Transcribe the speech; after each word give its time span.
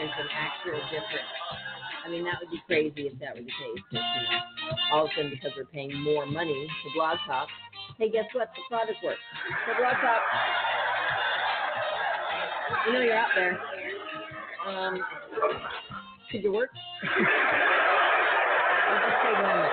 there's 0.00 0.16
an 0.16 0.32
actual 0.32 0.80
difference. 0.88 1.28
I 2.06 2.08
mean, 2.08 2.24
that 2.24 2.40
would 2.40 2.50
be 2.50 2.62
crazy 2.66 3.12
if 3.12 3.18
that 3.20 3.36
were 3.36 3.44
the 3.44 3.52
case. 3.52 3.84
But, 3.92 4.00
you 4.00 4.32
know, 4.32 4.40
all 4.92 5.04
of 5.04 5.10
a 5.12 5.14
sudden, 5.14 5.30
because 5.30 5.52
we're 5.56 5.66
paying 5.66 5.92
more 6.00 6.24
money 6.24 6.56
to 6.56 6.90
Blog 6.96 7.18
Talk, 7.26 7.48
hey, 7.98 8.08
guess 8.08 8.24
what? 8.32 8.48
The 8.56 8.62
product 8.70 8.96
works. 9.04 9.20
So, 9.68 9.76
Blog 9.76 9.92
Talk, 10.00 10.22
you 12.86 12.92
know 12.94 13.00
you're 13.00 13.14
out 13.14 13.28
there. 13.36 13.60
Um, 14.66 15.04
could 16.32 16.42
you 16.44 16.52
work? 16.52 16.70
Just 17.04 17.16
say 19.20 19.32
one 19.36 19.52
minute. 19.52 19.72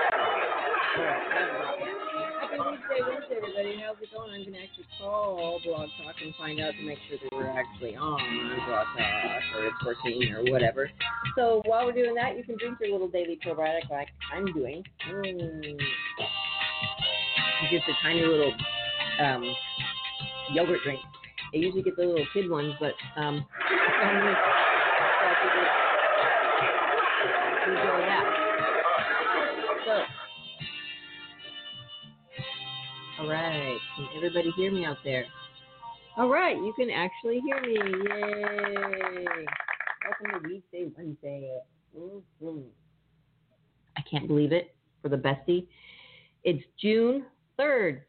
All 0.98 1.04
right. 1.04 1.47
Wednesday, 2.98 3.14
Wednesday, 3.14 3.36
everybody. 3.36 3.82
How's 3.84 3.96
it 4.02 4.08
going? 4.12 4.32
I'm 4.32 4.52
to 4.52 4.58
actually 4.58 4.86
call 4.98 5.60
Blog 5.64 5.88
Talk 6.02 6.14
and 6.22 6.34
find 6.36 6.60
out 6.60 6.72
to 6.74 6.82
make 6.82 6.98
sure 7.08 7.18
that 7.22 7.36
we're 7.36 7.48
actually 7.48 7.96
on 7.96 8.18
Blog 8.66 8.86
Talk 8.96 9.42
or 9.54 9.66
it's 9.66 9.84
working 9.84 10.32
or 10.34 10.50
whatever. 10.50 10.90
So 11.36 11.62
while 11.66 11.86
we're 11.86 11.92
doing 11.92 12.14
that, 12.14 12.36
you 12.36 12.44
can 12.44 12.56
drink 12.58 12.78
your 12.80 12.92
little 12.92 13.08
daily 13.08 13.38
probiotic 13.44 13.88
like 13.90 14.08
I'm 14.34 14.46
doing. 14.52 14.82
Mm. 15.10 15.78
Just 17.70 17.84
a 17.88 17.92
tiny 18.02 18.22
little 18.22 18.52
um, 19.20 19.44
yogurt 20.52 20.80
drink. 20.82 21.00
I 21.54 21.56
usually 21.56 21.82
get 21.82 21.96
the 21.96 22.02
little 22.02 22.26
kid 22.32 22.50
ones, 22.50 22.74
but 22.80 22.94
um, 23.16 23.44
all 33.18 33.28
right, 33.28 33.78
can 33.96 34.08
everybody 34.16 34.50
hear 34.52 34.70
me 34.70 34.84
out 34.84 34.98
there? 35.04 35.24
All 36.16 36.28
right, 36.28 36.56
you 36.56 36.72
can 36.74 36.90
actually 36.90 37.40
hear 37.40 37.60
me. 37.60 37.74
Yay! 37.74 39.26
Welcome 40.04 40.42
to 40.42 40.48
Weedsday 40.48 40.92
Wednesday. 40.96 41.60
Mhm. 41.96 42.70
I 43.96 44.00
can't 44.02 44.28
believe 44.28 44.52
it 44.52 44.74
for 45.02 45.08
the 45.08 45.16
bestie. 45.16 45.66
It's 46.44 46.64
June 46.80 47.26
3rd. 47.58 48.04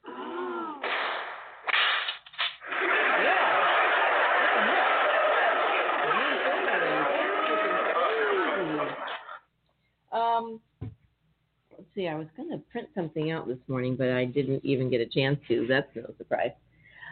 See. 11.99 12.07
I 12.07 12.15
was 12.15 12.27
going 12.37 12.49
to 12.49 12.57
print 12.71 12.87
something 12.95 13.31
out 13.31 13.47
this 13.47 13.57
morning, 13.67 13.95
but 13.95 14.09
I 14.09 14.25
didn't 14.25 14.63
even 14.63 14.89
get 14.89 15.01
a 15.01 15.05
chance 15.05 15.37
to. 15.47 15.65
That's 15.67 15.87
no 15.95 16.13
surprise. 16.17 16.51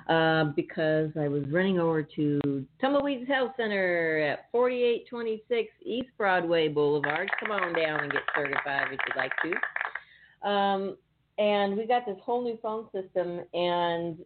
Uh, 0.08 0.46
because 0.56 1.09
I 1.20 1.28
was 1.28 1.44
running 1.50 1.80
over 1.80 2.02
to 2.02 2.66
Tumbleweeds 2.80 3.28
Health 3.28 3.52
Center 3.58 4.20
at 4.20 4.46
4826 4.53 5.70
East 5.84 6.08
Broadway 6.18 6.70
Boulevard. 6.70 7.30
Come 7.42 7.52
on 7.52 7.74
down 7.74 8.03
and 8.03 8.12
get 8.12 8.22
certified 8.34 8.88
if 8.94 9.00
you'd 9.06 9.18
like 9.18 9.34
to. 9.44 10.50
Um, 10.50 10.98
and 11.38 11.75
we 11.75 11.86
got 11.86 12.06
this 12.06 12.18
whole 12.24 12.42
new 12.42 12.58
phone 12.62 12.88
system, 12.94 13.42
and 13.54 14.19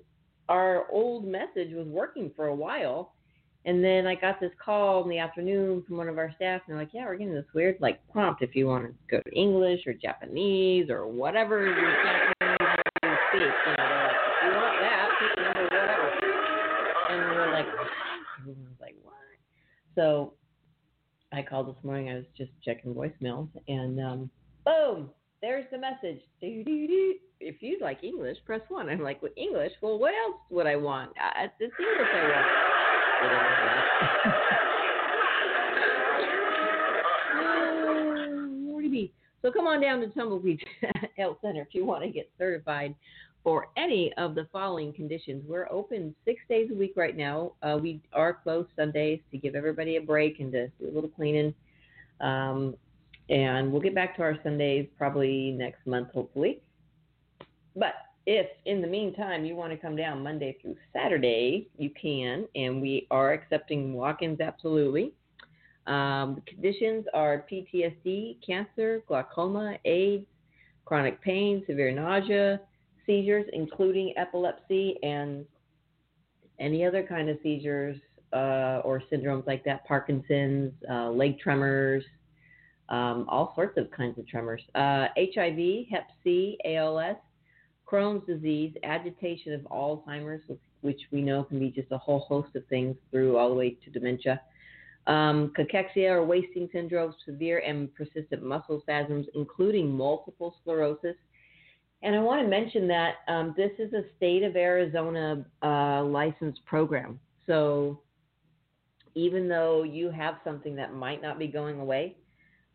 our 0.49 0.85
old 0.91 1.25
message 1.25 1.73
was 1.73 1.87
working 1.87 2.31
for 2.35 2.47
a 2.47 2.55
while. 2.55 3.13
And 3.65 3.83
then 3.83 4.07
I 4.07 4.15
got 4.15 4.39
this 4.39 4.51
call 4.63 5.03
in 5.03 5.09
the 5.09 5.19
afternoon 5.19 5.83
from 5.87 5.97
one 5.97 6.07
of 6.07 6.17
our 6.17 6.33
staff, 6.35 6.61
and 6.65 6.73
they're 6.73 6.81
like, 6.83 6.93
"Yeah, 6.93 7.05
we're 7.05 7.15
getting 7.15 7.33
this 7.33 7.45
weird 7.53 7.77
like 7.79 7.99
prompt 8.09 8.41
if 8.41 8.55
you 8.55 8.65
want 8.65 8.85
to 8.85 8.93
go 9.09 9.21
to 9.21 9.31
English 9.37 9.85
or 9.85 9.93
Japanese 9.93 10.89
or 10.89 11.05
whatever 11.05 11.65
you 11.65 11.75
you 11.75 13.17
speak." 13.29 13.43
You 13.65 13.75
know, 13.77 14.01
like, 14.03 14.17
"If 14.25 14.47
you 14.47 14.59
want 14.59 14.79
that, 14.81 15.09
pick 15.19 15.43
number, 15.45 15.63
whatever." 15.63 16.11
And 17.09 17.19
we're 17.35 17.53
like, 17.53 17.67
everyone 18.39 18.63
was 18.63 18.79
like, 18.79 18.95
"What?" 19.03 19.13
So 19.95 20.33
I 21.31 21.43
called 21.43 21.67
this 21.69 21.83
morning. 21.83 22.09
I 22.09 22.15
was 22.15 22.25
just 22.35 22.51
checking 22.65 22.95
voicemails, 22.95 23.49
and 23.67 23.99
um, 23.99 24.31
boom, 24.65 25.11
there's 25.41 25.65
the 25.71 25.77
message. 25.77 26.21
If 26.41 27.61
you'd 27.61 27.81
like 27.81 28.03
English, 28.03 28.37
press 28.45 28.61
one. 28.69 28.89
I'm 28.89 29.01
like, 29.01 29.21
well, 29.21 29.31
English? 29.35 29.71
Well, 29.81 29.99
what 29.99 30.13
else 30.13 30.37
would 30.49 30.67
I 30.67 30.75
want? 30.75 31.11
Uh, 31.11 31.47
it's 31.59 31.73
English 31.79 32.09
I 32.13 32.23
want. 32.23 32.47
So 39.41 39.51
come 39.51 39.65
on 39.65 39.81
down 39.81 40.01
to 40.01 40.07
Tumbleweed 40.07 40.63
Health 41.17 41.37
Center 41.41 41.61
if 41.61 41.69
you 41.73 41.85
want 41.85 42.03
to 42.03 42.09
get 42.09 42.29
certified 42.37 42.93
for 43.43 43.69
any 43.75 44.13
of 44.17 44.35
the 44.35 44.47
following 44.51 44.93
conditions. 44.93 45.43
We're 45.47 45.67
open 45.71 46.13
six 46.25 46.41
days 46.47 46.69
a 46.71 46.75
week 46.75 46.93
right 46.95 47.17
now. 47.17 47.53
Uh, 47.63 47.79
we 47.81 48.01
are 48.13 48.33
closed 48.33 48.69
Sundays 48.75 49.19
to 49.31 49.37
give 49.37 49.55
everybody 49.55 49.95
a 49.95 50.01
break 50.01 50.39
and 50.39 50.51
to 50.51 50.67
do 50.67 50.89
a 50.89 50.93
little 50.93 51.09
cleaning. 51.09 51.55
Um, 52.19 52.75
and 53.29 53.71
we'll 53.71 53.81
get 53.81 53.95
back 53.95 54.15
to 54.17 54.21
our 54.21 54.37
Sundays 54.43 54.87
probably 54.95 55.51
next 55.51 55.87
month, 55.87 56.09
hopefully. 56.13 56.61
But 57.75 57.93
if 58.31 58.47
in 58.65 58.81
the 58.81 58.87
meantime 58.87 59.43
you 59.43 59.55
want 59.55 59.71
to 59.71 59.77
come 59.77 59.95
down 59.95 60.23
Monday 60.23 60.57
through 60.61 60.77
Saturday, 60.93 61.67
you 61.77 61.89
can, 62.01 62.47
and 62.55 62.81
we 62.81 63.05
are 63.11 63.33
accepting 63.33 63.93
walk 63.93 64.21
ins 64.21 64.39
absolutely. 64.39 65.11
Um, 65.85 66.35
the 66.35 66.41
conditions 66.49 67.05
are 67.13 67.45
PTSD, 67.51 68.37
cancer, 68.45 69.03
glaucoma, 69.07 69.75
AIDS, 69.83 70.25
chronic 70.85 71.21
pain, 71.21 71.63
severe 71.67 71.91
nausea, 71.91 72.61
seizures, 73.05 73.45
including 73.51 74.13
epilepsy, 74.15 74.95
and 75.03 75.45
any 76.59 76.85
other 76.85 77.03
kind 77.03 77.29
of 77.29 77.37
seizures 77.43 77.97
uh, 78.31 78.79
or 78.85 79.03
syndromes 79.11 79.45
like 79.45 79.65
that, 79.65 79.85
Parkinson's, 79.85 80.71
uh, 80.89 81.09
leg 81.09 81.37
tremors, 81.39 82.03
um, 82.87 83.25
all 83.27 83.51
sorts 83.55 83.77
of 83.77 83.91
kinds 83.91 84.17
of 84.17 84.25
tremors. 84.27 84.61
Uh, 84.75 85.07
HIV, 85.17 85.87
Hep 85.91 86.07
C, 86.23 86.57
ALS, 86.65 87.17
Crohn's 87.91 88.25
disease, 88.25 88.73
agitation 88.83 89.53
of 89.53 89.61
Alzheimer's, 89.61 90.41
which 90.81 91.01
we 91.11 91.21
know 91.21 91.43
can 91.43 91.59
be 91.59 91.69
just 91.69 91.91
a 91.91 91.97
whole 91.97 92.21
host 92.21 92.55
of 92.55 92.65
things 92.67 92.95
through 93.11 93.37
all 93.37 93.49
the 93.49 93.55
way 93.55 93.77
to 93.83 93.89
dementia. 93.89 94.41
Um, 95.07 95.51
cachexia 95.57 96.11
or 96.11 96.23
wasting 96.23 96.69
syndrome, 96.71 97.13
severe 97.25 97.59
and 97.59 97.93
persistent 97.95 98.43
muscle 98.43 98.79
spasms, 98.81 99.25
including 99.33 99.91
multiple 99.91 100.55
sclerosis. 100.61 101.15
And 102.03 102.15
I 102.15 102.19
want 102.19 102.41
to 102.41 102.47
mention 102.47 102.87
that 102.87 103.15
um, 103.27 103.53
this 103.57 103.71
is 103.77 103.93
a 103.93 104.03
state 104.17 104.43
of 104.43 104.55
Arizona 104.55 105.45
uh, 105.63 106.03
licensed 106.03 106.63
program. 106.65 107.19
So 107.47 108.01
even 109.15 109.47
though 109.47 109.83
you 109.83 110.09
have 110.11 110.35
something 110.43 110.75
that 110.75 110.93
might 110.93 111.21
not 111.21 111.37
be 111.37 111.47
going 111.47 111.79
away, 111.79 112.15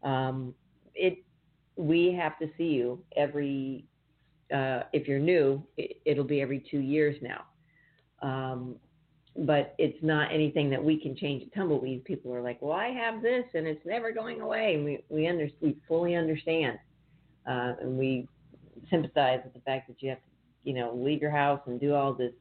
um, 0.03 0.55
it 0.95 1.19
we 1.77 2.13
have 2.13 2.39
to 2.39 2.49
see 2.57 2.69
you 2.69 3.03
every. 3.17 3.85
Uh, 4.55 4.83
if 4.93 5.09
you're 5.09 5.19
new, 5.19 5.63
it, 5.77 6.17
will 6.17 6.25
be 6.25 6.41
every 6.41 6.65
two 6.71 6.79
years 6.79 7.17
now. 7.21 7.45
Um, 8.23 8.77
but 9.39 9.75
it's 9.79 9.99
not 10.03 10.33
anything 10.33 10.71
that 10.71 10.83
we 10.83 10.99
can 10.99 11.17
change 11.17 11.43
at 11.43 11.55
Tumbleweed. 11.55 12.05
People 12.05 12.33
are 12.33 12.41
like, 12.41 12.63
"Well, 12.63 12.73
I 12.73 12.89
have 12.89 13.23
this, 13.23 13.45
and 13.55 13.67
it's 13.67 13.85
never 13.85 14.13
going 14.13 14.41
away." 14.41 14.75
And 14.77 14.85
we 14.85 15.05
we 15.09 15.27
under, 15.27 15.49
we 15.61 15.77
fully 15.87 16.15
understand, 16.15 16.79
uh, 17.47 17.75
and 17.81 17.99
we 17.99 18.29
sympathize 18.89 19.41
with 19.45 19.53
the 19.53 19.61
fact 19.61 19.89
that 19.89 20.01
you 20.01 20.11
have 20.11 20.19
to, 20.19 20.31
you 20.65 20.75
know, 20.75 20.95
leave 20.95 21.21
your 21.21 21.31
house 21.31 21.61
and 21.67 21.79
do 21.79 21.95
all 21.95 22.15
this 22.15 22.33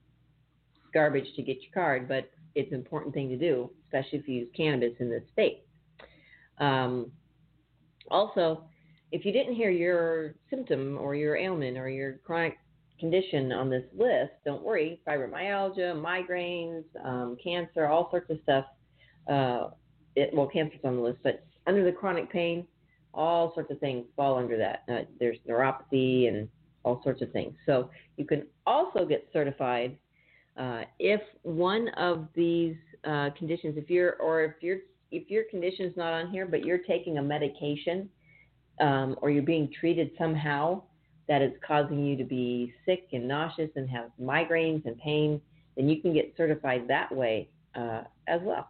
garbage 0.94 1.28
to 1.36 1.42
get 1.42 1.58
your 1.62 1.72
card. 1.74 2.08
But 2.08 2.32
it's 2.54 2.72
an 2.72 2.78
important 2.78 3.14
thing 3.14 3.30
to 3.30 3.38
do, 3.38 3.70
especially 3.86 4.20
if 4.20 4.28
you 4.28 4.36
use 4.36 4.50
cannabis 4.56 4.94
in 5.00 5.10
this 5.10 5.24
state. 5.34 5.66
Um, 6.60 7.12
also, 8.10 8.64
if 9.12 9.26
you 9.26 9.32
didn't 9.32 9.56
hear 9.56 9.70
your 9.70 10.36
symptom 10.50 10.98
or 11.00 11.16
your 11.16 11.36
ailment 11.38 11.78
or 11.78 11.90
your 11.90 12.14
chronic 12.26 12.58
condition 13.00 13.52
on 13.52 13.70
this 13.70 13.84
list, 13.96 14.32
don't 14.46 14.64
worry. 14.64 15.02
Fibromyalgia, 15.08 15.94
migraines, 15.96 16.84
um, 17.04 17.38
cancer, 17.44 17.88
all 17.88 18.10
sorts 18.10 18.30
of 18.30 18.40
stuff. 18.44 18.66
Uh, 19.30 19.70
it, 20.16 20.34
well, 20.34 20.48
cancer's 20.48 20.80
on 20.84 20.96
the 20.96 21.02
list, 21.02 21.20
but 21.24 21.46
under 21.68 21.84
the 21.84 21.92
chronic 21.92 22.32
pain, 22.32 22.66
all 23.14 23.54
sorts 23.54 23.72
of 23.72 23.80
things 23.80 24.06
fall 24.16 24.38
under 24.38 24.58
that. 24.58 24.84
Uh, 24.92 25.04
there's 25.20 25.38
neuropathy 25.48 26.28
and 26.28 26.48
all 26.84 27.02
sorts 27.04 27.22
of 27.22 27.32
things. 27.32 27.54
So 27.66 27.90
you 28.18 28.26
can 28.26 28.44
also 28.66 29.06
get 29.06 29.28
certified 29.34 29.98
uh, 30.58 30.84
if 31.00 31.22
one 31.44 31.90
of 31.98 32.28
these 32.34 32.76
uh, 33.06 33.30
conditions, 33.38 33.76
if 33.78 33.90
you're 33.90 34.14
or 34.22 34.44
if 34.44 34.54
your 34.62 34.78
if 35.12 35.30
your 35.30 35.44
condition's 35.50 35.96
not 35.96 36.14
on 36.14 36.30
here, 36.30 36.46
but 36.46 36.66
you're 36.66 36.80
taking 36.80 37.18
a 37.18 37.22
medication 37.22 38.10
um, 38.80 39.16
or 39.22 39.30
you're 39.30 39.44
being 39.44 39.72
treated 39.80 40.12
somehow 40.18 40.82
that 41.28 41.42
is 41.42 41.54
causing 41.66 42.06
you 42.06 42.16
to 42.18 42.24
be 42.24 42.74
sick 42.86 43.08
and 43.14 43.28
nauseous 43.28 43.70
and 43.76 43.90
have 43.90 44.12
migraines 44.22 44.86
and 44.86 44.98
pain, 45.00 45.42
then 45.76 45.90
you 45.90 46.02
can 46.02 46.14
get 46.14 46.34
certified 46.38 46.88
that 46.88 47.14
way 47.14 47.50
uh, 47.76 48.02
as 48.28 48.42
well. 48.44 48.70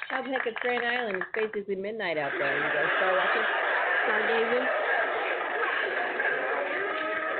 How 0.09 0.21
the 0.21 0.29
heck 0.29 0.45
it's 0.45 0.55
Grand 0.61 0.85
Island? 0.85 1.23
It's 1.35 1.51
basically 1.51 1.75
midnight 1.75 2.19
out 2.19 2.31
there. 2.37 2.55
You 2.55 2.61
guys 2.61 2.85
start 2.97 3.15
watching 3.17 3.41
stargazing. 4.05 4.65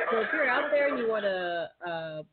So 0.10 0.22
if 0.22 0.28
you're 0.34 0.50
out 0.50 0.72
there 0.72 0.88
and 0.88 0.98
you 0.98 1.08
want 1.08 1.24
to, 1.24 1.70
uh, 1.88 2.24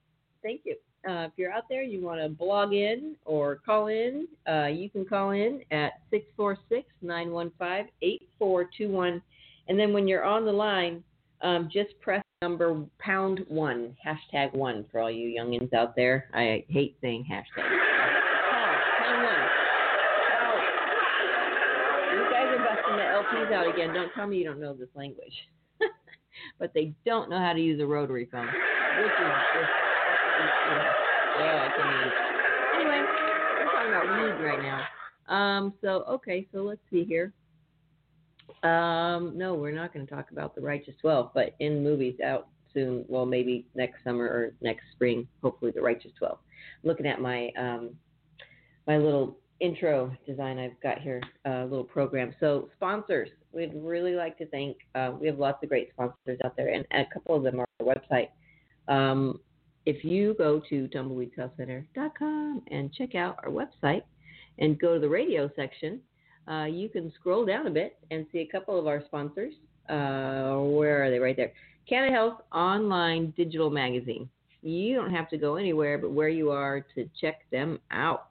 thank 0.43 0.63
you. 0.65 0.77
Uh, 1.07 1.27
if 1.27 1.33
you're 1.37 1.53
out 1.53 1.65
there, 1.69 1.83
you 1.83 2.03
want 2.03 2.23
to 2.23 2.31
blog 2.31 2.73
in 2.73 3.17
or 3.27 3.57
call 3.57 3.89
in, 3.89 4.27
uh, 4.49 4.69
you 4.69 4.89
can 4.89 5.05
call 5.05 5.33
in 5.33 5.61
at 5.71 6.01
646 6.09 6.89
915 7.03 7.93
8421. 8.01 9.21
And 9.69 9.79
then 9.79 9.93
when 9.93 10.09
you're 10.09 10.25
on 10.25 10.47
the 10.47 10.53
line, 10.53 11.05
um, 11.43 11.69
just 11.71 12.01
press 12.01 12.23
number 12.43 12.85
pound 12.99 13.41
one, 13.49 13.97
hashtag 14.07 14.53
one 14.55 14.85
for 14.93 15.01
all 15.01 15.11
you 15.11 15.29
youngins 15.41 15.73
out 15.73 15.97
there. 15.97 16.29
I 16.35 16.65
hate 16.69 16.95
saying 17.01 17.25
hashtag. 17.31 17.65
pound 19.01 19.25
one. 19.25 19.49
You 22.13 22.25
guys 22.31 22.47
are 22.53 22.59
busting 22.59 22.97
the 22.97 23.05
LPs 23.05 23.53
out 23.55 23.73
again. 23.73 23.95
Don't 23.95 24.13
tell 24.13 24.27
me 24.27 24.37
you 24.37 24.45
don't 24.45 24.61
know 24.61 24.75
this 24.75 24.91
language. 24.95 25.33
but 26.59 26.75
they 26.75 26.93
don't 27.07 27.31
know 27.31 27.39
how 27.39 27.55
to 27.55 27.61
use 27.61 27.81
a 27.81 27.87
rotary 27.87 28.29
phone, 28.31 28.49
which 29.01 29.13
is 29.13 29.33
just, 29.55 29.71
yeah, 31.41 31.65
I 31.65 31.71
can't 31.75 31.89
even. 31.89 32.13
Anyway, 32.75 33.03
we're 33.59 33.73
talking 33.73 33.89
about 33.89 34.39
weed 34.39 34.45
right 34.45 34.61
now. 34.61 34.83
Um, 35.35 35.73
so 35.81 36.05
okay, 36.07 36.47
so 36.53 36.59
let's 36.59 36.81
see 36.91 37.05
here. 37.05 37.33
Um, 38.63 39.37
no, 39.37 39.55
we're 39.55 39.73
not 39.73 39.93
going 39.93 40.07
to 40.07 40.15
talk 40.15 40.31
about 40.31 40.55
the 40.55 40.61
Righteous 40.61 40.95
Twelve, 41.01 41.31
but 41.35 41.55
in 41.61 41.83
movies 41.83 42.17
out 42.25 42.49
soon. 42.73 43.05
Well, 43.09 43.27
maybe 43.27 43.67
next 43.75 44.03
summer 44.05 44.25
or 44.25 44.53
next 44.61 44.85
spring. 44.93 45.27
Hopefully, 45.43 45.73
the 45.75 45.83
Righteous 45.83 46.13
Twelve. 46.19 46.39
Looking 46.83 47.07
at 47.07 47.21
my 47.21 47.51
um, 47.59 47.91
my 48.87 48.97
little 48.97 49.39
intro 49.61 50.15
design 50.27 50.59
I've 50.59 50.81
got 50.83 51.01
here, 51.01 51.23
a 51.47 51.51
uh, 51.51 51.65
little 51.65 51.85
program. 51.85 52.35
So 52.41 52.69
sponsors, 52.77 53.31
we'd 53.53 53.73
really 53.75 54.15
like 54.15 54.37
to 54.39 54.47
thank. 54.47 54.77
Uh, 54.95 55.13
we 55.19 55.27
have 55.27 55.39
lots 55.39 55.63
of 55.63 55.69
great 55.69 55.91
sponsors 55.93 56.39
out 56.45 56.57
there, 56.57 56.69
and 56.69 56.85
a 56.93 57.05
couple 57.13 57.37
of 57.37 57.43
them 57.43 57.61
are 57.61 57.67
our 57.81 57.87
website. 57.87 58.29
Um, 58.89 59.41
if 59.87 60.05
you 60.05 60.35
go 60.37 60.61
to 60.69 60.89
tumbleweedshealthcenter.com 60.89 62.63
and 62.71 62.93
check 62.93 63.15
out 63.15 63.39
our 63.43 63.51
website 63.51 64.03
and 64.59 64.79
go 64.79 64.95
to 64.95 65.01
the 65.01 65.09
radio 65.09 65.51
section, 65.57 66.01
uh, 66.51 66.65
you 66.65 66.89
can 66.89 67.13
scroll 67.19 67.45
down 67.45 67.67
a 67.67 67.71
bit 67.71 67.99
and 68.11 68.27
see 68.33 68.39
a 68.39 68.47
couple 68.47 68.79
of 68.79 68.87
our 68.87 69.03
sponsors. 69.07 69.55
Uh, 69.89 70.59
where 70.61 71.05
are 71.05 71.11
they? 71.11 71.19
Right 71.19 71.37
there. 71.37 71.53
Canna 71.89 72.13
Health 72.13 72.41
Online 72.53 73.33
Digital 73.37 73.71
Magazine. 73.71 74.29
You 74.63 74.97
don't 74.97 75.15
have 75.15 75.29
to 75.31 75.39
go 75.39 75.57
anywhere 75.57 75.99
but 75.99 76.11
where 76.11 76.29
you 76.29 76.51
are 76.51 76.85
to 76.95 77.09
check 77.21 77.43
them 77.53 77.79
out. 77.91 78.29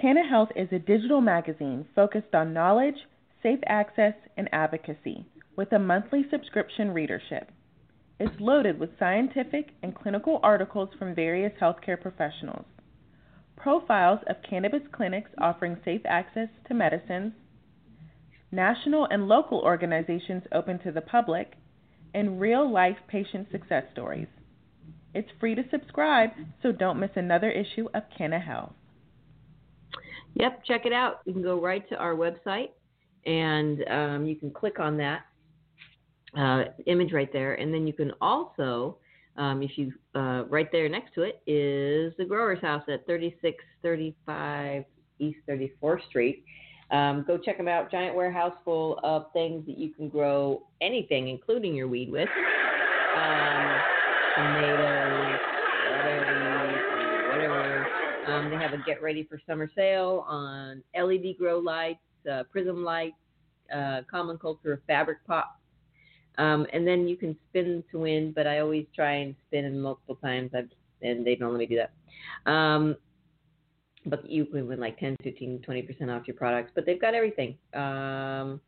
Canna 0.00 0.26
Health 0.28 0.48
is 0.56 0.68
a 0.72 0.78
digital 0.78 1.20
magazine 1.20 1.86
focused 1.94 2.34
on 2.34 2.52
knowledge, 2.54 2.96
safe 3.42 3.60
access, 3.66 4.14
and 4.36 4.48
advocacy 4.52 5.26
with 5.56 5.70
a 5.72 5.78
monthly 5.78 6.24
subscription 6.30 6.90
readership. 6.90 7.50
It's 8.18 8.40
loaded 8.40 8.80
with 8.80 8.98
scientific 8.98 9.70
and 9.82 9.94
clinical 9.94 10.40
articles 10.42 10.88
from 10.98 11.14
various 11.14 11.52
healthcare 11.60 12.00
professionals 12.00 12.64
profiles 13.62 14.18
of 14.28 14.36
cannabis 14.48 14.82
clinics 14.92 15.30
offering 15.38 15.76
safe 15.84 16.00
access 16.04 16.48
to 16.66 16.74
medicines, 16.74 17.32
national 18.50 19.06
and 19.10 19.28
local 19.28 19.60
organizations 19.60 20.42
open 20.52 20.80
to 20.80 20.90
the 20.90 21.00
public, 21.00 21.52
and 22.12 22.40
real 22.40 22.70
life 22.70 22.96
patient 23.06 23.46
success 23.52 23.84
stories. 23.92 24.26
It's 25.14 25.28
free 25.38 25.54
to 25.54 25.62
subscribe, 25.70 26.30
so 26.62 26.72
don't 26.72 26.98
miss 26.98 27.10
another 27.14 27.50
issue 27.50 27.86
of 27.94 28.02
Canna 28.16 28.40
Health. 28.40 28.72
Yep, 30.34 30.64
check 30.64 30.84
it 30.84 30.92
out. 30.92 31.20
You 31.24 31.32
can 31.32 31.42
go 31.42 31.60
right 31.60 31.88
to 31.90 31.96
our 31.96 32.14
website 32.14 32.70
and 33.24 33.84
um, 33.88 34.26
you 34.26 34.34
can 34.34 34.50
click 34.50 34.80
on 34.80 34.96
that 34.96 35.20
uh, 36.36 36.64
image 36.86 37.12
right 37.12 37.32
there, 37.32 37.54
and 37.54 37.72
then 37.72 37.86
you 37.86 37.92
can 37.92 38.10
also 38.20 38.96
um, 39.36 39.62
if 39.62 39.76
you 39.76 39.92
uh, 40.14 40.44
right 40.48 40.70
there 40.72 40.88
next 40.88 41.14
to 41.14 41.22
it 41.22 41.42
is 41.46 42.12
the 42.18 42.24
Growers 42.24 42.60
House 42.60 42.82
at 42.88 43.06
3635 43.06 44.84
East 45.18 45.38
34th 45.48 46.06
Street. 46.08 46.44
Um, 46.90 47.24
go 47.26 47.38
check 47.38 47.56
them 47.56 47.68
out. 47.68 47.90
Giant 47.90 48.14
warehouse 48.14 48.54
full 48.64 49.00
of 49.02 49.32
things 49.32 49.64
that 49.66 49.78
you 49.78 49.90
can 49.90 50.08
grow 50.08 50.66
anything, 50.82 51.28
including 51.28 51.74
your 51.74 51.88
weed 51.88 52.10
with. 52.10 52.28
Um, 53.14 53.82
tomatoes, 54.34 55.40
whatever, 55.80 56.84
whatever. 57.24 57.90
Um, 58.24 58.50
they 58.50 58.58
have 58.58 58.72
a 58.72 58.78
get 58.78 59.02
ready 59.02 59.24
for 59.24 59.40
summer 59.46 59.70
sale 59.74 60.24
on 60.28 60.82
LED 60.94 61.36
grow 61.38 61.58
lights, 61.58 62.00
uh, 62.30 62.44
prism 62.50 62.84
lights, 62.84 63.16
uh, 63.74 64.02
common 64.10 64.38
culture 64.38 64.82
fabric 64.86 65.24
pots. 65.26 65.61
Um, 66.38 66.66
and 66.72 66.86
then 66.86 67.06
you 67.08 67.16
can 67.16 67.36
spin 67.48 67.84
to 67.90 67.98
win, 67.98 68.32
but 68.34 68.46
I 68.46 68.60
always 68.60 68.86
try 68.94 69.16
and 69.16 69.34
spin 69.46 69.80
multiple 69.80 70.16
times, 70.16 70.50
I've, 70.54 70.70
and 71.02 71.26
they 71.26 71.34
don't 71.34 71.52
let 71.52 71.58
me 71.58 71.66
do 71.66 71.76
that. 71.76 72.50
Um, 72.50 72.96
but 74.06 74.28
you 74.28 74.46
can 74.46 74.66
win 74.66 74.80
like 74.80 74.98
10, 74.98 75.16
15, 75.22 75.64
20% 75.66 76.08
off 76.08 76.26
your 76.26 76.36
products. 76.36 76.72
But 76.74 76.86
they've 76.86 77.00
got 77.00 77.14
everything. 77.14 77.56
Um, 77.74 78.60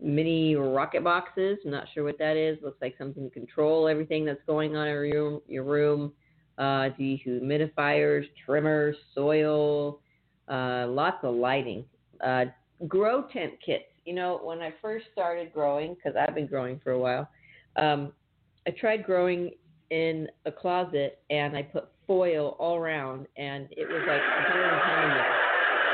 mini 0.00 0.54
rocket 0.56 1.02
boxes. 1.02 1.58
I'm 1.64 1.70
not 1.70 1.86
sure 1.94 2.04
what 2.04 2.18
that 2.18 2.36
is. 2.36 2.58
Looks 2.62 2.80
like 2.80 2.94
something 2.98 3.24
to 3.24 3.30
control 3.30 3.88
everything 3.88 4.24
that's 4.24 4.42
going 4.46 4.76
on 4.76 4.86
in 4.86 4.92
your 4.92 5.02
room. 5.02 5.40
Your 5.48 5.64
room. 5.64 6.12
Uh, 6.58 6.88
dehumidifiers, 6.98 8.24
trimmers, 8.46 8.96
soil, 9.14 10.00
uh, 10.48 10.86
lots 10.88 11.18
of 11.22 11.34
lighting. 11.34 11.84
Uh, 12.24 12.46
grow 12.88 13.26
tent 13.30 13.52
kits. 13.64 13.84
You 14.06 14.14
know, 14.14 14.40
when 14.42 14.60
I 14.60 14.72
first 14.80 15.06
started 15.12 15.52
growing, 15.52 15.94
because 15.94 16.16
I've 16.16 16.34
been 16.34 16.46
growing 16.46 16.80
for 16.82 16.92
a 16.92 16.98
while, 16.98 17.28
um, 17.76 18.12
I 18.66 18.70
tried 18.70 19.04
growing 19.04 19.50
in 19.90 20.28
a 20.46 20.52
closet 20.52 21.18
and 21.28 21.56
I 21.56 21.62
put 21.62 21.88
foil 22.06 22.56
all 22.58 22.76
around, 22.76 23.26
and 23.36 23.68
it 23.72 23.90
was 23.90 24.02
like 24.06 24.30
110 24.36 25.02
in 25.02 25.12
there. 25.12 25.40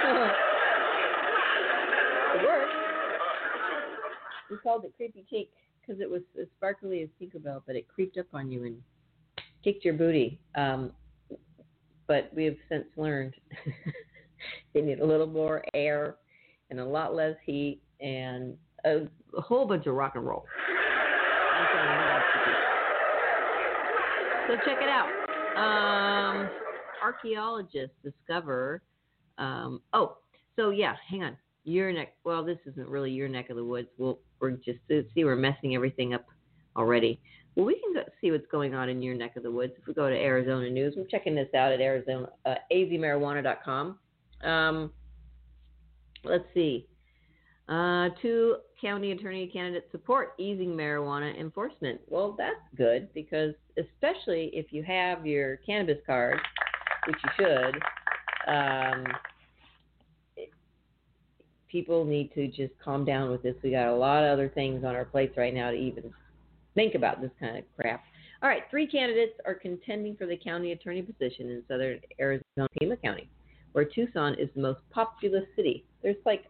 it 0.05 0.37
worked. 2.35 2.77
We 4.51 4.59
called 4.59 4.85
it 4.85 4.93
Creepy 4.97 5.25
Cheek 5.31 5.51
because 5.81 6.01
it 6.01 6.11
was 6.11 6.21
as 6.41 6.47
sparkly 6.57 7.03
as 7.03 7.09
Tinkerbell, 7.21 7.63
but 7.67 7.77
it 7.77 7.89
creeped 7.89 8.19
up 8.19 8.27
on 8.35 8.53
you 8.53 8.65
and 8.65 8.77
kicked 9.65 9.85
your 9.85 9.95
booty. 9.95 10.39
Um, 10.55 10.93
but 12.07 12.31
we 12.35 12.45
have 12.45 12.57
since 12.69 12.85
learned 12.97 13.35
they 14.75 14.83
need 14.83 15.01
a 15.01 15.07
little 15.07 15.27
more 15.27 15.65
air 15.73 16.17
and 16.71 16.79
a 16.79 16.85
lot 16.85 17.15
less 17.15 17.37
heat 17.45 17.81
and 18.03 18.57
a, 18.85 19.07
a 19.37 19.41
whole 19.41 19.67
bunch 19.67 19.87
of 19.87 19.95
rock 19.95 20.13
and 20.17 20.27
roll. 20.27 20.45
So 24.49 24.57
check 24.67 24.79
it 24.81 24.89
out. 24.89 25.09
Um, 25.57 26.49
archaeologists 27.03 27.95
discover. 28.03 28.83
Um, 29.39 29.81
oh, 29.93 30.19
so 30.57 30.71
yeah, 30.71 30.95
hang 31.09 31.23
on. 31.23 31.37
Your 31.65 31.93
neck. 31.93 32.15
Well, 32.25 32.45
this 32.45 32.59
isn't 32.67 32.89
really 32.89 33.13
your 33.13 33.29
neck 33.29 33.51
of 33.51 33.57
the 33.57 33.65
woods. 33.65 33.89
We'll 33.97 34.19
we're 34.41 34.51
just 34.53 34.79
see 34.89 35.25
we're 35.25 35.37
messing 35.37 35.77
everything 35.77 36.13
up 36.13 36.27
already. 36.77 37.21
Well, 37.55 37.67
we 37.67 37.79
can 37.81 37.95
go 37.95 38.03
see 38.21 38.31
what's 38.31 38.47
going 38.51 38.75
on 38.75 38.89
in 38.89 39.01
your 39.01 39.15
neck 39.15 39.37
of 39.37 39.43
the 39.43 39.51
woods. 39.51 39.75
If 39.79 39.87
we 39.87 39.95
go 39.95 40.09
to 40.09 40.17
Arizona 40.17 40.69
News, 40.71 40.95
I'm 40.97 41.07
checking 41.09 41.35
this 41.35 41.49
out 41.55 41.71
at 41.71 41.81
Arizona 41.81 42.29
uh, 42.45 42.55
azmarijuana.com. 42.73 43.99
Um, 44.43 44.91
let's 46.25 46.45
see. 46.55 46.89
Uh, 47.69 48.09
two 48.21 48.57
county 48.81 49.13
attorney 49.13 49.47
candidates 49.47 49.87
support 49.93 50.35
easing 50.39 50.71
marijuana 50.71 51.39
enforcement. 51.39 52.01
Well, 52.09 52.35
that's 52.37 52.57
good 52.77 53.09
because, 53.15 53.55
especially 53.79 54.51
if 54.53 54.73
you 54.73 54.83
have 54.83 55.27
your 55.27 55.57
cannabis 55.59 55.99
card, 56.05 56.39
which 57.07 57.17
you 57.25 57.31
should, 57.39 57.83
um, 58.53 59.05
people 61.69 62.05
need 62.05 62.35
to 62.35 62.49
just 62.49 62.73
calm 62.85 63.05
down 63.05 63.31
with 63.31 63.43
this. 63.43 63.55
We 63.63 63.71
got 63.71 63.89
a 63.89 63.95
lot 63.95 64.25
of 64.25 64.33
other 64.33 64.49
things 64.49 64.85
on 64.85 64.95
our 64.95 65.07
plates 65.07 65.37
right 65.37 65.55
now 65.55 65.71
to 65.71 65.77
even 65.77 66.13
think 66.75 66.95
about 66.95 67.21
this 67.21 67.31
kind 67.41 67.57
of 67.57 67.65
crap. 67.77 68.05
All 68.43 68.49
right, 68.49 68.65
three 68.71 68.89
candidates 68.89 69.35
are 69.47 69.55
contending 69.55 70.17
for 70.17 70.27
the 70.27 70.37
county 70.37 70.73
attorney 70.73 71.01
position 71.01 71.49
in 71.49 71.63
southern 71.69 72.01
Arizona, 72.21 72.67
Pima 72.79 72.97
County, 72.97 73.29
where 73.71 73.85
Tucson 73.85 74.35
is 74.35 74.49
the 74.55 74.61
most 74.61 74.81
populous 74.91 75.45
city. 75.55 75.85
There's 76.03 76.17
like 76.27 76.45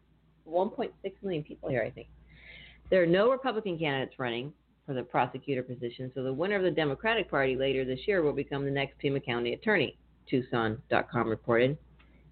1.6 0.49 0.91
million 1.23 1.43
people 1.43 1.69
here, 1.69 1.83
I 1.83 1.91
think. 1.91 2.09
There 2.91 3.03
are 3.03 3.07
no 3.07 3.31
Republican 3.31 3.79
candidates 3.79 4.19
running 4.19 4.53
for 4.87 4.95
the 4.95 5.03
prosecutor 5.03 5.63
position, 5.63 6.11
so 6.15 6.23
the 6.23 6.33
winner 6.33 6.57
of 6.57 6.63
the 6.63 6.71
Democratic 6.71 7.31
Party 7.31 7.57
later 7.57 7.85
this 7.85 8.01
year 8.07 8.23
will 8.23 8.33
become 8.33 8.65
the 8.65 8.71
next 8.71 8.99
Pima 8.99 9.21
County 9.21 9.55
attorney, 9.55 9.97
Tucson.com 10.29 11.29
reported. 11.29 11.79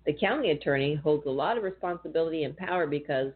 The 0.06 0.12
county 0.14 0.50
attorney 0.50 0.96
holds 0.96 1.26
a 1.26 1.30
lot 1.30 1.56
of 1.56 1.62
responsibility 1.62 2.44
and 2.44 2.56
power 2.56 2.86
because 2.86 3.32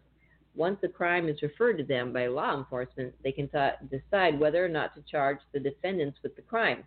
once 0.54 0.78
a 0.82 0.88
crime 0.88 1.28
is 1.28 1.42
referred 1.42 1.78
to 1.78 1.84
them 1.84 2.12
by 2.12 2.26
law 2.26 2.56
enforcement, 2.56 3.14
they 3.22 3.32
can 3.32 3.48
t- 3.48 3.96
decide 3.96 4.38
whether 4.38 4.64
or 4.64 4.68
not 4.68 4.94
to 4.94 5.02
charge 5.02 5.38
the 5.52 5.60
defendants 5.60 6.18
with 6.22 6.34
the 6.36 6.42
crime. 6.42 6.84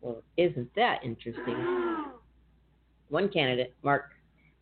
Well, 0.00 0.22
isn't 0.36 0.74
that 0.74 1.04
interesting? 1.04 1.56
One 3.08 3.28
candidate, 3.28 3.74
Mark 3.82 4.10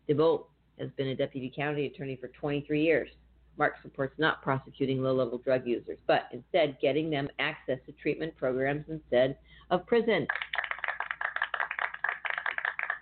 Diebolt, 0.09 0.45
has 0.79 0.89
been 0.97 1.07
a 1.07 1.15
deputy 1.15 1.51
county 1.55 1.85
attorney 1.85 2.17
for 2.19 2.27
23 2.29 2.83
years. 2.83 3.09
Mark 3.57 3.75
supports 3.81 4.13
not 4.17 4.41
prosecuting 4.41 5.01
low 5.01 5.13
level 5.13 5.37
drug 5.37 5.65
users, 5.65 5.97
but 6.07 6.23
instead 6.31 6.77
getting 6.81 7.09
them 7.09 7.29
access 7.39 7.79
to 7.85 7.93
treatment 7.93 8.35
programs 8.35 8.83
instead 8.89 9.37
of 9.71 9.85
prison. 9.87 10.27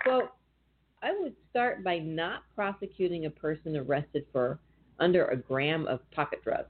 Quote, 0.04 0.32
I 1.02 1.14
would 1.20 1.34
start 1.50 1.84
by 1.84 2.00
not 2.00 2.44
prosecuting 2.56 3.26
a 3.26 3.30
person 3.30 3.76
arrested 3.76 4.26
for 4.32 4.60
under 5.00 5.26
a 5.26 5.36
gram 5.36 5.88
of 5.88 6.00
pocket 6.12 6.44
drugs 6.44 6.70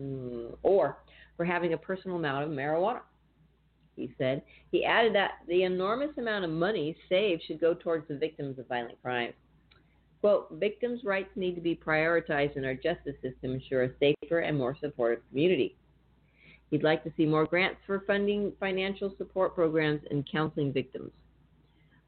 mm, 0.00 0.56
or 0.62 0.98
for 1.36 1.44
having 1.44 1.74
a 1.74 1.78
personal 1.78 2.16
amount 2.16 2.44
of 2.44 2.50
marijuana. 2.50 3.00
He 3.96 4.12
said. 4.16 4.42
He 4.72 4.84
added 4.84 5.14
that 5.14 5.32
the 5.46 5.64
enormous 5.64 6.10
amount 6.16 6.44
of 6.44 6.50
money 6.50 6.96
saved 7.08 7.42
should 7.46 7.60
go 7.60 7.74
towards 7.74 8.08
the 8.08 8.16
victims 8.16 8.58
of 8.58 8.66
violent 8.66 9.00
crimes. 9.02 9.34
Quote, 10.20 10.48
victims' 10.52 11.02
rights 11.02 11.30
need 11.34 11.54
to 11.54 11.60
be 11.62 11.74
prioritized 11.74 12.56
in 12.56 12.64
our 12.64 12.74
justice 12.74 13.14
system 13.22 13.32
to 13.42 13.52
ensure 13.52 13.84
a 13.84 13.90
safer 13.98 14.40
and 14.40 14.56
more 14.56 14.76
supportive 14.80 15.26
community. 15.30 15.76
He'd 16.70 16.82
like 16.82 17.02
to 17.04 17.12
see 17.16 17.26
more 17.26 17.46
grants 17.46 17.80
for 17.86 18.04
funding 18.06 18.52
financial 18.60 19.14
support 19.16 19.54
programs 19.54 20.02
and 20.10 20.28
counseling 20.30 20.72
victims. 20.72 21.10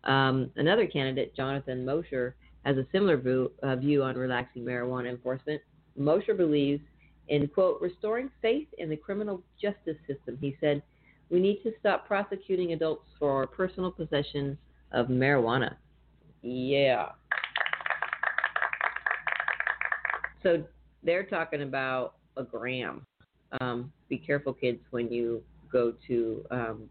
Um, 0.04 0.50
another 0.57 0.87
candidate, 0.87 1.35
Jonathan 1.35 1.85
Mosher, 1.85 2.37
has 2.64 2.76
a 2.76 2.87
similar 2.92 3.16
view, 3.16 3.50
uh, 3.62 3.76
view 3.76 4.02
on 4.02 4.16
relaxing 4.16 4.62
marijuana 4.62 5.09
enforcement. 5.09 5.61
Mosher 5.97 6.35
believes 6.35 6.83
in, 7.28 7.49
quote, 7.49 7.81
restoring 7.81 8.31
faith 8.40 8.69
in 8.78 8.88
the 8.88 8.97
criminal 8.97 9.42
justice 9.61 9.97
system. 10.07 10.37
He 10.40 10.57
said, 10.61 10.83
we 11.31 11.40
need 11.40 11.62
to 11.62 11.73
stop 11.81 12.07
prosecuting 12.07 12.73
adults 12.73 13.09
for 13.19 13.47
personal 13.47 13.90
possession 13.90 14.59
of 14.92 15.07
marijuana. 15.07 15.76
Yeah. 16.42 17.12
So 20.42 20.62
they're 21.02 21.25
talking 21.25 21.62
about 21.62 22.14
a 22.37 22.42
gram. 22.44 23.06
Um, 23.61 23.92
be 24.08 24.18
careful, 24.18 24.52
kids, 24.52 24.80
when 24.90 25.11
you 25.11 25.42
go 25.70 25.94
to 26.06 26.44
um, 26.50 26.90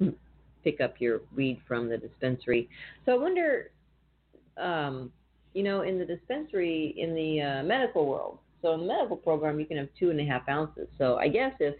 pick 0.64 0.80
up 0.80 0.94
your 0.98 1.20
weed 1.36 1.60
from 1.66 1.88
the 1.88 1.98
dispensary. 1.98 2.68
So 3.04 3.12
I 3.12 3.18
wonder, 3.18 3.70
um, 4.56 5.12
you 5.54 5.62
know, 5.62 5.82
in 5.82 5.98
the 5.98 6.04
dispensary, 6.04 6.94
in 6.96 7.14
the 7.14 7.42
uh, 7.42 7.62
medical 7.64 8.06
world, 8.06 8.38
so 8.62 8.74
in 8.74 8.80
the 8.80 8.86
medical 8.86 9.16
program, 9.16 9.58
you 9.58 9.66
can 9.66 9.78
have 9.78 9.88
two 9.98 10.10
and 10.10 10.20
a 10.20 10.24
half 10.24 10.48
ounces. 10.48 10.86
So 10.98 11.16
I 11.16 11.28
guess 11.28 11.52
if 11.60 11.76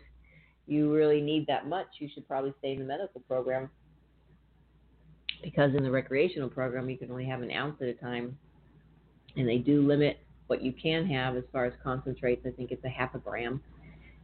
you 0.67 0.93
really 0.95 1.21
need 1.21 1.47
that 1.47 1.69
much, 1.69 1.87
you 1.99 2.09
should 2.13 2.27
probably 2.27 2.55
stay 2.59 2.73
in 2.73 2.79
the 2.79 2.85
medical 2.85 3.21
program. 3.23 3.69
Because 5.43 5.75
in 5.75 5.83
the 5.83 5.91
recreational 5.91 6.49
program, 6.49 6.89
you 6.89 6.97
can 6.97 7.11
only 7.11 7.27
have 7.27 7.43
an 7.43 7.51
ounce 7.51 7.77
at 7.81 7.89
a 7.89 7.95
time. 7.95 8.37
And 9.37 9.49
they 9.49 9.59
do 9.59 9.87
limit 9.87 10.21
what 10.51 10.63
you 10.63 10.73
can 10.73 11.07
have 11.07 11.37
as 11.37 11.45
far 11.53 11.65
as 11.65 11.73
concentrates. 11.83 12.45
I 12.45 12.51
think 12.51 12.73
it's 12.73 12.85
a 12.85 12.89
half 12.89 13.15
a 13.15 13.19
gram. 13.19 13.63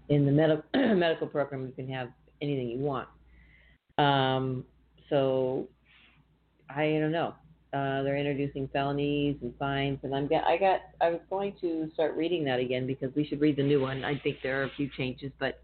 In 0.08 0.26
the 0.26 0.32
med- 0.32 0.62
medical 0.74 1.28
program, 1.28 1.64
you 1.66 1.72
can 1.72 1.88
have 1.88 2.08
anything 2.42 2.68
you 2.68 2.78
want. 2.78 3.08
Um, 3.96 4.64
so 5.08 5.68
I 6.68 6.98
don't 7.00 7.12
know. 7.12 7.34
Uh, 7.72 8.02
they're 8.02 8.16
introducing 8.16 8.68
felonies 8.72 9.36
and 9.42 9.52
fines, 9.58 9.98
and 10.02 10.14
I'm 10.14 10.28
I 10.46 10.56
got 10.56 10.80
I 11.00 11.10
was 11.10 11.20
going 11.30 11.54
to 11.60 11.90
start 11.94 12.16
reading 12.16 12.44
that 12.44 12.58
again 12.58 12.86
because 12.86 13.14
we 13.14 13.26
should 13.26 13.40
read 13.40 13.56
the 13.56 13.62
new 13.62 13.80
one. 13.80 14.04
I 14.04 14.18
think 14.18 14.38
there 14.42 14.60
are 14.60 14.64
a 14.64 14.70
few 14.76 14.88
changes, 14.96 15.30
but 15.38 15.60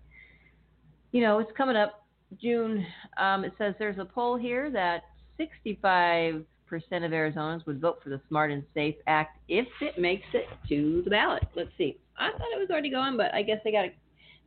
you 1.12 1.22
know 1.22 1.38
it's 1.38 1.50
coming 1.56 1.76
up 1.76 2.04
June. 2.40 2.84
Um, 3.16 3.44
it 3.44 3.52
says 3.56 3.74
there's 3.78 3.98
a 3.98 4.04
poll 4.04 4.36
here 4.36 4.70
that 4.70 5.04
65% 5.40 6.44
of 6.76 7.10
Arizonans 7.12 7.66
would 7.66 7.80
vote 7.80 8.00
for 8.02 8.10
the 8.10 8.20
Smart 8.28 8.50
and 8.50 8.62
Safe 8.74 8.96
Act 9.06 9.38
if 9.48 9.66
it 9.80 9.98
makes 9.98 10.26
it 10.32 10.46
to 10.68 11.02
the 11.04 11.10
ballot. 11.10 11.42
Let's 11.54 11.70
see. 11.76 11.98
I 12.16 12.30
thought 12.30 12.48
it 12.54 12.58
was 12.58 12.68
already 12.70 12.90
going, 12.90 13.16
but 13.16 13.34
I 13.34 13.42
guess 13.42 13.58
they 13.64 13.72
got 13.72 13.82
to 13.82 13.90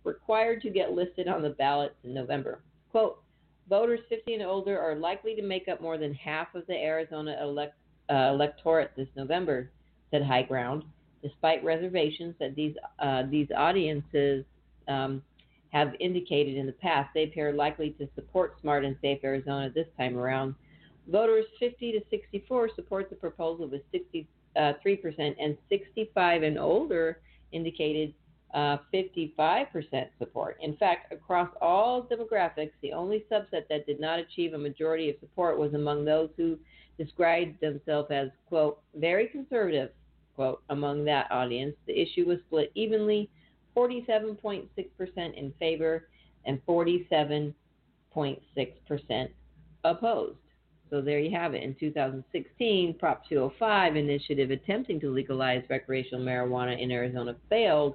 required 0.04 0.62
to 0.62 0.70
get 0.70 0.92
listed 0.92 1.26
on 1.28 1.42
the 1.42 1.50
ballots 1.50 1.96
in 2.04 2.14
November. 2.14 2.60
Quote, 2.90 3.22
voters 3.70 4.00
50 4.08 4.34
and 4.34 4.42
older 4.42 4.78
are 4.78 4.96
likely 4.96 5.34
to 5.36 5.42
make 5.42 5.68
up 5.68 5.80
more 5.80 5.96
than 5.96 6.12
half 6.12 6.54
of 6.56 6.66
the 6.66 6.74
Arizona 6.74 7.38
elect, 7.40 7.74
uh, 8.10 8.30
electorate 8.32 8.90
this 8.96 9.08
November, 9.16 9.70
said 10.10 10.22
High 10.24 10.42
Ground, 10.42 10.82
despite 11.22 11.62
reservations 11.64 12.34
that 12.40 12.56
these, 12.56 12.74
uh, 12.98 13.22
these 13.30 13.46
audiences 13.56 14.44
um, 14.88 15.22
have 15.70 15.94
indicated 16.00 16.56
in 16.56 16.66
the 16.66 16.72
past 16.72 17.10
they 17.14 17.24
appear 17.24 17.52
likely 17.52 17.90
to 17.90 18.08
support 18.16 18.60
Smart 18.60 18.84
and 18.84 18.96
Safe 19.00 19.20
Arizona 19.22 19.70
this 19.72 19.86
time 19.96 20.18
around. 20.18 20.56
Voters 21.06 21.46
50 21.60 21.92
to 21.92 22.00
64 22.10 22.70
support 22.74 23.08
the 23.08 23.16
proposal 23.16 23.68
with 23.68 23.82
63% 23.92 24.26
uh, 24.56 25.34
and 25.38 25.56
65 25.68 26.42
and 26.42 26.58
older 26.58 27.20
indicated 27.52 28.14
uh, 28.54 28.78
55% 28.92 30.08
support. 30.18 30.56
In 30.60 30.76
fact, 30.76 31.12
across 31.12 31.48
all 31.60 32.02
demographics, 32.02 32.72
the 32.82 32.92
only 32.92 33.24
subset 33.30 33.68
that 33.68 33.86
did 33.86 34.00
not 34.00 34.18
achieve 34.18 34.54
a 34.54 34.58
majority 34.58 35.08
of 35.10 35.16
support 35.20 35.56
was 35.58 35.74
among 35.74 36.04
those 36.04 36.30
who 36.36 36.58
described 36.98 37.60
themselves 37.60 38.08
as, 38.10 38.28
quote, 38.48 38.80
very 38.94 39.28
conservative, 39.28 39.90
quote, 40.34 40.62
among 40.70 41.04
that 41.04 41.30
audience. 41.30 41.76
The 41.86 42.00
issue 42.00 42.26
was 42.26 42.38
split 42.46 42.72
evenly 42.74 43.30
47.6% 43.76 44.68
in 45.16 45.52
favor 45.58 46.08
and 46.44 46.60
47.6% 46.66 49.28
opposed. 49.84 50.38
So 50.90 51.00
there 51.00 51.20
you 51.20 51.30
have 51.36 51.54
it. 51.54 51.62
In 51.62 51.76
2016, 51.78 52.94
Prop 52.98 53.22
205 53.28 53.96
initiative 53.96 54.50
attempting 54.50 54.98
to 55.00 55.10
legalize 55.10 55.62
recreational 55.70 56.24
marijuana 56.24 56.82
in 56.82 56.90
Arizona 56.90 57.36
failed 57.48 57.94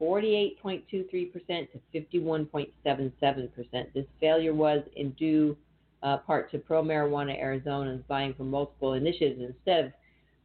48.23% 0.00 1.68
to 1.72 1.80
51.77%. 1.94 3.92
This 3.94 4.06
failure 4.20 4.54
was 4.54 4.82
in 4.96 5.10
due 5.12 5.56
uh, 6.02 6.18
part 6.18 6.50
to 6.52 6.58
pro 6.58 6.82
marijuana 6.82 7.40
Arizonans 7.42 8.06
buying 8.06 8.34
from 8.34 8.50
multiple 8.50 8.92
initiatives 8.92 9.40
instead 9.40 9.86
of 9.86 9.92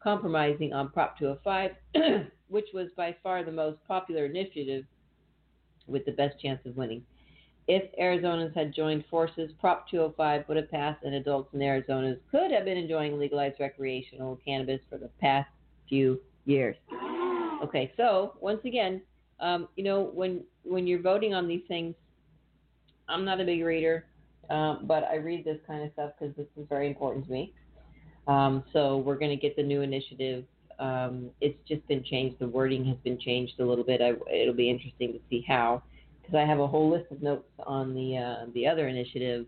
compromising 0.02 0.74
on 0.74 0.90
Prop 0.90 1.18
205, 1.18 2.26
which 2.50 2.68
was 2.74 2.90
by 2.98 3.16
far 3.24 3.44
the 3.44 3.52
most 3.52 3.78
popular 3.88 4.26
initiative 4.26 4.86
with 5.88 6.06
the 6.06 6.12
best 6.12 6.40
chance 6.40 6.60
of 6.66 6.76
winning. 6.76 7.04
If 7.68 7.84
Arizonans 7.98 8.54
had 8.56 8.74
joined 8.74 9.06
forces, 9.10 9.52
Prop 9.60 9.90
205 9.90 10.48
would 10.48 10.58
have 10.58 10.70
passed, 10.70 11.04
and 11.04 11.16
adults 11.16 11.54
in 11.54 11.62
Arizona 11.62 12.16
could 12.30 12.52
have 12.52 12.66
been 12.66 12.78
enjoying 12.78 13.18
legalized 13.18 13.60
recreational 13.60 14.38
cannabis 14.44 14.82
for 14.90 14.98
the 14.98 15.10
past 15.22 15.50
few 15.88 16.20
years. 16.46 16.76
Okay, 17.64 17.94
so 17.96 18.34
once 18.42 18.60
again, 18.66 19.02
um, 19.40 19.68
you 19.76 19.84
know, 19.84 20.04
when 20.14 20.44
when 20.64 20.88
you're 20.88 21.02
voting 21.02 21.34
on 21.34 21.48
these 21.48 21.64
things, 21.68 21.96
I'm 23.08 23.26
not 23.26 23.42
a 23.42 23.46
big 23.46 23.64
reader, 23.64 24.06
um, 24.50 24.82
but 24.84 25.04
I 25.04 25.16
read 25.16 25.44
this 25.44 25.60
kind 25.68 25.84
of 25.84 25.92
stuff 25.94 26.12
because 26.18 26.36
this 26.36 26.48
is 26.58 26.66
very 26.70 26.88
important 26.88 27.26
to 27.26 27.32
me. 27.32 27.54
Um, 28.28 28.64
so 28.72 28.98
we're 28.98 29.18
going 29.18 29.32
to 29.32 29.42
get 29.42 29.56
the 29.56 29.64
new 29.64 29.82
initiative. 29.82 30.46
Um, 30.80 31.30
it's 31.42 31.58
just 31.68 31.86
been 31.88 32.04
changed. 32.04 32.40
The 32.40 32.48
wording 32.48 32.86
has 32.86 32.98
been 33.04 33.20
changed 33.20 33.60
a 33.60 33.66
little 33.66 33.84
bit. 33.84 34.02
I, 34.02 34.14
it'll 34.34 34.54
be 34.54 34.70
interesting 34.70 35.14
to 35.14 35.20
see 35.30 35.44
how, 35.48 35.84
because 36.22 36.36
I 36.36 36.46
have 36.46 36.60
a 36.60 36.68
whole 36.68 36.90
list 36.90 37.12
of 37.12 37.22
notes 37.22 37.50
on 37.66 37.94
the 37.94 38.18
uh, 38.18 38.46
the 38.54 38.68
other 38.68 38.88
initiative. 38.88 39.46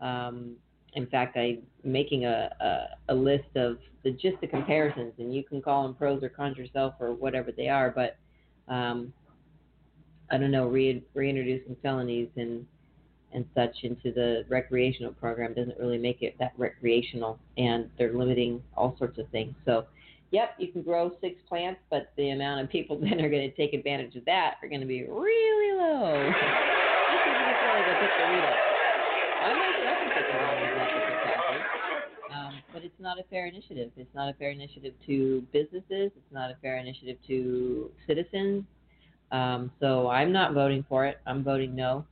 Um, 0.00 0.56
in 0.94 1.06
fact, 1.06 1.36
I'm 1.36 1.62
making 1.84 2.24
a, 2.24 2.50
a, 2.60 3.12
a 3.12 3.14
list 3.14 3.54
of 3.56 3.78
the 4.02 4.12
just 4.12 4.40
the 4.40 4.46
comparisons, 4.46 5.12
and 5.18 5.34
you 5.34 5.44
can 5.44 5.60
call 5.60 5.82
them 5.82 5.94
pros 5.94 6.22
or 6.22 6.28
cons 6.28 6.56
yourself 6.56 6.94
or 7.00 7.12
whatever 7.12 7.52
they 7.52 7.68
are. 7.68 7.90
But 7.90 8.16
um, 8.68 9.12
I 10.30 10.38
don't 10.38 10.50
know, 10.50 10.66
re- 10.68 11.04
reintroducing 11.14 11.76
felonies 11.82 12.28
and 12.36 12.66
and 13.32 13.44
such 13.54 13.76
into 13.82 14.12
the 14.12 14.44
recreational 14.48 15.12
program 15.12 15.52
doesn't 15.52 15.78
really 15.78 15.98
make 15.98 16.22
it 16.22 16.36
that 16.38 16.52
recreational, 16.56 17.38
and 17.58 17.90
they're 17.98 18.12
limiting 18.12 18.62
all 18.76 18.96
sorts 18.98 19.18
of 19.18 19.28
things. 19.28 19.54
So, 19.64 19.86
yep, 20.30 20.54
you 20.58 20.68
can 20.72 20.82
grow 20.82 21.12
six 21.20 21.36
plants, 21.48 21.80
but 21.90 22.12
the 22.16 22.30
amount 22.30 22.62
of 22.62 22.70
people 22.70 22.96
that 23.00 23.12
are 23.20 23.28
going 23.28 23.50
to 23.50 23.54
take 23.54 23.74
advantage 23.74 24.16
of 24.16 24.24
that 24.24 24.54
are 24.62 24.68
going 24.68 24.80
to 24.80 24.86
be 24.86 25.04
really 25.04 25.78
low. 25.78 26.36
but 32.76 32.84
it's 32.84 33.00
not 33.00 33.18
a 33.18 33.22
fair 33.30 33.46
initiative. 33.46 33.90
It's 33.96 34.14
not 34.14 34.28
a 34.28 34.34
fair 34.34 34.50
initiative 34.50 34.92
to 35.06 35.42
businesses. 35.50 36.12
It's 36.14 36.30
not 36.30 36.50
a 36.50 36.56
fair 36.60 36.76
initiative 36.76 37.16
to 37.26 37.90
citizens. 38.06 38.64
Um, 39.32 39.70
so 39.80 40.10
I'm 40.10 40.30
not 40.30 40.52
voting 40.52 40.84
for 40.86 41.06
it. 41.06 41.18
I'm 41.26 41.42
voting 41.42 41.74
no. 41.74 42.04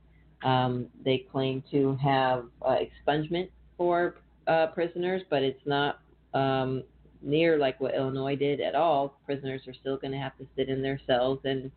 Um, 0.43 0.87
they 1.03 1.19
claim 1.31 1.63
to 1.69 1.95
have 2.01 2.45
uh, 2.63 2.77
expungement 2.77 3.49
for 3.77 4.15
uh, 4.47 4.67
prisoners, 4.73 5.21
but 5.29 5.43
it's 5.43 5.61
not 5.67 5.99
um, 6.33 6.81
near 7.21 7.59
like 7.59 7.79
what 7.79 7.93
Illinois 7.93 8.35
did 8.35 8.59
at 8.59 8.73
all. 8.73 9.19
Prisoners 9.23 9.61
are 9.67 9.73
still 9.75 9.97
going 9.97 10.13
to 10.13 10.19
have 10.19 10.35
to 10.39 10.47
sit 10.55 10.67
in 10.67 10.81
their 10.81 10.99
cells 11.05 11.37
and 11.43 11.69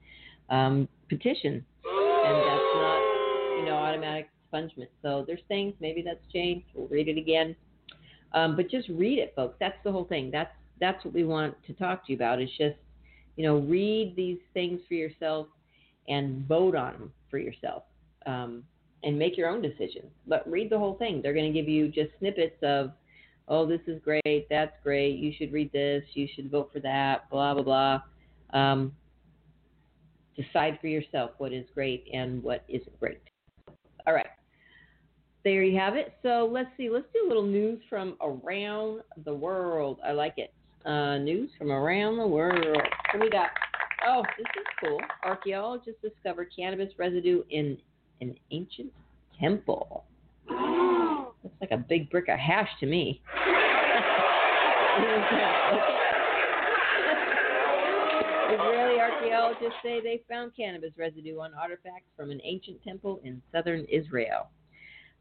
um, 0.49 0.89
petition, 1.11 1.63
and 1.85 2.37
that's 2.37 2.71
not 2.75 3.01
you 3.59 3.65
know 3.67 3.75
automatic 3.75 4.31
expungement. 4.51 4.89
So 5.03 5.25
there's 5.27 5.43
things 5.47 5.75
maybe 5.79 6.01
that's 6.01 6.27
changed. 6.33 6.69
We'll 6.75 6.89
read 6.89 7.09
it 7.09 7.19
again, 7.19 7.55
um, 8.33 8.57
but 8.57 8.71
just 8.71 8.89
read 8.89 9.19
it, 9.19 9.33
folks. 9.35 9.57
That's 9.61 9.77
the 9.85 9.93
whole 9.93 10.05
thing. 10.05 10.31
That's 10.31 10.51
that's 10.81 11.05
what 11.05 11.13
we 11.13 11.25
want 11.25 11.55
to 11.67 11.73
talk 11.73 12.07
to 12.07 12.13
you 12.13 12.17
about. 12.17 12.41
It's 12.41 12.57
just 12.57 12.77
you 13.37 13.45
know 13.45 13.59
read 13.59 14.15
these 14.17 14.39
things 14.55 14.81
for 14.89 14.95
yourself 14.95 15.49
and 16.09 16.47
vote 16.47 16.75
on 16.75 16.93
them 16.95 17.13
for 17.31 17.39
yourself 17.39 17.85
um, 18.27 18.65
and 19.05 19.19
make 19.19 19.37
your 19.37 19.49
own 19.49 19.63
decisions. 19.63 20.11
But 20.27 20.49
read 20.51 20.71
the 20.71 20.79
whole 20.79 20.95
thing. 20.95 21.21
They're 21.23 21.35
going 21.35 21.53
to 21.53 21.59
give 21.59 21.69
you 21.69 21.89
just 21.89 22.11
snippets 22.19 22.57
of, 22.63 22.93
oh, 23.47 23.67
this 23.67 23.81
is 23.87 24.01
great, 24.03 24.49
that's 24.51 24.73
great, 24.83 25.19
you 25.19 25.33
should 25.37 25.53
read 25.53 25.71
this, 25.73 26.03
you 26.15 26.27
should 26.35 26.51
vote 26.51 26.71
for 26.73 26.81
that, 26.81 27.29
blah, 27.31 27.55
blah, 27.55 27.63
blah. 27.63 28.03
Um, 28.59 28.93
decide 30.37 30.79
for 30.81 30.89
yourself 30.89 31.33
what 31.39 31.53
is 31.53 31.67
great 31.75 32.09
and 32.13 32.43
what 32.43 32.65
isn't 32.69 32.99
great. 32.99 33.21
All 34.07 34.15
right. 34.15 34.27
There 35.45 35.63
you 35.63 35.79
have 35.79 35.95
it. 35.95 36.15
So 36.23 36.49
let's 36.53 36.69
see. 36.77 36.91
Let's 36.91 37.07
do 37.15 37.27
a 37.27 37.29
little 37.29 37.47
news 37.47 37.81
from 37.89 38.17
around 38.21 39.03
the 39.25 39.35
world. 39.35 39.99
I 40.05 40.13
like 40.13 40.35
it. 40.37 40.53
Uh, 40.85 41.19
news 41.19 41.51
from 41.59 41.71
around 41.71 42.19
the 42.19 42.27
world. 42.27 42.65
What 43.13 43.21
we 43.21 43.31
got? 43.31 43.51
Oh, 44.07 44.23
this 44.37 44.47
is 44.57 44.67
cool. 44.81 44.99
Archaeologists 45.25 46.01
discovered 46.03 46.53
cannabis 46.55 46.93
residue 46.99 47.43
in 47.51 47.79
an 48.21 48.35
ancient 48.51 48.93
temple. 49.41 50.05
Looks 50.49 51.57
like 51.61 51.71
a 51.71 51.77
big 51.77 52.11
brick 52.11 52.29
of 52.29 52.39
hash 52.39 52.69
to 52.81 52.87
me. 52.87 53.21
Israeli 58.51 58.99
archaeologists 58.99 59.79
say 59.83 60.01
they 60.01 60.23
found 60.29 60.53
cannabis 60.57 60.93
residue 60.97 61.39
on 61.39 61.53
artifacts 61.55 62.09
from 62.17 62.31
an 62.31 62.41
ancient 62.45 62.83
temple 62.83 63.21
in 63.25 63.43
southern 63.53 63.85
Israel, 63.85 64.49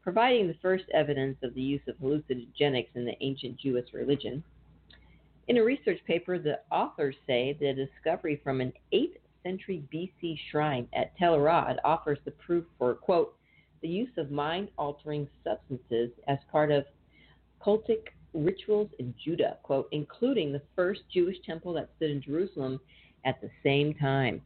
providing 0.02 0.48
the 0.48 0.56
first 0.62 0.84
evidence 0.94 1.36
of 1.42 1.54
the 1.54 1.60
use 1.60 1.82
of 1.88 1.96
hallucinogenics 1.96 2.94
in 2.94 3.04
the 3.04 3.16
ancient 3.20 3.58
Jewish 3.58 3.92
religion. 3.92 4.42
In 5.48 5.56
a 5.58 5.64
research 5.64 6.00
paper, 6.06 6.38
the 6.38 6.60
authors 6.70 7.16
say 7.26 7.56
the 7.58 7.72
discovery 7.72 8.40
from 8.42 8.60
an 8.60 8.72
8th 8.92 9.16
century 9.42 9.82
BC 9.92 10.38
shrine 10.50 10.86
at 10.92 11.16
Tel 11.16 11.34
Arad 11.34 11.78
offers 11.84 12.18
the 12.24 12.32
proof 12.32 12.64
for, 12.78 12.94
quote, 12.94 13.34
the 13.80 13.88
use 13.88 14.10
of 14.18 14.30
mind 14.30 14.68
altering 14.76 15.28
substances 15.44 16.10
as 16.26 16.38
part 16.50 16.70
of 16.70 16.84
cultic 17.64 18.08
rituals 18.34 18.90
in 18.98 19.14
Judah, 19.24 19.56
quote, 19.62 19.88
including 19.92 20.52
the 20.52 20.62
first 20.76 21.00
Jewish 21.12 21.36
temple 21.46 21.72
that 21.74 21.88
stood 21.96 22.10
in 22.10 22.20
Jerusalem 22.20 22.80
at 23.24 23.40
the 23.40 23.50
same 23.62 23.94
time. 23.94 24.42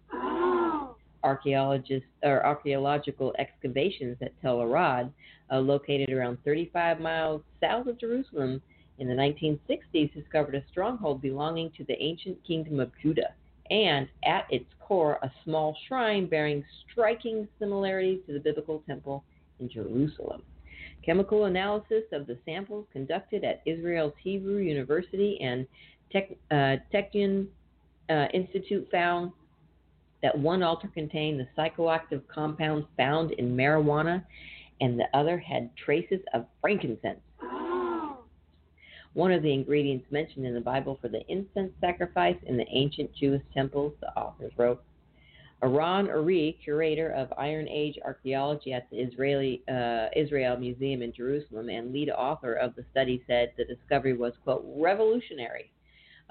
Archaeologists 1.24 2.08
or 2.22 2.44
archaeological 2.44 3.34
excavations 3.38 4.16
at 4.20 4.32
Tel 4.40 4.62
Arad, 4.62 5.12
uh, 5.50 5.58
located 5.58 6.10
around 6.10 6.38
35 6.44 7.00
miles 7.00 7.42
south 7.60 7.86
of 7.86 7.98
Jerusalem, 7.98 8.62
in 8.98 9.08
the 9.08 9.14
1960s 9.14 10.12
discovered 10.14 10.54
a 10.54 10.62
stronghold 10.70 11.22
belonging 11.22 11.70
to 11.76 11.84
the 11.84 12.00
ancient 12.00 12.38
kingdom 12.46 12.78
of 12.78 12.90
Judah 13.02 13.34
and, 13.70 14.08
at 14.24 14.46
its 14.50 14.66
core, 14.80 15.18
a 15.22 15.30
small 15.44 15.76
shrine 15.88 16.26
bearing 16.26 16.64
striking 16.90 17.48
similarities 17.58 18.20
to 18.26 18.32
the 18.32 18.40
biblical 18.40 18.82
temple 18.86 19.24
in 19.60 19.68
Jerusalem. 19.68 20.42
Chemical 21.04 21.46
analysis 21.46 22.04
of 22.12 22.26
the 22.26 22.38
samples 22.44 22.86
conducted 22.92 23.44
at 23.44 23.62
Israel's 23.66 24.12
Hebrew 24.22 24.58
University 24.58 25.38
and 25.40 25.66
Tech, 26.12 26.30
uh, 26.50 26.76
Technion 26.92 27.46
uh, 28.10 28.26
Institute 28.34 28.86
found 28.90 29.32
that 30.22 30.38
one 30.38 30.62
altar 30.62 30.88
contained 30.88 31.40
the 31.40 31.48
psychoactive 31.56 32.22
compounds 32.32 32.86
found 32.96 33.32
in 33.32 33.56
marijuana 33.56 34.24
and 34.80 34.98
the 34.98 35.06
other 35.14 35.38
had 35.38 35.70
traces 35.76 36.20
of 36.34 36.46
frankincense. 36.60 37.20
One 39.14 39.30
of 39.30 39.42
the 39.42 39.52
ingredients 39.52 40.06
mentioned 40.10 40.46
in 40.46 40.54
the 40.54 40.60
Bible 40.60 40.98
for 41.02 41.08
the 41.08 41.20
incense 41.28 41.72
sacrifice 41.80 42.36
in 42.46 42.56
the 42.56 42.66
ancient 42.70 43.14
Jewish 43.14 43.42
temples, 43.52 43.92
the 44.00 44.08
authors 44.16 44.52
wrote. 44.56 44.82
Eran 45.62 46.08
Arie, 46.08 46.58
curator 46.64 47.10
of 47.10 47.32
Iron 47.38 47.68
Age 47.68 47.96
archaeology 48.04 48.72
at 48.72 48.90
the 48.90 48.96
Israeli 48.96 49.62
uh, 49.68 50.06
Israel 50.16 50.56
Museum 50.56 51.02
in 51.02 51.12
Jerusalem 51.12 51.68
and 51.68 51.92
lead 51.92 52.10
author 52.10 52.54
of 52.54 52.74
the 52.74 52.84
study, 52.90 53.22
said 53.28 53.52
the 53.56 53.64
discovery 53.64 54.14
was 54.16 54.32
quote 54.42 54.64
revolutionary, 54.76 55.70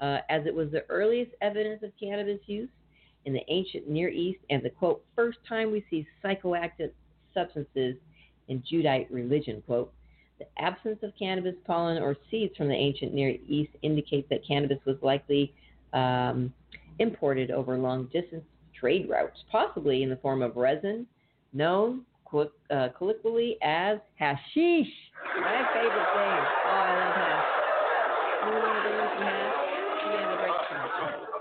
uh, 0.00 0.18
as 0.28 0.44
it 0.44 0.54
was 0.54 0.70
the 0.70 0.84
earliest 0.90 1.30
evidence 1.40 1.82
of 1.82 1.92
cannabis 1.98 2.40
use 2.46 2.68
in 3.24 3.32
the 3.32 3.42
ancient 3.48 3.88
Near 3.88 4.08
East 4.08 4.40
and 4.50 4.62
the 4.62 4.70
quote 4.70 5.04
first 5.14 5.38
time 5.48 5.70
we 5.70 5.84
see 5.90 6.06
psychoactive 6.24 6.90
substances 7.34 7.96
in 8.48 8.62
Judite 8.70 9.06
religion 9.10 9.62
quote. 9.66 9.92
The 10.38 10.46
absence 10.58 10.98
of 11.02 11.12
cannabis 11.18 11.54
pollen 11.66 12.02
or 12.02 12.16
seeds 12.30 12.56
from 12.56 12.68
the 12.68 12.74
ancient 12.74 13.14
Near 13.14 13.36
East 13.46 13.72
indicates 13.82 14.28
that 14.30 14.46
cannabis 14.46 14.78
was 14.84 14.96
likely 15.02 15.52
um, 15.92 16.52
imported 16.98 17.50
over 17.50 17.76
long 17.76 18.06
distance 18.12 18.44
trade 18.78 19.08
routes, 19.08 19.38
possibly 19.50 20.02
in 20.02 20.10
the 20.10 20.16
form 20.16 20.42
of 20.42 20.56
resin, 20.56 21.06
known 21.52 22.04
uh, 22.34 22.88
colloquially 22.96 23.58
as 23.62 23.98
hashish. 24.18 24.88
My 25.36 25.62
favorite 25.74 26.10
thing. 26.16 26.42
Oh, 26.66 26.72
I 26.72 26.96
love 26.96 27.14
hash. 27.14 27.62
Some 28.42 29.22
hash? 29.22 29.54
We're 30.06 30.16
going 30.16 30.32
to 30.32 30.38
break 30.40 30.56
some 30.70 31.32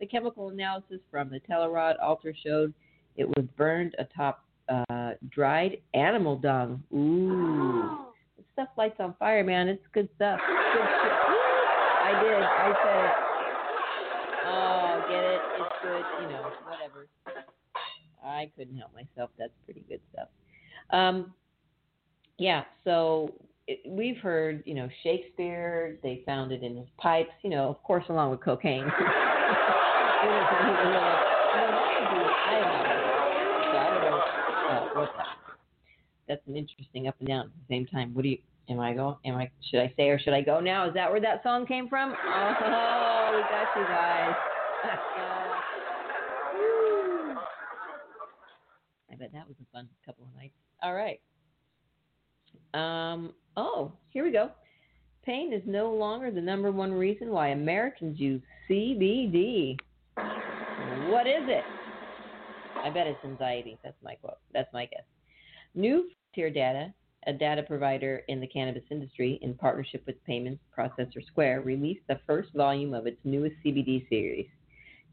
The 0.00 0.06
chemical 0.06 0.48
analysis 0.48 1.00
from 1.10 1.28
the 1.28 1.40
Tel 1.40 1.64
Arad 1.64 1.96
altar 1.98 2.34
showed 2.44 2.72
it 3.16 3.28
was 3.28 3.46
burned 3.56 3.94
atop 3.98 4.44
uh, 4.70 5.12
dried 5.28 5.78
animal 5.94 6.36
dung. 6.36 6.82
Ooh. 6.92 8.06
This 8.36 8.46
stuff 8.54 8.68
lights 8.78 8.96
on 8.98 9.14
fire, 9.18 9.44
man. 9.44 9.68
It's 9.68 9.84
good 9.92 10.08
stuff. 10.16 10.40
Good 10.46 10.56
shit. 10.72 10.82
I 12.02 12.22
did. 12.22 12.42
I 12.42 12.74
said 12.82 13.04
it. 13.04 13.30
Oh, 14.46 15.04
get 15.08 15.24
it? 15.24 15.40
It's 15.58 15.74
good. 15.82 16.22
You 16.22 16.28
know, 16.30 16.50
whatever. 16.64 17.08
I 18.24 18.50
couldn't 18.56 18.76
help 18.76 18.92
myself. 18.94 19.30
That's 19.38 19.52
pretty 19.64 19.84
good 19.88 20.00
stuff. 20.12 20.28
Um, 20.90 21.34
yeah, 22.38 22.64
so 22.84 23.34
it, 23.66 23.80
we've 23.86 24.16
heard, 24.16 24.62
you 24.64 24.74
know, 24.74 24.88
Shakespeare, 25.02 25.98
they 26.02 26.22
found 26.24 26.52
it 26.52 26.62
in 26.62 26.76
his 26.76 26.88
pipes, 26.98 27.32
you 27.42 27.50
know, 27.50 27.68
of 27.68 27.82
course, 27.82 28.04
along 28.08 28.30
with 28.30 28.40
cocaine. 28.40 28.86
That's 36.28 36.46
an 36.46 36.56
interesting 36.56 37.08
up 37.08 37.16
and 37.18 37.28
down 37.28 37.46
at 37.46 37.50
the 37.52 37.74
same 37.74 37.86
time. 37.86 38.14
What 38.14 38.22
do 38.22 38.28
you? 38.28 38.38
Am 38.68 38.78
I 38.78 38.92
go? 38.94 39.18
Am 39.24 39.34
I? 39.34 39.50
Should 39.68 39.80
I 39.80 39.92
say 39.96 40.10
or 40.10 40.18
should 40.20 40.32
I 40.32 40.42
go 40.42 40.60
now? 40.60 40.86
Is 40.86 40.94
that 40.94 41.10
where 41.10 41.20
that 41.20 41.42
song 41.42 41.66
came 41.66 41.88
from? 41.88 42.10
Oh, 42.12 43.30
we 43.34 43.40
got 43.42 43.76
you 43.76 43.82
guys. 43.82 44.34
I 49.10 49.16
bet 49.18 49.32
that 49.32 49.48
was 49.48 49.56
a 49.60 49.66
fun 49.72 49.88
couple 50.06 50.24
of 50.24 50.34
nights. 50.36 50.54
All 50.82 50.94
right. 50.94 51.20
Um. 52.74 53.32
Oh, 53.56 53.92
here 54.10 54.24
we 54.24 54.30
go. 54.30 54.50
Pain 55.24 55.52
is 55.52 55.62
no 55.66 55.92
longer 55.92 56.30
the 56.30 56.40
number 56.40 56.70
one 56.70 56.92
reason 56.92 57.30
why 57.30 57.48
Americans 57.48 58.20
use 58.20 58.40
CBD. 58.68 59.76
What 61.10 61.26
is 61.26 61.42
it? 61.48 61.64
I 62.84 62.88
bet 62.88 63.08
it's 63.08 63.18
anxiety. 63.24 63.76
That's 63.82 64.00
my 64.00 64.14
quote. 64.14 64.38
That's 64.54 64.72
my 64.72 64.86
guess. 64.86 65.02
New 65.74 66.08
Frontier 66.32 66.50
Data, 66.50 66.94
a 67.26 67.32
data 67.32 67.64
provider 67.64 68.22
in 68.28 68.40
the 68.40 68.46
cannabis 68.46 68.84
industry, 68.92 69.40
in 69.42 69.54
partnership 69.54 70.04
with 70.06 70.24
payments 70.24 70.62
processor 70.76 71.26
Square, 71.26 71.62
released 71.62 72.06
the 72.08 72.20
first 72.28 72.50
volume 72.54 72.94
of 72.94 73.08
its 73.08 73.18
newest 73.24 73.56
CBD 73.66 74.08
series, 74.08 74.46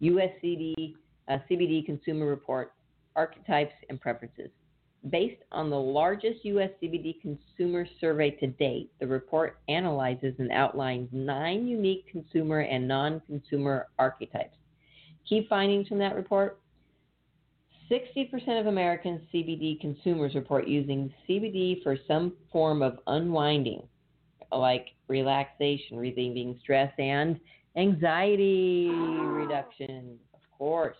US 0.01 0.29
CBD, 0.43 0.93
uh, 1.29 1.39
CBD 1.49 1.83
Consumer 1.83 2.27
Report 2.27 2.73
Archetypes 3.15 3.73
and 3.89 3.99
Preferences. 3.99 4.51
Based 5.09 5.41
on 5.51 5.71
the 5.71 5.79
largest 5.79 6.45
US 6.45 6.69
CBD 6.79 7.19
consumer 7.21 7.87
survey 7.99 8.29
to 8.29 8.45
date, 8.45 8.91
the 8.99 9.07
report 9.07 9.57
analyzes 9.67 10.35
and 10.37 10.51
outlines 10.51 11.09
nine 11.11 11.65
unique 11.65 12.05
consumer 12.11 12.59
and 12.59 12.87
non 12.87 13.19
consumer 13.21 13.87
archetypes. 13.97 14.56
Key 15.27 15.45
findings 15.49 15.87
from 15.87 15.99
that 15.99 16.15
report 16.15 16.59
60% 17.89 18.59
of 18.59 18.67
American 18.67 19.21
CBD 19.33 19.79
consumers 19.79 20.35
report 20.35 20.67
using 20.67 21.13
CBD 21.27 21.81
for 21.83 21.97
some 22.07 22.33
form 22.51 22.81
of 22.81 22.99
unwinding, 23.07 23.81
like 24.51 24.87
relaxation, 25.07 25.97
relieving 25.97 26.59
stress, 26.61 26.91
and 26.97 27.39
anxiety 27.77 28.89
reduction, 28.89 30.17
of 30.33 30.41
course. 30.57 30.97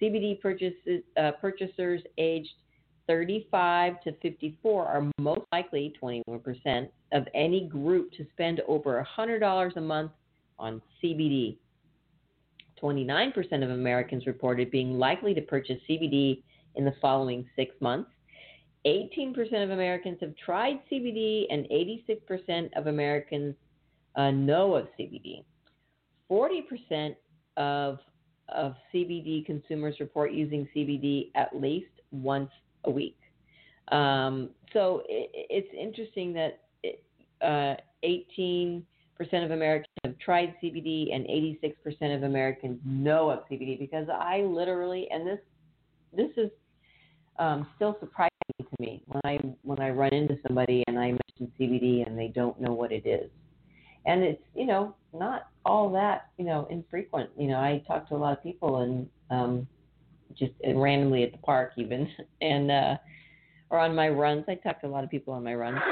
CBD 0.00 0.40
purchases, 0.40 1.02
uh, 1.16 1.32
purchasers 1.40 2.02
aged 2.18 2.50
35 3.06 4.00
to 4.02 4.12
54 4.20 4.86
are 4.86 5.10
most 5.18 5.42
likely, 5.50 5.94
21%, 6.00 6.88
of 7.12 7.26
any 7.34 7.66
group 7.66 8.12
to 8.12 8.26
spend 8.32 8.60
over 8.68 9.04
$100 9.18 9.76
a 9.76 9.80
month 9.80 10.12
on 10.58 10.82
CBD. 11.02 11.56
29% 12.82 13.64
of 13.64 13.70
Americans 13.70 14.26
reported 14.26 14.70
being 14.70 14.98
likely 14.98 15.34
to 15.34 15.40
purchase 15.40 15.78
CBD 15.88 16.42
in 16.76 16.84
the 16.84 16.94
following 17.00 17.46
six 17.56 17.74
months. 17.80 18.10
18% 18.86 19.36
of 19.64 19.70
Americans 19.70 20.18
have 20.20 20.34
tried 20.36 20.80
CBD, 20.90 21.46
and 21.50 21.66
86% 21.66 22.70
of 22.76 22.86
Americans 22.86 23.54
uh, 24.16 24.30
know 24.30 24.74
of 24.74 24.86
CBD. 24.98 25.44
40% 26.30 27.16
of, 27.56 27.98
of 28.48 28.74
CBD 28.94 29.44
consumers 29.44 29.96
report 30.00 30.32
using 30.32 30.68
CBD 30.74 31.30
at 31.34 31.54
least 31.58 31.90
once 32.12 32.50
a 32.84 32.90
week. 32.90 33.18
Um, 33.90 34.50
so 34.72 35.02
it, 35.08 35.30
it's 35.50 35.68
interesting 35.78 36.32
that 36.34 36.60
it, 36.82 37.02
uh, 37.42 37.74
18 38.02 38.84
percent 39.18 39.44
of 39.44 39.50
Americans 39.50 39.87
have 40.04 40.18
tried 40.18 40.54
CBD, 40.62 41.14
and 41.14 41.26
86% 41.26 42.16
of 42.16 42.22
Americans 42.24 42.80
know 42.84 43.30
of 43.30 43.40
CBD. 43.50 43.78
Because 43.78 44.08
I 44.12 44.40
literally, 44.40 45.08
and 45.10 45.26
this 45.26 45.40
this 46.12 46.30
is 46.36 46.50
um, 47.38 47.68
still 47.76 47.96
surprising 48.00 48.30
to 48.60 48.66
me 48.80 49.02
when 49.06 49.20
I 49.24 49.38
when 49.62 49.80
I 49.80 49.90
run 49.90 50.12
into 50.14 50.36
somebody 50.46 50.84
and 50.88 50.98
I 50.98 51.12
mention 51.12 51.52
CBD 51.58 52.06
and 52.06 52.18
they 52.18 52.28
don't 52.28 52.60
know 52.60 52.72
what 52.72 52.92
it 52.92 53.06
is. 53.06 53.30
And 54.06 54.22
it's 54.22 54.42
you 54.54 54.66
know 54.66 54.96
not 55.12 55.48
all 55.64 55.92
that 55.92 56.30
you 56.38 56.44
know 56.44 56.66
infrequent. 56.70 57.30
You 57.38 57.48
know 57.48 57.58
I 57.60 57.82
talk 57.86 58.08
to 58.08 58.16
a 58.16 58.18
lot 58.18 58.36
of 58.36 58.42
people 58.42 58.78
and 58.78 59.08
um, 59.30 59.68
just 60.38 60.52
and 60.62 60.80
randomly 60.80 61.24
at 61.24 61.32
the 61.32 61.38
park 61.38 61.72
even 61.76 62.08
and 62.40 62.70
uh, 62.70 62.96
or 63.70 63.78
on 63.78 63.94
my 63.94 64.08
runs. 64.08 64.44
I 64.48 64.56
talk 64.56 64.80
to 64.82 64.86
a 64.86 64.90
lot 64.90 65.04
of 65.04 65.10
people 65.10 65.34
on 65.34 65.44
my 65.44 65.54
runs. 65.54 65.82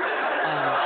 Um, 0.44 0.80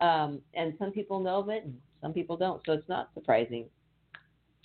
Um, 0.00 0.40
and 0.54 0.74
some 0.78 0.92
people 0.92 1.20
know 1.20 1.38
of 1.38 1.48
it, 1.48 1.66
some 2.02 2.12
people 2.12 2.36
don't. 2.36 2.60
So 2.66 2.72
it's 2.72 2.88
not 2.88 3.10
surprising. 3.14 3.66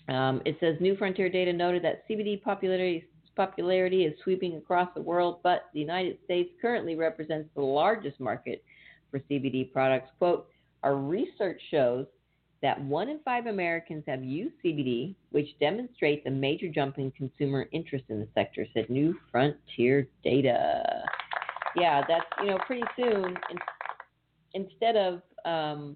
Um, 0.09 0.41
it 0.45 0.57
says 0.59 0.75
New 0.79 0.95
Frontier 0.97 1.29
data 1.29 1.53
noted 1.53 1.83
that 1.83 2.07
CBD 2.09 2.41
popularity 2.41 3.05
popularity 3.35 4.03
is 4.03 4.13
sweeping 4.23 4.57
across 4.57 4.89
the 4.93 5.01
world, 5.01 5.39
but 5.41 5.69
the 5.73 5.79
United 5.79 6.17
States 6.25 6.49
currently 6.61 6.95
represents 6.95 7.49
the 7.55 7.61
largest 7.61 8.19
market 8.19 8.63
for 9.09 9.19
CBD 9.19 9.71
products. 9.71 10.09
Quote, 10.19 10.47
our 10.83 10.95
research 10.95 11.61
shows 11.69 12.05
that 12.61 12.79
one 12.83 13.09
in 13.09 13.19
five 13.25 13.47
Americans 13.47 14.03
have 14.07 14.23
used 14.23 14.53
CBD, 14.63 15.15
which 15.31 15.47
demonstrates 15.59 16.25
a 16.27 16.29
major 16.29 16.67
jump 16.67 16.97
in 16.99 17.09
consumer 17.11 17.67
interest 17.71 18.05
in 18.09 18.19
the 18.19 18.27
sector, 18.35 18.65
said 18.73 18.89
New 18.89 19.15
Frontier 19.31 20.07
Data. 20.23 20.83
Yeah, 21.75 22.03
that's, 22.07 22.25
you 22.41 22.47
know, 22.47 22.59
pretty 22.67 22.83
soon, 22.95 23.25
in, 23.25 23.57
instead 24.53 24.95
of 24.95 25.21
um, 25.45 25.95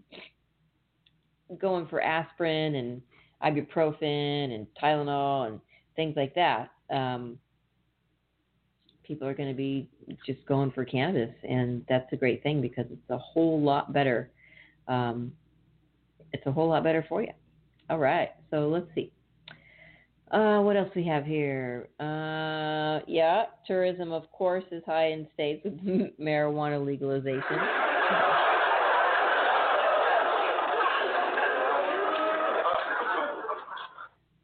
going 1.59 1.87
for 1.87 2.01
aspirin 2.01 2.75
and 2.75 3.01
ibuprofen 3.43 4.53
and 4.53 4.67
Tylenol 4.81 5.47
and 5.47 5.59
things 5.95 6.15
like 6.15 6.33
that, 6.35 6.71
um, 6.89 7.37
people 9.03 9.27
are 9.27 9.33
going 9.33 9.49
to 9.49 9.55
be 9.55 9.89
just 10.25 10.45
going 10.45 10.71
for 10.71 10.83
cannabis, 10.83 11.33
and 11.47 11.85
that's 11.87 12.11
a 12.11 12.15
great 12.15 12.41
thing 12.43 12.61
because 12.61 12.85
it's 12.89 13.09
a 13.09 13.17
whole 13.17 13.61
lot 13.61 13.93
better. 13.93 14.31
Um, 14.87 15.31
it's 16.33 16.45
a 16.45 16.51
whole 16.51 16.69
lot 16.69 16.83
better 16.83 17.05
for 17.07 17.21
you. 17.21 17.31
All 17.89 17.99
right, 17.99 18.29
so 18.49 18.67
let's 18.67 18.87
see. 18.95 19.11
Uh, 20.31 20.59
what 20.61 20.75
else 20.75 20.89
we 20.95 21.05
have 21.05 21.23
here? 21.23 21.87
Uh, 21.99 22.99
yeah, 23.07 23.45
tourism, 23.67 24.11
of 24.11 24.29
course, 24.31 24.63
is 24.71 24.83
high 24.85 25.11
in 25.11 25.27
states 25.33 25.63
with 25.63 25.79
marijuana 26.19 26.83
legalization. 26.83 27.41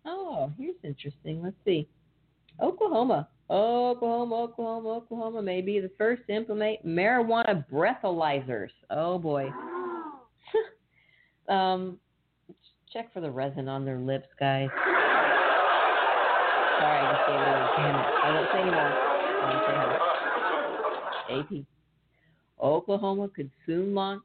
Oh, 0.04 0.52
here's 0.58 0.76
interesting. 1.04 1.42
Let's 1.42 1.56
see. 1.66 1.88
Oklahoma. 2.62 3.28
Oklahoma, 3.50 4.44
Oklahoma, 4.44 4.90
Oklahoma 4.90 5.42
may 5.42 5.62
be 5.62 5.80
the 5.82 5.92
first 5.98 6.22
to 6.28 6.34
implement 6.34 6.86
marijuana 6.86 7.66
breathalyzers. 7.70 8.70
Oh 8.90 9.18
boy. 9.20 9.50
um, 11.54 11.98
check 12.94 13.12
for 13.14 13.20
the 13.20 13.30
resin 13.30 13.68
on 13.68 13.84
their 13.84 13.98
lips, 13.98 14.28
guys. 14.40 14.70
Sorry, 16.80 16.98
I 16.98 17.12
just 17.12 17.28
gave 17.28 17.36
it 17.36 17.48
away. 17.48 17.68
Damn 17.78 17.98
it. 17.98 18.06
I 18.24 18.32
won't 18.34 18.50
say 18.54 18.60
anymore. 18.62 18.96
I 19.42 19.46
won't 19.50 19.64
say 19.68 19.74
how. 19.76 19.98
AP. 21.40 21.66
Oklahoma 22.62 23.28
could 23.36 23.52
soon 23.66 23.94
launch 23.94 24.24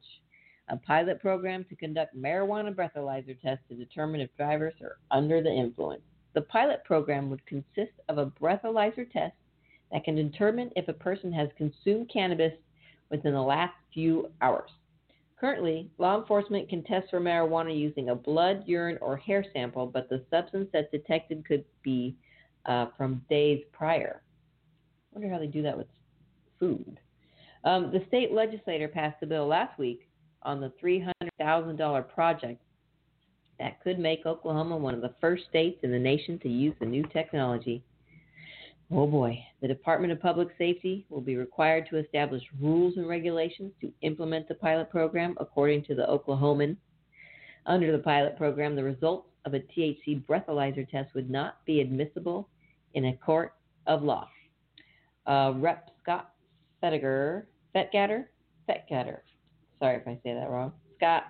a 0.68 0.76
pilot 0.76 1.20
program 1.20 1.64
to 1.68 1.76
conduct 1.76 2.16
marijuana 2.16 2.72
breathalyzer 2.74 3.40
tests 3.40 3.64
to 3.68 3.74
determine 3.74 4.20
if 4.20 4.30
drivers 4.36 4.74
are 4.82 4.98
under 5.10 5.42
the 5.42 5.50
influence. 5.50 6.02
The 6.36 6.42
pilot 6.42 6.84
program 6.84 7.30
would 7.30 7.46
consist 7.46 7.94
of 8.10 8.18
a 8.18 8.26
breathalyzer 8.26 9.10
test 9.10 9.34
that 9.90 10.04
can 10.04 10.16
determine 10.16 10.70
if 10.76 10.86
a 10.86 10.92
person 10.92 11.32
has 11.32 11.48
consumed 11.56 12.10
cannabis 12.12 12.52
within 13.10 13.32
the 13.32 13.40
last 13.40 13.72
few 13.94 14.30
hours. 14.42 14.68
Currently, 15.40 15.90
law 15.96 16.20
enforcement 16.20 16.68
can 16.68 16.84
test 16.84 17.08
for 17.08 17.20
marijuana 17.20 17.74
using 17.74 18.10
a 18.10 18.14
blood, 18.14 18.64
urine, 18.66 18.98
or 19.00 19.16
hair 19.16 19.46
sample, 19.54 19.86
but 19.86 20.10
the 20.10 20.26
substance 20.28 20.68
that's 20.74 20.90
detected 20.90 21.42
could 21.46 21.64
be 21.82 22.14
uh, 22.66 22.88
from 22.98 23.24
days 23.30 23.62
prior. 23.72 24.20
I 24.20 25.18
wonder 25.18 25.32
how 25.32 25.38
they 25.38 25.46
do 25.46 25.62
that 25.62 25.78
with 25.78 25.86
food. 26.60 27.00
Um, 27.64 27.90
the 27.92 28.04
state 28.08 28.32
legislature 28.32 28.88
passed 28.88 29.22
a 29.22 29.26
bill 29.26 29.46
last 29.46 29.78
week 29.78 30.06
on 30.42 30.60
the 30.60 30.70
$300,000 30.82 32.08
project 32.10 32.60
that 33.58 33.82
could 33.82 33.98
make 33.98 34.26
Oklahoma 34.26 34.76
one 34.76 34.94
of 34.94 35.00
the 35.00 35.14
first 35.20 35.44
states 35.48 35.78
in 35.82 35.90
the 35.90 35.98
nation 35.98 36.38
to 36.40 36.48
use 36.48 36.74
the 36.80 36.86
new 36.86 37.02
technology. 37.12 37.82
Oh 38.90 39.06
boy, 39.06 39.38
the 39.60 39.68
Department 39.68 40.12
of 40.12 40.20
Public 40.20 40.48
Safety 40.58 41.06
will 41.08 41.20
be 41.20 41.36
required 41.36 41.88
to 41.90 41.98
establish 41.98 42.42
rules 42.60 42.96
and 42.96 43.08
regulations 43.08 43.72
to 43.80 43.92
implement 44.02 44.46
the 44.46 44.54
pilot 44.54 44.90
program 44.90 45.36
according 45.40 45.84
to 45.84 45.94
the 45.94 46.06
Oklahoman. 46.06 46.76
Under 47.66 47.90
the 47.90 48.02
pilot 48.02 48.36
program, 48.36 48.76
the 48.76 48.84
results 48.84 49.28
of 49.44 49.54
a 49.54 49.60
THC 49.60 50.24
breathalyzer 50.24 50.88
test 50.88 51.14
would 51.14 51.30
not 51.30 51.64
be 51.64 51.80
admissible 51.80 52.48
in 52.94 53.06
a 53.06 53.16
court 53.16 53.54
of 53.86 54.02
law. 54.02 54.28
Uh, 55.26 55.52
Rep. 55.56 55.90
Scott 56.06 56.34
Fettiger, 56.80 57.46
Fetgatter, 57.74 58.26
Fetgatter, 58.68 59.18
sorry 59.80 59.96
if 59.96 60.06
I 60.06 60.16
say 60.22 60.34
that 60.34 60.48
wrong, 60.48 60.72
Scott 60.96 61.24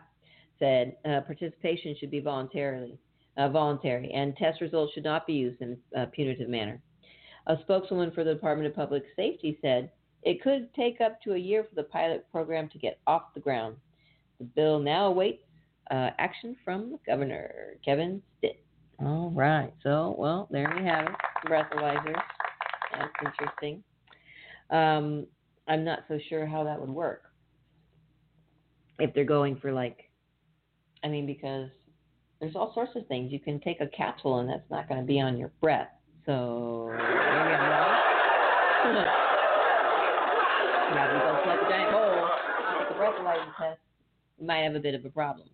said 0.58 0.96
uh, 1.04 1.20
participation 1.22 1.96
should 1.98 2.10
be 2.10 2.20
voluntarily 2.20 2.98
uh, 3.36 3.48
voluntary, 3.48 4.10
and 4.12 4.36
test 4.36 4.60
results 4.60 4.92
should 4.94 5.04
not 5.04 5.26
be 5.26 5.34
used 5.34 5.60
in 5.60 5.76
a 5.94 6.06
punitive 6.06 6.48
manner. 6.48 6.80
A 7.48 7.56
spokeswoman 7.62 8.10
for 8.10 8.24
the 8.24 8.34
Department 8.34 8.66
of 8.68 8.74
Public 8.74 9.04
Safety 9.14 9.58
said 9.62 9.90
it 10.22 10.42
could 10.42 10.72
take 10.74 11.00
up 11.00 11.20
to 11.22 11.34
a 11.34 11.38
year 11.38 11.64
for 11.64 11.74
the 11.74 11.84
pilot 11.84 12.26
program 12.32 12.68
to 12.70 12.78
get 12.78 12.98
off 13.06 13.34
the 13.34 13.40
ground. 13.40 13.76
The 14.38 14.44
bill 14.44 14.78
now 14.78 15.06
awaits 15.06 15.42
uh, 15.90 16.10
action 16.18 16.56
from 16.64 16.90
the 16.90 16.98
governor, 17.06 17.76
Kevin 17.84 18.22
Stitt. 18.38 18.62
All 18.98 19.30
right, 19.34 19.72
so 19.82 20.16
well, 20.18 20.48
there 20.50 20.72
you 20.76 20.84
have 20.84 21.06
it, 21.06 21.14
breathalyzers. 21.46 22.20
That's 22.92 23.12
interesting. 23.24 23.84
Um, 24.70 25.26
I'm 25.68 25.84
not 25.84 26.00
so 26.08 26.18
sure 26.28 26.46
how 26.46 26.64
that 26.64 26.80
would 26.80 26.90
work 26.90 27.22
if 28.98 29.12
they're 29.14 29.24
going 29.24 29.56
for 29.56 29.72
like, 29.72 30.05
I 31.04 31.08
mean, 31.08 31.26
because 31.26 31.68
there's 32.40 32.56
all 32.56 32.72
sorts 32.74 32.92
of 32.96 33.06
things. 33.06 33.32
You 33.32 33.40
can 33.40 33.60
take 33.60 33.80
a 33.80 33.86
capsule 33.88 34.40
and 34.40 34.48
that's 34.48 34.68
not 34.70 34.88
going 34.88 35.00
to 35.00 35.06
be 35.06 35.20
on 35.20 35.38
your 35.38 35.50
breath. 35.60 35.88
So 36.26 37.26
maybe 37.28 37.54
I'm 37.54 37.68
wrong. 37.68 38.00
plug 41.42 41.62
a 41.62 41.66
giant 41.66 41.90
hole, 41.90 42.30
take 42.78 42.90
a 42.90 42.94
breathalyzer 42.94 43.56
test, 43.58 43.80
you 44.38 44.46
might 44.46 44.62
have 44.62 44.74
a 44.74 44.80
bit 44.80 44.94
of 44.94 45.04
a 45.04 45.10
problem. 45.10 45.48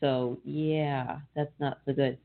So 0.00 0.40
yeah, 0.44 1.18
that's 1.36 1.52
not 1.60 1.78
so 1.84 1.92
good. 1.92 2.18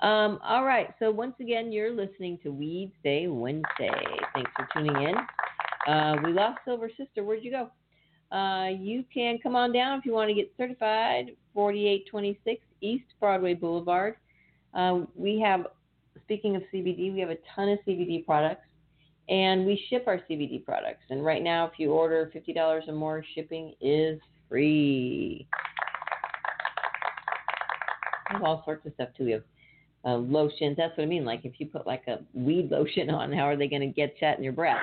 Um, 0.00 0.40
all 0.42 0.64
right, 0.64 0.88
so 0.98 1.10
once 1.10 1.34
again, 1.40 1.70
you're 1.70 1.92
listening 1.92 2.38
to 2.42 2.50
Weeds 2.50 2.92
Day 3.04 3.28
Wednesday. 3.28 3.90
Thanks 4.34 4.50
for 4.56 4.68
tuning 4.74 5.00
in. 5.00 5.14
Uh, 5.86 6.16
we 6.24 6.32
lost 6.32 6.58
Silver 6.64 6.90
Sister. 6.96 7.22
Where'd 7.22 7.44
you 7.44 7.52
go? 7.52 7.70
Uh, 8.32 8.70
you 8.78 9.04
can 9.12 9.38
come 9.42 9.54
on 9.54 9.72
down 9.72 9.98
if 9.98 10.06
you 10.06 10.12
want 10.12 10.28
to 10.28 10.34
get 10.34 10.50
certified. 10.56 11.32
4826 11.54 12.62
East 12.80 13.04
Broadway 13.20 13.52
Boulevard. 13.52 14.16
Uh, 14.72 15.00
we 15.14 15.38
have, 15.40 15.66
speaking 16.24 16.56
of 16.56 16.62
CBD, 16.72 17.12
we 17.12 17.20
have 17.20 17.28
a 17.28 17.36
ton 17.54 17.68
of 17.68 17.78
CBD 17.86 18.24
products, 18.24 18.66
and 19.28 19.66
we 19.66 19.84
ship 19.90 20.04
our 20.06 20.18
CBD 20.30 20.64
products. 20.64 21.02
And 21.10 21.22
right 21.22 21.42
now, 21.42 21.66
if 21.66 21.72
you 21.76 21.92
order 21.92 22.32
$50 22.34 22.88
or 22.88 22.92
more, 22.92 23.22
shipping 23.34 23.74
is 23.82 24.18
free. 24.48 25.46
We 28.30 28.36
have 28.36 28.42
all 28.42 28.62
sorts 28.64 28.86
of 28.86 28.94
stuff 28.94 29.10
too. 29.16 29.26
We 29.26 29.32
have 29.32 29.42
uh, 30.06 30.16
lotions. 30.16 30.78
That's 30.78 30.96
what 30.96 31.04
I 31.04 31.06
mean. 31.06 31.26
Like 31.26 31.44
if 31.44 31.52
you 31.58 31.66
put 31.66 31.86
like 31.86 32.04
a 32.08 32.20
weed 32.32 32.70
lotion 32.70 33.10
on, 33.10 33.30
how 33.30 33.42
are 33.42 33.56
they 33.56 33.68
going 33.68 33.82
to 33.82 33.88
get 33.88 34.14
that 34.22 34.38
in 34.38 34.44
your 34.44 34.54
breath? 34.54 34.80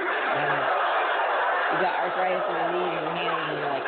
You 1.70 1.80
got 1.80 1.96
arthritis 1.96 2.44
in 2.48 2.56
your 2.56 2.68
knees 2.68 2.94
and 2.94 3.02
your 3.02 3.12
hands, 3.14 3.46
and 3.48 3.56
you're 3.56 3.68
like 3.68 3.86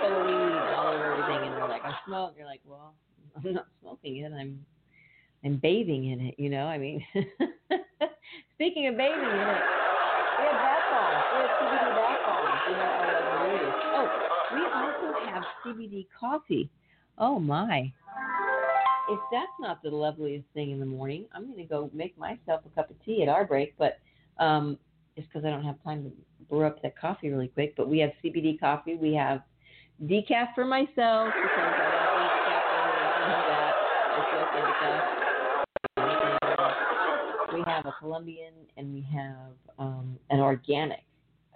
full 0.00 0.16
of 0.16 0.22
weed 0.22 0.66
all 0.66 0.88
over 0.88 1.04
everything, 1.06 1.46
and 1.46 1.54
you're 1.56 1.66
like, 1.66 1.84
I 1.84 1.96
smoke. 2.06 2.34
You're 2.36 2.46
like, 2.46 2.60
well, 2.66 2.94
I'm 3.36 3.54
not 3.54 3.66
smoking 3.80 4.18
it. 4.18 4.32
I'm 4.32 4.64
I'm 5.44 5.56
bathing 5.56 6.10
in 6.10 6.20
it. 6.20 6.34
You 6.38 6.50
know, 6.50 6.66
I 6.66 6.78
mean, 6.78 7.04
speaking 8.54 8.86
of 8.88 8.96
bathing 8.96 9.38
in 9.40 9.48
it, 9.48 9.66
we 10.38 10.46
have 10.46 10.60
bath 10.60 10.84
bombs. 10.90 11.24
We 11.30 11.40
have 11.40 11.50
CBD 11.60 11.94
bath 11.94 12.18
bombs. 12.24 12.60
You 12.64 12.76
know. 12.76 13.74
Oh, 13.92 14.12
we 14.50 14.70
also 14.72 15.12
have 15.22 15.44
CBD 15.64 16.06
coffee. 16.18 16.70
Oh 17.18 17.38
my. 17.38 17.92
If 19.08 19.20
that's 19.30 19.52
not 19.60 19.82
the 19.82 19.90
loveliest 19.90 20.46
thing 20.54 20.70
in 20.70 20.80
the 20.80 20.86
morning, 20.86 21.26
I'm 21.34 21.44
going 21.44 21.58
to 21.58 21.64
go 21.64 21.90
make 21.92 22.16
myself 22.16 22.62
a 22.64 22.74
cup 22.74 22.90
of 22.90 22.96
tea 23.04 23.22
at 23.22 23.28
our 23.28 23.44
break. 23.44 23.74
But 23.76 23.98
um, 24.38 24.78
it's 25.16 25.26
because 25.26 25.44
I 25.44 25.50
don't 25.50 25.64
have 25.64 25.82
time 25.84 26.04
to 26.04 26.12
brew 26.48 26.64
up 26.64 26.82
that 26.82 26.98
coffee 26.98 27.30
really 27.30 27.48
quick. 27.48 27.74
But 27.76 27.88
we 27.88 27.98
have 28.00 28.10
CBD 28.22 28.58
coffee. 28.58 28.96
We 28.96 29.14
have 29.14 29.42
decaf 30.04 30.54
for 30.54 30.64
myself 30.64 31.28
because 31.34 31.74
I. 31.78 32.08
We 37.52 37.62
have 37.66 37.86
a 37.86 37.94
Colombian 38.00 38.52
and 38.76 38.92
we 38.92 39.06
have 39.14 39.52
um, 39.78 40.18
an 40.30 40.40
organic 40.40 41.04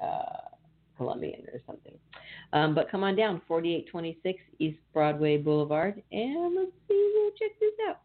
uh, 0.02 0.48
Colombian 0.96 1.42
or 1.52 1.60
something. 1.66 1.94
Um, 2.52 2.74
but 2.74 2.90
come 2.90 3.02
on 3.04 3.16
down, 3.16 3.40
4826 3.48 4.40
East 4.58 4.78
Broadway 4.92 5.38
Boulevard, 5.38 6.02
and 6.12 6.54
let's 6.54 6.70
see, 6.88 7.12
we'll 7.14 7.30
check 7.32 7.58
this 7.60 7.72
out. 7.88 8.00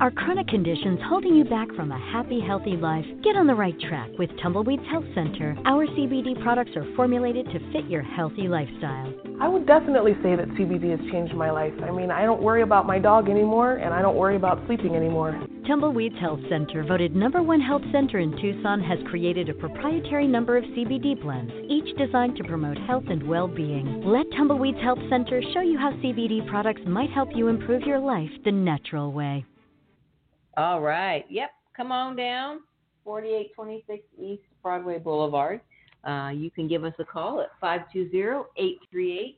Are 0.00 0.10
chronic 0.10 0.48
conditions 0.48 0.98
holding 1.04 1.34
you 1.34 1.44
back 1.44 1.68
from 1.74 1.92
a 1.92 2.12
happy, 2.12 2.40
healthy 2.40 2.76
life? 2.76 3.04
Get 3.22 3.36
on 3.36 3.46
the 3.46 3.54
right 3.54 3.78
track 3.88 4.10
with 4.18 4.30
Tumbleweeds 4.42 4.84
Health 4.90 5.04
Center. 5.14 5.56
Our 5.64 5.86
CBD 5.86 6.42
products 6.42 6.72
are 6.76 6.86
formulated 6.96 7.46
to 7.46 7.72
fit 7.72 7.88
your 7.88 8.02
healthy 8.02 8.48
lifestyle. 8.48 9.14
I 9.40 9.48
would 9.48 9.66
definitely 9.66 10.14
say 10.22 10.34
that 10.34 10.48
CBD 10.50 10.90
has 10.90 11.12
changed 11.12 11.34
my 11.34 11.50
life. 11.50 11.72
I 11.82 11.90
mean, 11.90 12.10
I 12.10 12.22
don't 12.24 12.42
worry 12.42 12.62
about 12.62 12.86
my 12.86 12.98
dog 12.98 13.28
anymore, 13.28 13.76
and 13.76 13.94
I 13.94 14.02
don't 14.02 14.16
worry 14.16 14.36
about 14.36 14.64
sleeping 14.66 14.96
anymore. 14.96 15.40
Tumbleweeds 15.68 16.18
Health 16.18 16.40
Center, 16.48 16.82
voted 16.82 17.14
number 17.14 17.42
one 17.42 17.60
health 17.60 17.82
center 17.92 18.18
in 18.18 18.32
Tucson, 18.40 18.80
has 18.82 18.98
created 19.08 19.48
a 19.48 19.54
proprietary 19.54 20.26
number 20.26 20.56
of 20.56 20.64
CBD 20.64 21.20
blends, 21.22 21.52
each 21.68 21.96
designed 21.96 22.36
to 22.36 22.44
promote 22.44 22.78
health 22.78 23.04
and 23.08 23.22
well 23.28 23.46
being. 23.46 24.02
Let 24.04 24.26
Tumbleweeds 24.32 24.82
Health 24.82 25.00
Center 25.08 25.40
show 25.54 25.60
you 25.60 25.78
how 25.78 25.92
CBD 25.92 26.48
products 26.48 26.82
might 26.86 27.10
help 27.10 27.28
you 27.34 27.46
improve 27.46 27.82
your 27.82 28.00
life 28.00 28.30
the 28.44 28.52
natural 28.52 29.12
way. 29.12 29.44
All 30.56 30.80
right. 30.80 31.24
Yep. 31.28 31.50
Come 31.76 31.92
on 31.92 32.16
down. 32.16 32.60
4826 33.04 34.04
East 34.20 34.42
Broadway 34.62 34.98
Boulevard. 34.98 35.60
Uh, 36.04 36.30
you 36.34 36.50
can 36.50 36.68
give 36.68 36.84
us 36.84 36.94
a 36.98 37.04
call 37.04 37.40
at 37.40 37.48
520-838-4430. 37.62 39.36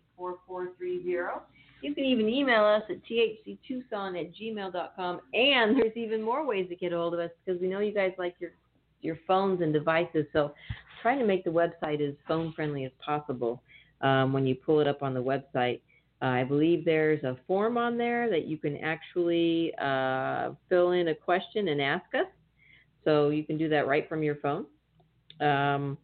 You 1.83 1.94
can 1.94 2.05
even 2.05 2.29
email 2.29 2.64
us 2.64 2.83
at 2.88 2.96
thctucson 3.05 4.18
at 4.18 4.35
gmail.com. 4.35 5.20
And 5.35 5.79
there's 5.79 5.96
even 5.96 6.22
more 6.22 6.46
ways 6.46 6.68
to 6.70 6.77
get 6.77 6.92
a 6.92 6.96
hold 6.96 7.14
of 7.14 7.20
us 7.20 7.31
because 7.44 7.61
we 7.61 7.68
know 7.68 7.81
you 7.81 7.92
guys 7.92 8.12
like 8.18 8.35
your 8.38 8.50
your 9.03 9.18
phones 9.27 9.61
and 9.61 9.70
devices. 9.72 10.24
So 10.33 10.55
trying 11.03 11.18
to 11.18 11.27
make 11.27 11.44
the 11.44 11.50
website 11.50 12.00
as 12.00 12.14
phone 12.27 12.55
friendly 12.55 12.87
as 12.87 12.92
possible 13.05 13.62
um, 14.00 14.33
when 14.33 14.46
you 14.46 14.55
pull 14.55 14.81
it 14.81 14.88
up 14.88 15.03
on 15.03 15.12
the 15.12 15.22
website. 15.22 15.81
Uh, 16.22 16.27
I 16.27 16.44
believe 16.44 16.85
there's 16.85 17.22
a 17.24 17.37
form 17.46 17.77
on 17.77 17.98
there 17.98 18.31
that 18.31 18.46
you 18.46 18.57
can 18.57 18.77
actually 18.79 19.72
uh, 19.81 20.50
fill 20.68 20.92
in 20.92 21.09
a 21.09 21.14
question 21.14 21.68
and 21.68 21.81
ask 21.81 22.07
us. 22.14 22.27
So 23.05 23.29
you 23.29 23.44
can 23.44 23.59
do 23.59 23.68
that 23.68 23.87
right 23.87 24.09
from 24.09 24.22
your 24.22 24.37
phone. 24.37 24.66
Um, 25.40 25.98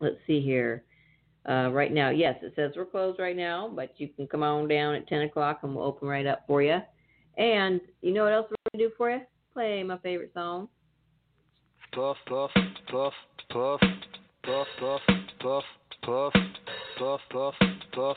let's 0.00 0.16
see 0.26 0.40
here. 0.40 0.84
Uh, 1.48 1.70
right 1.72 1.92
now, 1.92 2.10
yes, 2.10 2.36
it 2.42 2.52
says 2.54 2.72
we're 2.76 2.84
closed 2.84 3.18
right 3.18 3.36
now, 3.36 3.70
but 3.74 3.94
you 3.96 4.08
can 4.08 4.26
come 4.26 4.42
on 4.42 4.68
down 4.68 4.94
at 4.94 5.08
10 5.08 5.22
o'clock 5.22 5.60
and 5.62 5.74
we'll 5.74 5.84
open 5.84 6.08
right 6.08 6.26
up 6.26 6.44
for 6.46 6.62
you. 6.62 6.78
And 7.38 7.80
you 8.02 8.12
know 8.12 8.24
what 8.24 8.32
else 8.32 8.46
we're 8.50 8.78
going 8.78 8.84
to 8.84 8.90
do 8.90 8.94
for 8.96 9.10
you? 9.10 9.20
Play 9.54 9.82
my 9.82 9.98
favorite 9.98 10.32
song. 10.34 10.68
Puff, 11.92 12.16
puff, 12.26 12.50
puff, 12.90 13.12
puff, 13.50 13.80
puff, 14.44 14.66
puff, 14.78 15.00
puff, 15.40 15.64
puff, 16.02 16.32
puff, 16.98 17.20
puff, 17.30 17.54
puff, 17.92 18.16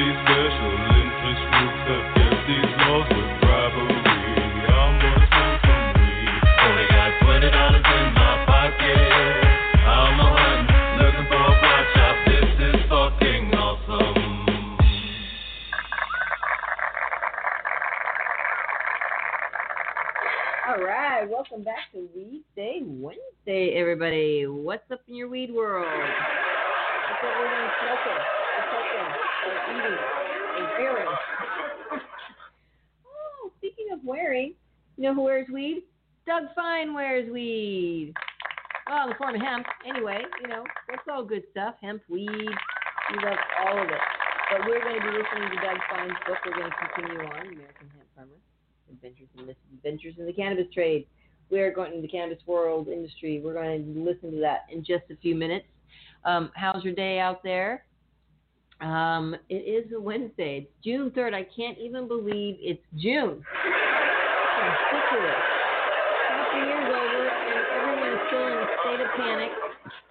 These 0.00 0.16
special 0.16 0.72
interest 0.96 1.44
groups 1.52 1.84
have 1.92 2.06
kept 2.16 2.40
these 2.48 2.72
laws 2.88 3.04
with 3.12 3.32
bribery. 3.44 4.00
I'm 4.64 4.96
gonna 4.96 5.28
smoke 5.28 5.60
some 5.60 5.92
weed. 5.92 6.40
Only 6.40 6.86
got 6.88 7.10
twenty 7.20 7.50
dollars 7.52 7.84
in 7.84 8.08
my 8.16 8.32
pocket. 8.48 8.96
I'm 9.84 10.16
a 10.16 10.28
hunting, 10.40 11.04
looking 11.04 11.26
for 11.28 11.36
a 11.36 11.52
pot 11.52 11.84
shop. 11.92 12.16
This 12.32 12.48
is 12.64 12.80
fucking 12.88 13.52
awesome. 13.52 14.16
All 20.66 20.80
right, 20.80 21.28
welcome 21.28 21.62
back 21.62 21.92
to 21.92 22.08
Weed 22.16 22.40
Day 22.56 22.80
Wednesday, 22.86 23.74
everybody. 23.76 24.46
What's 24.46 24.90
up 24.90 25.02
in 25.08 25.14
your 25.14 25.28
weed 25.28 25.52
world? 25.52 25.84
What's 25.84 27.20
everyone 27.20 27.68
smoking? 27.84 28.39
Or 29.46 29.54
eating? 29.70 29.98
Or 30.58 30.64
wearing? 30.78 31.08
oh, 33.06 33.50
speaking 33.58 33.86
of 33.92 34.00
wearing, 34.04 34.54
you 34.96 35.04
know 35.04 35.14
who 35.14 35.22
wears 35.22 35.48
weed? 35.52 35.82
Doug 36.26 36.44
Fine 36.54 36.94
wears 36.94 37.30
weed. 37.30 38.14
Well, 38.88 39.08
the 39.08 39.14
form 39.14 39.34
of 39.34 39.40
hemp. 39.40 39.66
Anyway, 39.86 40.22
you 40.42 40.48
know, 40.48 40.64
that's 40.88 41.02
all 41.10 41.24
good 41.24 41.44
stuff. 41.52 41.74
Hemp, 41.80 42.02
weed. 42.08 42.28
He 42.28 43.16
loves 43.24 43.38
all 43.64 43.80
of 43.80 43.88
it. 43.88 44.00
But 44.50 44.66
we're 44.66 44.82
going 44.82 45.00
to 45.00 45.00
be 45.00 45.16
listening 45.16 45.50
to 45.50 45.56
Doug 45.64 45.78
Fine's 45.90 46.12
book. 46.26 46.38
We're 46.44 46.58
going 46.58 46.70
to 46.70 46.76
continue 46.94 47.20
on, 47.20 47.46
American 47.54 47.88
Hemp 47.94 48.08
Farmer. 48.16 48.34
Adventures 48.90 49.28
in 49.38 49.46
Misadventures 49.46 50.14
in 50.18 50.26
the 50.26 50.32
Cannabis 50.32 50.66
Trade. 50.74 51.06
we 51.50 51.60
are 51.60 51.72
going 51.72 51.92
to 51.92 52.02
the 52.02 52.08
cannabis 52.08 52.42
world 52.46 52.88
industry. 52.88 53.40
We're 53.42 53.54
going 53.54 53.94
to 53.94 54.00
listen 54.00 54.32
to 54.32 54.40
that 54.40 54.66
in 54.70 54.84
just 54.84 55.04
a 55.10 55.16
few 55.16 55.36
minutes. 55.36 55.66
Um, 56.24 56.50
how's 56.54 56.82
your 56.82 56.94
day 56.94 57.20
out 57.20 57.42
there? 57.44 57.84
Um, 58.80 59.36
it 59.48 59.54
is 59.54 59.92
a 59.92 60.00
Wednesday. 60.00 60.58
It's 60.58 60.84
June 60.84 61.10
3rd. 61.10 61.34
I 61.34 61.46
can't 61.54 61.78
even 61.78 62.08
believe 62.08 62.56
it's 62.60 62.82
June. 62.96 63.44
It's 63.44 64.64
ridiculous. 64.92 65.36
Half 66.28 66.46
the 66.52 66.60
year's 66.64 66.88
over, 66.88 67.28
and 67.28 67.60
everyone 67.76 68.12
is 68.12 68.20
still 68.28 68.46
in 68.46 68.52
a 68.54 68.66
state 68.80 69.00
of 69.00 69.08
panic. 69.16 69.50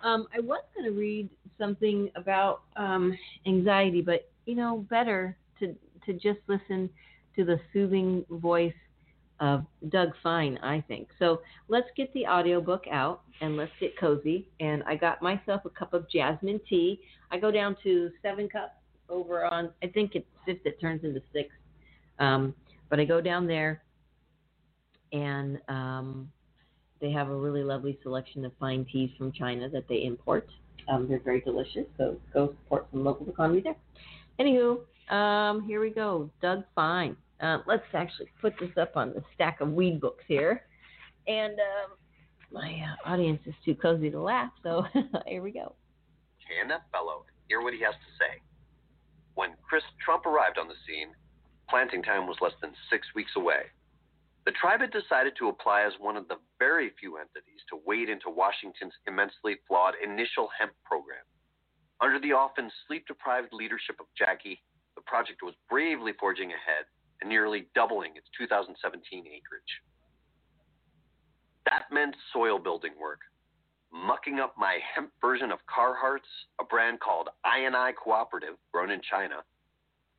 Um, 0.03 0.27
I 0.35 0.39
was 0.39 0.61
going 0.75 0.85
to 0.85 0.97
read 0.97 1.29
something 1.57 2.11
about 2.15 2.61
um, 2.75 3.17
anxiety, 3.47 4.01
but 4.01 4.29
you 4.45 4.55
know, 4.55 4.85
better 4.89 5.35
to 5.59 5.75
to 6.05 6.13
just 6.13 6.39
listen 6.47 6.89
to 7.35 7.45
the 7.45 7.59
soothing 7.73 8.25
voice 8.29 8.73
of 9.39 9.65
Doug 9.89 10.09
Fine, 10.21 10.57
I 10.63 10.83
think. 10.87 11.09
So 11.19 11.41
let's 11.67 11.87
get 11.95 12.11
the 12.13 12.25
audiobook 12.25 12.85
out 12.91 13.21
and 13.41 13.55
let's 13.55 13.71
get 13.79 13.97
cozy. 13.97 14.49
And 14.59 14.83
I 14.83 14.95
got 14.95 15.21
myself 15.21 15.63
a 15.65 15.69
cup 15.69 15.93
of 15.93 16.09
jasmine 16.09 16.59
tea. 16.69 16.99
I 17.31 17.37
go 17.37 17.51
down 17.51 17.75
to 17.83 18.09
seven 18.21 18.49
cups 18.49 18.73
over 19.09 19.45
on, 19.45 19.69
I 19.83 19.87
think 19.87 20.15
it's 20.15 20.27
fifth, 20.45 20.65
it 20.65 20.79
turns 20.79 21.03
into 21.03 21.21
six. 21.33 21.49
Um, 22.19 22.53
but 22.89 22.99
I 22.99 23.05
go 23.05 23.21
down 23.21 23.47
there 23.47 23.81
and 25.11 25.59
um, 25.67 26.31
they 27.01 27.11
have 27.11 27.29
a 27.29 27.35
really 27.35 27.63
lovely 27.63 27.97
selection 28.03 28.45
of 28.45 28.51
fine 28.59 28.85
teas 28.91 29.09
from 29.17 29.31
China 29.31 29.69
that 29.69 29.87
they 29.87 30.03
import. 30.03 30.49
Um, 30.87 31.07
they're 31.07 31.19
very 31.19 31.41
delicious, 31.41 31.85
so 31.97 32.17
go 32.33 32.55
support 32.63 32.87
some 32.91 33.03
local 33.03 33.29
economy 33.29 33.61
there. 33.61 33.75
Anywho, 34.39 34.79
um, 35.13 35.63
here 35.65 35.81
we 35.81 35.91
go. 35.91 36.29
Doug 36.41 36.63
Fine. 36.75 37.15
Uh, 37.41 37.59
let's 37.65 37.83
actually 37.93 38.27
put 38.41 38.53
this 38.59 38.71
up 38.77 38.97
on 38.97 39.13
the 39.13 39.23
stack 39.33 39.61
of 39.61 39.71
weed 39.71 40.01
books 40.01 40.23
here. 40.27 40.63
And 41.27 41.53
um, 41.53 41.97
my 42.51 42.81
uh, 42.81 43.09
audience 43.09 43.39
is 43.45 43.53
too 43.63 43.75
cozy 43.75 44.09
to 44.09 44.19
laugh, 44.19 44.51
so 44.63 44.83
here 45.27 45.41
we 45.41 45.51
go. 45.51 45.75
KNF 46.43 46.81
fellow, 46.91 47.25
hear 47.47 47.61
what 47.61 47.73
he 47.73 47.81
has 47.81 47.93
to 47.93 48.11
say. 48.19 48.41
When 49.35 49.51
Chris 49.61 49.83
Trump 50.03 50.25
arrived 50.25 50.57
on 50.57 50.67
the 50.67 50.73
scene, 50.87 51.09
planting 51.69 52.03
time 52.03 52.27
was 52.27 52.37
less 52.41 52.57
than 52.61 52.71
six 52.89 53.07
weeks 53.15 53.31
away. 53.37 53.71
The 54.45 54.51
tribe 54.59 54.81
had 54.81 54.91
decided 54.91 55.33
to 55.37 55.49
apply 55.49 55.83
as 55.83 55.93
one 55.99 56.17
of 56.17 56.27
the 56.27 56.41
very 56.57 56.91
few 56.99 57.17
entities 57.17 57.61
to 57.69 57.79
wade 57.85 58.09
into 58.09 58.29
Washington's 58.29 58.97
immensely 59.07 59.57
flawed 59.67 59.93
initial 60.03 60.49
hemp 60.57 60.73
program. 60.83 61.23
Under 62.01 62.19
the 62.19 62.33
often 62.33 62.71
sleep 62.87 63.05
deprived 63.07 63.53
leadership 63.53 63.97
of 63.99 64.07
Jackie, 64.17 64.63
the 64.95 65.03
project 65.05 65.43
was 65.43 65.53
bravely 65.69 66.13
forging 66.19 66.49
ahead 66.49 66.89
and 67.21 67.29
nearly 67.29 67.67
doubling 67.75 68.11
its 68.15 68.27
2017 68.37 69.25
acreage. 69.25 69.73
That 71.65 71.83
meant 71.91 72.15
soil 72.33 72.57
building 72.57 72.93
work, 72.99 73.19
mucking 73.91 74.39
up 74.39 74.55
my 74.57 74.79
hemp 74.95 75.11
version 75.21 75.51
of 75.51 75.59
Carhartt's, 75.67 76.27
a 76.59 76.63
brand 76.63 76.99
called 76.99 77.29
INI 77.45 77.93
Cooperative, 77.95 78.55
grown 78.71 78.91
in 78.91 79.01
China. 79.09 79.43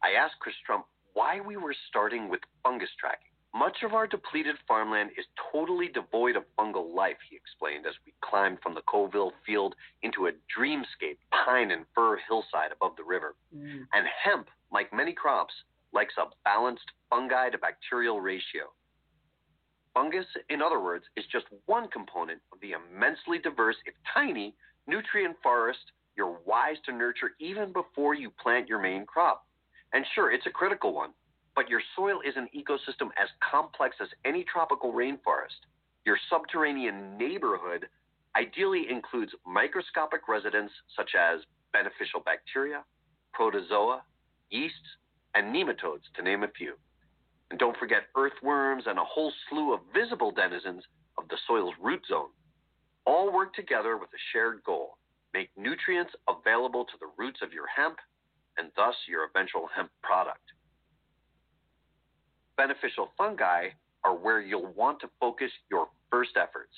I 0.02 0.12
asked 0.12 0.38
Chris 0.40 0.54
Trump 0.64 0.86
why 1.12 1.40
we 1.40 1.56
were 1.56 1.74
starting 1.88 2.28
with 2.28 2.40
fungus 2.62 2.90
tracking. 2.98 3.30
Much 3.52 3.78
of 3.82 3.94
our 3.94 4.06
depleted 4.06 4.54
farmland 4.68 5.10
is 5.18 5.24
totally 5.52 5.88
devoid 5.88 6.36
of 6.36 6.44
fungal 6.56 6.94
life, 6.94 7.16
he 7.28 7.34
explained 7.34 7.84
as 7.84 7.94
we 8.06 8.14
climbed 8.20 8.58
from 8.62 8.74
the 8.74 8.82
Colville 8.82 9.32
field 9.44 9.74
into 10.02 10.28
a 10.28 10.32
dreamscape 10.56 11.18
pine 11.44 11.72
and 11.72 11.84
fir 11.92 12.18
hillside 12.28 12.70
above 12.70 12.92
the 12.96 13.02
river. 13.02 13.34
Mm. 13.54 13.86
And 13.92 14.06
hemp, 14.22 14.48
like 14.70 14.92
many 14.92 15.12
crops, 15.12 15.52
likes 15.92 16.14
a 16.18 16.24
balanced 16.44 16.90
fungi 17.08 17.50
to 17.50 17.58
bacterial 17.58 18.20
ratio. 18.20 18.72
Fungus, 19.94 20.26
in 20.48 20.62
other 20.62 20.80
words, 20.80 21.04
is 21.16 21.24
just 21.32 21.46
one 21.66 21.88
component 21.88 22.40
of 22.52 22.60
the 22.60 22.72
immensely 22.72 23.38
diverse, 23.38 23.76
if 23.86 23.94
tiny, 24.14 24.54
nutrient 24.86 25.36
forest 25.42 25.80
you're 26.16 26.38
wise 26.44 26.76
to 26.84 26.92
nurture 26.92 27.32
even 27.40 27.72
before 27.72 28.14
you 28.14 28.30
plant 28.42 28.68
your 28.68 28.80
main 28.80 29.06
crop. 29.06 29.46
And 29.92 30.04
sure, 30.14 30.30
it's 30.30 30.46
a 30.46 30.50
critical 30.50 30.92
one, 30.92 31.10
but 31.54 31.68
your 31.68 31.80
soil 31.96 32.20
is 32.26 32.34
an 32.36 32.48
ecosystem 32.54 33.08
as 33.16 33.28
complex 33.50 33.96
as 34.00 34.08
any 34.24 34.44
tropical 34.44 34.92
rainforest. 34.92 35.64
Your 36.04 36.18
subterranean 36.28 37.16
neighborhood 37.16 37.86
ideally 38.36 38.86
includes 38.90 39.32
microscopic 39.46 40.28
residents 40.28 40.72
such 40.96 41.10
as 41.18 41.40
beneficial 41.72 42.20
bacteria, 42.24 42.84
protozoa, 43.32 44.02
yeasts, 44.50 44.76
and 45.34 45.54
nematodes, 45.54 46.04
to 46.16 46.22
name 46.22 46.42
a 46.42 46.48
few. 46.48 46.74
And 47.50 47.58
don't 47.58 47.76
forget 47.76 48.08
earthworms 48.16 48.84
and 48.86 48.98
a 48.98 49.04
whole 49.04 49.32
slew 49.48 49.74
of 49.74 49.80
visible 49.94 50.30
denizens 50.30 50.84
of 51.18 51.28
the 51.28 51.38
soil's 51.46 51.74
root 51.80 52.02
zone. 52.08 52.30
All 53.06 53.32
work 53.32 53.54
together 53.54 53.96
with 53.96 54.10
a 54.10 54.22
shared 54.32 54.62
goal 54.64 54.96
make 55.32 55.50
nutrients 55.56 56.12
available 56.28 56.84
to 56.84 56.92
the 56.98 57.10
roots 57.16 57.40
of 57.42 57.52
your 57.52 57.66
hemp 57.66 57.96
and 58.58 58.70
thus 58.76 58.94
your 59.08 59.24
eventual 59.24 59.68
hemp 59.74 59.90
product. 60.02 60.42
Beneficial 62.56 63.10
fungi 63.16 63.68
are 64.04 64.16
where 64.16 64.40
you'll 64.40 64.72
want 64.74 65.00
to 65.00 65.08
focus 65.20 65.50
your 65.70 65.88
first 66.10 66.32
efforts. 66.36 66.74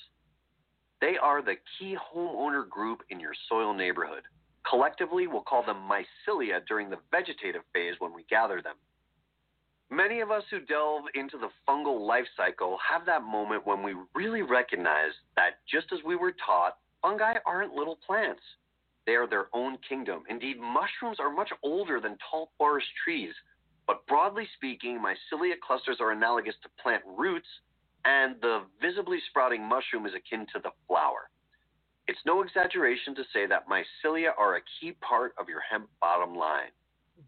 They 1.01 1.17
are 1.21 1.41
the 1.41 1.55
key 1.77 1.97
homeowner 2.15 2.67
group 2.67 3.01
in 3.09 3.19
your 3.19 3.33
soil 3.49 3.73
neighborhood. 3.73 4.23
Collectively, 4.69 5.27
we'll 5.27 5.41
call 5.41 5.63
them 5.65 5.89
mycelia 5.89 6.65
during 6.67 6.89
the 6.89 6.99
vegetative 7.11 7.63
phase 7.73 7.95
when 7.99 8.13
we 8.13 8.23
gather 8.29 8.61
them. 8.61 8.75
Many 9.89 10.21
of 10.21 10.31
us 10.31 10.43
who 10.49 10.59
delve 10.61 11.03
into 11.13 11.37
the 11.37 11.49
fungal 11.67 12.07
life 12.07 12.25
cycle 12.35 12.77
have 12.89 13.05
that 13.05 13.23
moment 13.23 13.67
when 13.67 13.83
we 13.83 13.93
really 14.15 14.41
recognize 14.41 15.11
that 15.35 15.59
just 15.69 15.91
as 15.93 15.99
we 16.03 16.15
were 16.15 16.33
taught, 16.45 16.77
fungi 17.01 17.35
aren't 17.45 17.73
little 17.73 17.97
plants. 18.07 18.41
They 19.05 19.13
are 19.13 19.27
their 19.27 19.47
own 19.53 19.77
kingdom. 19.87 20.23
Indeed, 20.29 20.59
mushrooms 20.59 21.19
are 21.19 21.29
much 21.29 21.51
older 21.61 21.99
than 21.99 22.17
tall 22.31 22.51
forest 22.57 22.87
trees. 23.03 23.33
But 23.85 24.07
broadly 24.07 24.47
speaking, 24.55 24.97
mycelia 24.99 25.59
clusters 25.59 25.97
are 25.99 26.11
analogous 26.11 26.55
to 26.63 26.69
plant 26.81 27.03
roots, 27.05 27.47
and 28.05 28.35
the 28.41 28.61
visibly 28.81 29.19
sprouting 29.29 29.61
mushroom 29.61 30.05
is 30.05 30.13
akin 30.15 30.47
to 30.53 30.59
the 30.63 30.71
flower. 30.87 31.29
It's 32.07 32.19
no 32.25 32.41
exaggeration 32.41 33.15
to 33.15 33.23
say 33.33 33.45
that 33.47 33.67
mycelia 33.69 34.31
are 34.37 34.57
a 34.57 34.61
key 34.79 34.93
part 35.01 35.33
of 35.37 35.47
your 35.47 35.61
hemp 35.61 35.89
bottom 36.01 36.35
line. 36.35 36.71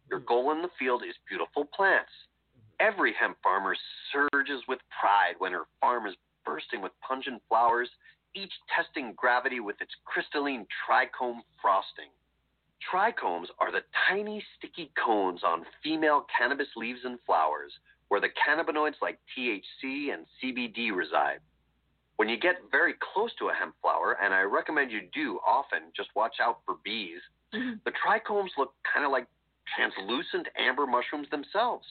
Your 0.09 0.19
mm-hmm. 0.19 0.27
goal 0.27 0.51
in 0.51 0.61
the 0.61 0.69
field 0.77 1.03
is 1.07 1.15
beautiful 1.29 1.65
plants. 1.65 2.11
Mm-hmm. 2.57 2.93
Every 2.93 3.13
hemp 3.19 3.37
farmer 3.41 3.75
surges 4.11 4.61
with 4.67 4.79
pride 4.99 5.35
when 5.37 5.53
her 5.53 5.65
farm 5.79 6.07
is 6.07 6.15
bursting 6.45 6.81
with 6.81 6.91
pungent 7.07 7.41
flowers, 7.47 7.89
each 8.35 8.51
testing 8.75 9.13
gravity 9.15 9.59
with 9.59 9.79
its 9.79 9.91
crystalline 10.03 10.65
trichome 10.83 11.39
frosting. 11.61 12.11
Trichomes 12.91 13.47
are 13.59 13.71
the 13.71 13.81
tiny 14.09 14.43
sticky 14.57 14.91
cones 15.03 15.41
on 15.43 15.65
female 15.81 16.25
cannabis 16.37 16.67
leaves 16.75 16.99
and 17.05 17.17
flowers 17.25 17.71
where 18.09 18.21
the 18.21 18.29
cannabinoids 18.29 19.01
like 19.01 19.19
THC 19.35 20.13
and 20.13 20.25
CBD 20.43 20.95
reside. 20.95 21.39
When 22.17 22.29
you 22.29 22.39
get 22.39 22.55
very 22.71 22.95
close 23.13 23.31
to 23.39 23.49
a 23.49 23.53
hemp 23.53 23.75
flower, 23.81 24.17
and 24.21 24.33
I 24.33 24.41
recommend 24.41 24.91
you 24.91 25.01
do 25.13 25.39
often, 25.45 25.91
just 25.95 26.09
watch 26.15 26.35
out 26.41 26.59
for 26.65 26.75
bees, 26.83 27.19
mm-hmm. 27.53 27.73
the 27.83 27.91
trichomes 27.91 28.49
look 28.57 28.73
kind 28.91 29.05
of 29.05 29.11
like 29.11 29.27
translucent 29.75 30.47
amber 30.57 30.85
mushrooms 30.85 31.29
themselves. 31.29 31.85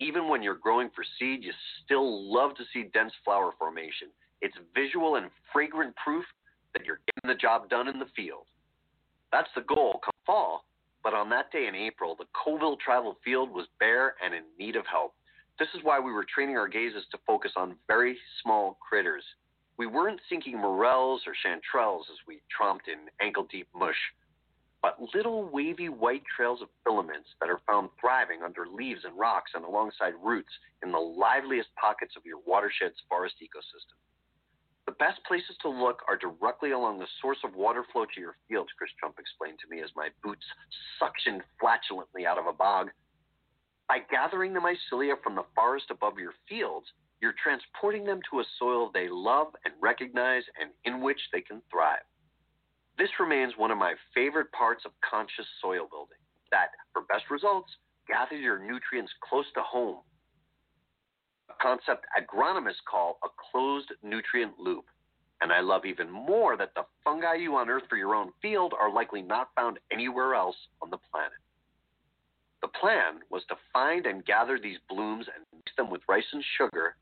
Even 0.00 0.28
when 0.28 0.42
you're 0.42 0.54
growing 0.54 0.88
for 0.94 1.04
seed, 1.18 1.44
you 1.44 1.52
still 1.84 2.32
love 2.32 2.54
to 2.56 2.64
see 2.72 2.88
dense 2.94 3.12
flower 3.22 3.52
formation. 3.58 4.08
It's 4.40 4.56
visual 4.74 5.16
and 5.16 5.30
fragrant 5.52 5.94
proof 5.96 6.24
that 6.72 6.86
you're 6.86 7.00
getting 7.06 7.36
the 7.36 7.40
job 7.40 7.68
done 7.68 7.88
in 7.88 7.98
the 7.98 8.06
field. 8.16 8.46
That's 9.30 9.50
the 9.54 9.60
goal 9.60 10.00
come 10.02 10.14
fall, 10.24 10.64
but 11.02 11.12
on 11.12 11.28
that 11.30 11.52
day 11.52 11.66
in 11.66 11.74
April, 11.74 12.16
the 12.18 12.24
Colville 12.32 12.76
travel 12.76 13.18
field 13.24 13.50
was 13.50 13.66
bare 13.78 14.14
and 14.24 14.34
in 14.34 14.42
need 14.58 14.76
of 14.76 14.86
help. 14.86 15.14
This 15.60 15.68
is 15.74 15.84
why 15.84 16.00
we 16.00 16.10
were 16.10 16.24
training 16.24 16.56
our 16.56 16.66
gazes 16.66 17.04
to 17.10 17.18
focus 17.26 17.52
on 17.54 17.76
very 17.86 18.16
small 18.42 18.78
critters. 18.80 19.22
We 19.76 19.86
weren't 19.86 20.20
sinking 20.30 20.56
morels 20.56 21.20
or 21.26 21.34
chanterelles 21.44 22.08
as 22.10 22.16
we 22.26 22.40
tromped 22.48 22.88
in 22.88 23.10
ankle 23.20 23.46
deep 23.52 23.68
mush, 23.76 24.00
but 24.80 24.96
little 25.14 25.50
wavy 25.52 25.90
white 25.90 26.22
trails 26.34 26.62
of 26.62 26.68
filaments 26.82 27.28
that 27.40 27.50
are 27.50 27.60
found 27.66 27.90
thriving 28.00 28.40
under 28.42 28.66
leaves 28.66 29.04
and 29.04 29.18
rocks 29.18 29.50
and 29.54 29.66
alongside 29.66 30.14
roots 30.22 30.48
in 30.82 30.92
the 30.92 30.98
liveliest 30.98 31.68
pockets 31.76 32.14
of 32.16 32.24
your 32.24 32.38
watershed's 32.46 32.96
forest 33.06 33.34
ecosystem. 33.42 34.00
The 34.86 34.92
best 34.92 35.20
places 35.28 35.56
to 35.60 35.68
look 35.68 36.00
are 36.08 36.16
directly 36.16 36.70
along 36.70 37.00
the 37.00 37.06
source 37.20 37.38
of 37.44 37.54
water 37.54 37.84
flow 37.92 38.06
to 38.06 38.20
your 38.20 38.36
fields, 38.48 38.70
Chris 38.78 38.90
Trump 38.98 39.16
explained 39.18 39.58
to 39.60 39.68
me 39.68 39.82
as 39.82 39.90
my 39.94 40.08
boots 40.24 40.46
suctioned 40.96 41.42
flatulently 41.60 42.24
out 42.24 42.38
of 42.38 42.46
a 42.46 42.52
bog. 42.54 42.88
By 43.90 43.98
gathering 44.08 44.54
the 44.54 44.60
mycelia 44.60 45.16
from 45.20 45.34
the 45.34 45.42
forest 45.52 45.86
above 45.90 46.16
your 46.16 46.34
fields, 46.48 46.86
you're 47.20 47.34
transporting 47.42 48.04
them 48.04 48.20
to 48.30 48.38
a 48.38 48.44
soil 48.56 48.88
they 48.94 49.08
love 49.10 49.48
and 49.64 49.74
recognize 49.80 50.44
and 50.60 50.70
in 50.84 51.02
which 51.02 51.18
they 51.32 51.40
can 51.40 51.60
thrive. 51.72 52.06
This 52.98 53.10
remains 53.18 53.54
one 53.56 53.72
of 53.72 53.78
my 53.78 53.94
favorite 54.14 54.52
parts 54.52 54.84
of 54.86 54.92
conscious 55.02 55.46
soil 55.60 55.88
building 55.90 56.22
that, 56.52 56.68
for 56.92 57.02
best 57.10 57.24
results, 57.32 57.68
gather 58.06 58.36
your 58.36 58.60
nutrients 58.60 59.10
close 59.28 59.46
to 59.56 59.62
home. 59.62 60.02
A 61.48 61.54
concept 61.60 62.06
agronomists 62.16 62.86
call 62.88 63.18
a 63.24 63.28
closed 63.50 63.90
nutrient 64.04 64.56
loop. 64.56 64.84
And 65.40 65.50
I 65.50 65.62
love 65.62 65.84
even 65.84 66.08
more 66.08 66.56
that 66.56 66.74
the 66.76 66.84
fungi 67.02 67.34
you 67.34 67.58
unearth 67.58 67.88
for 67.90 67.96
your 67.96 68.14
own 68.14 68.30
field 68.40 68.72
are 68.72 68.92
likely 68.94 69.22
not 69.22 69.48
found 69.56 69.80
anywhere 69.92 70.36
else 70.36 70.56
on 70.80 70.90
the 70.90 70.98
planet. 71.10 71.32
The 72.62 72.68
plan 72.68 73.20
was 73.30 73.42
to 73.48 73.56
find 73.72 74.06
and 74.06 74.24
gather 74.24 74.58
these 74.58 74.78
blooms 74.88 75.26
and 75.34 75.46
mix 75.54 75.72
them 75.76 75.90
with 75.90 76.02
rice 76.08 76.26
and 76.32 76.44
sugar, 76.58 76.96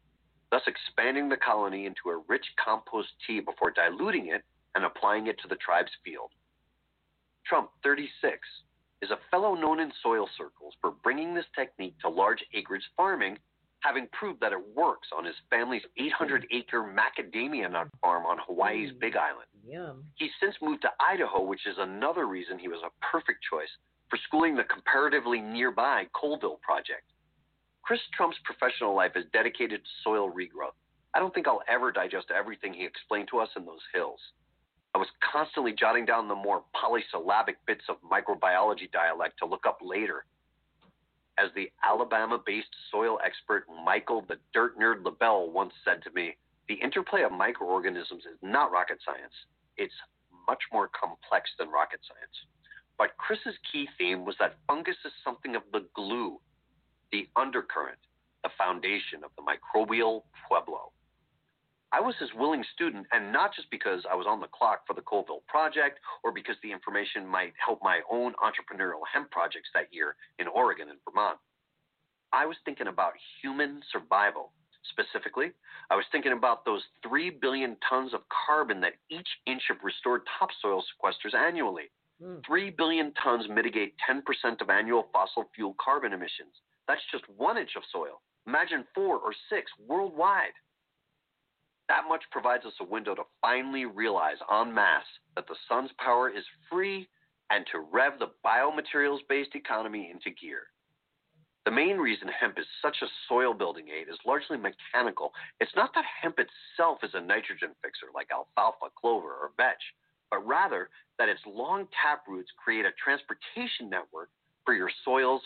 thus 0.51 0.63
expanding 0.67 1.29
the 1.29 1.37
colony 1.37 1.87
into 1.87 2.11
a 2.11 2.23
rich 2.29 2.47
compost 2.63 3.09
tea 3.27 3.41
before 3.41 3.73
diluting 3.73 4.29
it 4.29 4.43
and 4.75 4.85
applying 4.85 5.27
it 5.27 5.39
to 5.41 5.49
the 5.49 5.57
tribe's 5.57 5.91
field. 6.05 6.31
Trump, 7.45 7.71
36, 7.83 8.39
is 9.03 9.11
a 9.11 9.19
fellow 9.31 9.55
known 9.55 9.81
in 9.81 9.93
soil 10.03 10.29
circles 10.37 10.75
for 10.81 10.93
bringing 11.03 11.35
this 11.35 11.47
technique 11.57 11.95
to 12.01 12.09
large 12.09 12.45
acreage 12.55 12.83
farming, 12.97 13.39
having 13.81 14.09
proved 14.13 14.41
that 14.41 14.53
it 14.53 14.77
works 14.77 15.09
on 15.17 15.25
his 15.25 15.37
family's 15.51 15.83
800 15.97 16.47
acre 16.53 16.83
macadamia 16.83 17.71
nut 17.71 17.89
farm 18.01 18.27
on 18.27 18.39
Hawaii's 18.47 18.93
mm. 18.93 19.01
Big 19.01 19.17
Island. 19.17 19.47
Yum. 19.67 20.05
He's 20.17 20.31
since 20.41 20.57
moved 20.61 20.83
to 20.83 20.91
Idaho, 21.01 21.43
which 21.43 21.67
is 21.67 21.77
another 21.79 22.27
reason 22.27 22.59
he 22.59 22.69
was 22.69 22.83
a 22.85 22.91
perfect 23.05 23.41
choice 23.49 23.71
for 24.11 24.19
schooling 24.27 24.57
the 24.57 24.65
comparatively 24.65 25.41
nearby 25.41 26.07
Colville 26.15 26.61
project. 26.63 27.05
Chris 27.83 28.01
Trump's 28.15 28.39
professional 28.45 28.95
life 28.95 29.13
is 29.17 29.25
dedicated 29.33 29.83
to 29.83 29.91
soil 30.05 30.31
regrowth. 30.31 30.77
I 31.15 31.21
don't 31.21 31.33
think 31.33 31.49
I'll 31.49 31.63
ever 31.69 31.91
digest 31.91 32.27
everything 32.31 32.75
he 32.75 32.85
explained 32.85 33.29
to 33.31 33.39
us 33.39 33.49
in 33.57 33.65
those 33.65 33.81
hills. 33.95 34.21
I 34.95 34.99
was 34.99 35.09
constantly 35.33 35.73
jotting 35.73 36.05
down 36.05 36.29
the 36.29 36.35
more 36.35 36.65
polysyllabic 36.79 37.57
bits 37.67 37.85
of 37.89 37.97
microbiology 38.03 38.91
dialect 38.93 39.39
to 39.39 39.47
look 39.47 39.65
up 39.67 39.79
later. 39.83 40.25
As 41.39 41.51
the 41.55 41.71
Alabama 41.85 42.39
based 42.45 42.75
soil 42.91 43.19
expert 43.25 43.65
Michael 43.85 44.25
the 44.29 44.37
Dirt 44.53 44.79
Nerd 44.79 45.05
LaBelle 45.05 45.51
once 45.51 45.73
said 45.85 46.03
to 46.03 46.11
me, 46.11 46.37
the 46.69 46.75
interplay 46.75 47.23
of 47.23 47.33
microorganisms 47.33 48.25
is 48.25 48.39
not 48.43 48.73
rocket 48.73 48.99
science. 49.05 49.33
It's 49.77 49.95
much 50.47 50.63
more 50.73 50.91
complex 50.99 51.49
than 51.59 51.71
rocket 51.71 52.01
science. 52.07 52.37
But 52.99 53.17
Chris's 53.17 53.55
key 53.71 53.89
theme 53.97 54.25
was 54.25 54.35
that 54.41 54.57
fungus 54.67 54.97
is 55.05 55.13
something 55.25 55.55
of 55.55 55.63
the 55.73 55.87
glue, 55.95 56.39
the 57.13 57.29
undercurrent, 57.37 57.99
the 58.43 58.51
foundation 58.59 59.23
of 59.25 59.31
the 59.37 59.43
microbial 59.43 60.23
pueblo. 60.47 60.91
I 61.91 62.01
was 62.01 62.15
his 62.21 62.35
willing 62.35 62.65
student, 62.75 63.07
and 63.13 63.33
not 63.33 63.55
just 63.55 63.71
because 63.71 64.05
I 64.11 64.15
was 64.15 64.27
on 64.29 64.41
the 64.41 64.49
clock 64.49 64.87
for 64.87 64.93
the 64.93 65.01
Colville 65.01 65.43
project 65.49 66.01
or 66.23 66.33
because 66.33 66.57
the 66.63 66.71
information 66.71 67.27
might 67.27 67.55
help 67.65 67.81
my 67.83 68.01
own 68.11 68.35
entrepreneurial 68.45 69.01
hemp 69.11 69.31
projects 69.31 69.71
that 69.73 69.89
year 69.91 70.17
in 70.39 70.49
Oregon 70.49 70.91
and 70.91 70.99
Vermont. 71.09 71.39
I 72.33 72.45
was 72.45 72.57
thinking 72.65 72.89
about 72.89 73.15
human 73.41 73.81
survival. 73.91 74.53
Specifically, 74.91 75.53
I 75.91 75.97
was 75.97 76.05
thinking 76.13 76.33
about 76.33 76.65
those 76.65 76.83
3 77.03 77.31
billion 77.31 77.77
tons 77.89 78.13
of 78.13 78.21
carbon 78.29 78.81
that 78.81 78.95
each 79.11 79.29
inch 79.47 79.63
of 79.71 79.77
restored 79.83 80.23
topsoil 80.39 80.83
sequesters 80.83 81.35
annually. 81.35 81.91
Hmm. 82.23 82.37
3 82.47 82.71
billion 82.71 83.13
tons 83.23 83.47
mitigate 83.49 83.95
10% 84.09 84.23
of 84.61 84.71
annual 84.71 85.09
fossil 85.13 85.51
fuel 85.55 85.77
carbon 85.81 86.13
emissions. 86.13 86.55
That's 86.87 87.01
just 87.13 87.25
one 87.37 87.59
inch 87.59 87.77
of 87.77 87.83
soil. 87.93 88.23
Imagine 88.47 88.85
four 88.95 89.19
or 89.19 89.33
six 89.51 89.71
worldwide. 89.87 90.57
That 91.89 92.09
much 92.09 92.23
provides 92.31 92.65
us 92.65 92.75
a 92.81 92.85
window 92.85 93.15
to 93.15 93.23
finally 93.41 93.85
realize 93.85 94.37
en 94.53 94.75
masse 94.75 95.07
that 95.37 95.47
the 95.47 95.57
sun's 95.69 95.91
power 95.99 96.29
is 96.29 96.45
free 96.71 97.09
and 97.51 97.65
to 97.73 97.81
rev 97.81 98.19
the 98.19 98.33
biomaterials 98.45 99.21
based 99.29 99.55
economy 99.55 100.11
into 100.11 100.31
gear. 100.31 100.63
The 101.65 101.71
main 101.71 101.99
reason 101.99 102.29
hemp 102.29 102.59
is 102.59 102.67
such 102.81 102.97
a 103.03 103.13
soil 103.29 103.53
building 103.53 103.89
aid 103.89 104.09
is 104.09 104.19
largely 104.25 104.57
mechanical. 104.57 105.33
It's 105.61 105.77
not 105.77 105.93
that 105.95 106.05
hemp 106.23 106.39
itself 106.39 106.99
is 107.03 107.11
a 107.15 107.21
nitrogen 107.21 107.71
fixer 107.83 108.07
like 108.15 108.29
alfalfa, 108.33 108.89
clover, 108.99 109.29
or 109.29 109.51
vetch, 109.57 109.83
but 110.31 110.47
rather 110.47 110.91
that 111.19 111.29
its 111.29 111.41
long 111.47 111.87
tap 112.03 112.23
roots 112.29 112.51
create 112.63 112.85
a 112.85 112.93
transportation 113.03 113.91
network 113.91 114.31
for 114.65 114.75
your 114.75 114.91
soil's 115.05 115.43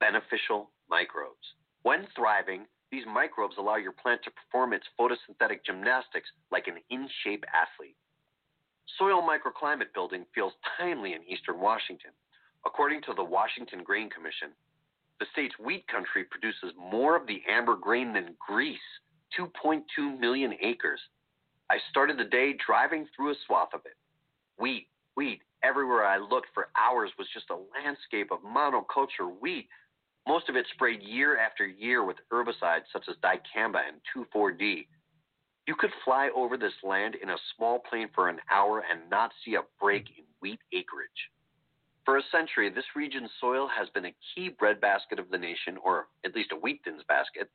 beneficial 0.00 0.70
microbes. 0.90 1.54
When 1.82 2.06
thriving, 2.14 2.66
these 2.90 3.04
microbes 3.06 3.56
allow 3.58 3.76
your 3.76 3.92
plant 3.92 4.22
to 4.24 4.30
perform 4.30 4.72
its 4.72 4.86
photosynthetic 4.98 5.64
gymnastics 5.64 6.28
like 6.50 6.66
an 6.66 6.78
in 6.90 7.08
shape 7.24 7.44
athlete. 7.52 7.96
Soil 8.98 9.22
microclimate 9.22 9.92
building 9.94 10.24
feels 10.34 10.52
timely 10.78 11.12
in 11.14 11.22
eastern 11.24 11.60
Washington. 11.60 12.12
According 12.64 13.02
to 13.02 13.14
the 13.14 13.24
Washington 13.24 13.82
Grain 13.82 14.08
Commission, 14.10 14.50
the 15.18 15.26
state's 15.32 15.58
wheat 15.58 15.86
country 15.88 16.24
produces 16.24 16.72
more 16.78 17.16
of 17.16 17.26
the 17.26 17.42
amber 17.48 17.76
grain 17.76 18.12
than 18.12 18.36
Greece 18.38 18.78
2.2 19.38 20.18
million 20.18 20.54
acres. 20.60 21.00
I 21.70 21.78
started 21.90 22.18
the 22.18 22.24
day 22.24 22.54
driving 22.64 23.06
through 23.14 23.30
a 23.30 23.34
swath 23.46 23.74
of 23.74 23.80
it. 23.84 23.96
Wheat, 24.58 24.88
wheat. 25.16 25.40
Everywhere 25.62 26.04
I 26.04 26.18
looked 26.18 26.48
for 26.54 26.68
hours 26.76 27.10
was 27.18 27.26
just 27.32 27.50
a 27.50 27.58
landscape 27.78 28.30
of 28.30 28.40
monoculture 28.40 29.30
wheat 29.40 29.68
most 30.26 30.48
of 30.48 30.56
it 30.56 30.66
sprayed 30.74 31.02
year 31.02 31.38
after 31.38 31.66
year 31.66 32.04
with 32.04 32.16
herbicides 32.32 32.90
such 32.92 33.04
as 33.08 33.14
dicamba 33.22 33.80
and 33.86 34.00
2,4-D. 34.14 34.88
You 35.68 35.74
could 35.76 35.90
fly 36.04 36.30
over 36.34 36.56
this 36.56 36.72
land 36.82 37.14
in 37.14 37.30
a 37.30 37.36
small 37.56 37.78
plane 37.78 38.08
for 38.14 38.28
an 38.28 38.38
hour 38.50 38.82
and 38.90 39.08
not 39.08 39.30
see 39.44 39.54
a 39.54 39.62
break 39.80 40.06
in 40.18 40.24
wheat 40.40 40.60
acreage. 40.72 41.30
For 42.04 42.18
a 42.18 42.22
century, 42.30 42.70
this 42.70 42.84
region's 42.94 43.30
soil 43.40 43.68
has 43.76 43.88
been 43.90 44.06
a 44.06 44.14
key 44.34 44.48
breadbasket 44.48 45.18
of 45.18 45.30
the 45.30 45.38
nation, 45.38 45.76
or 45.82 46.06
at 46.24 46.34
least 46.36 46.52
a 46.52 46.56
wheat 46.56 46.80
thins 46.84 47.02
basket. 47.08 47.50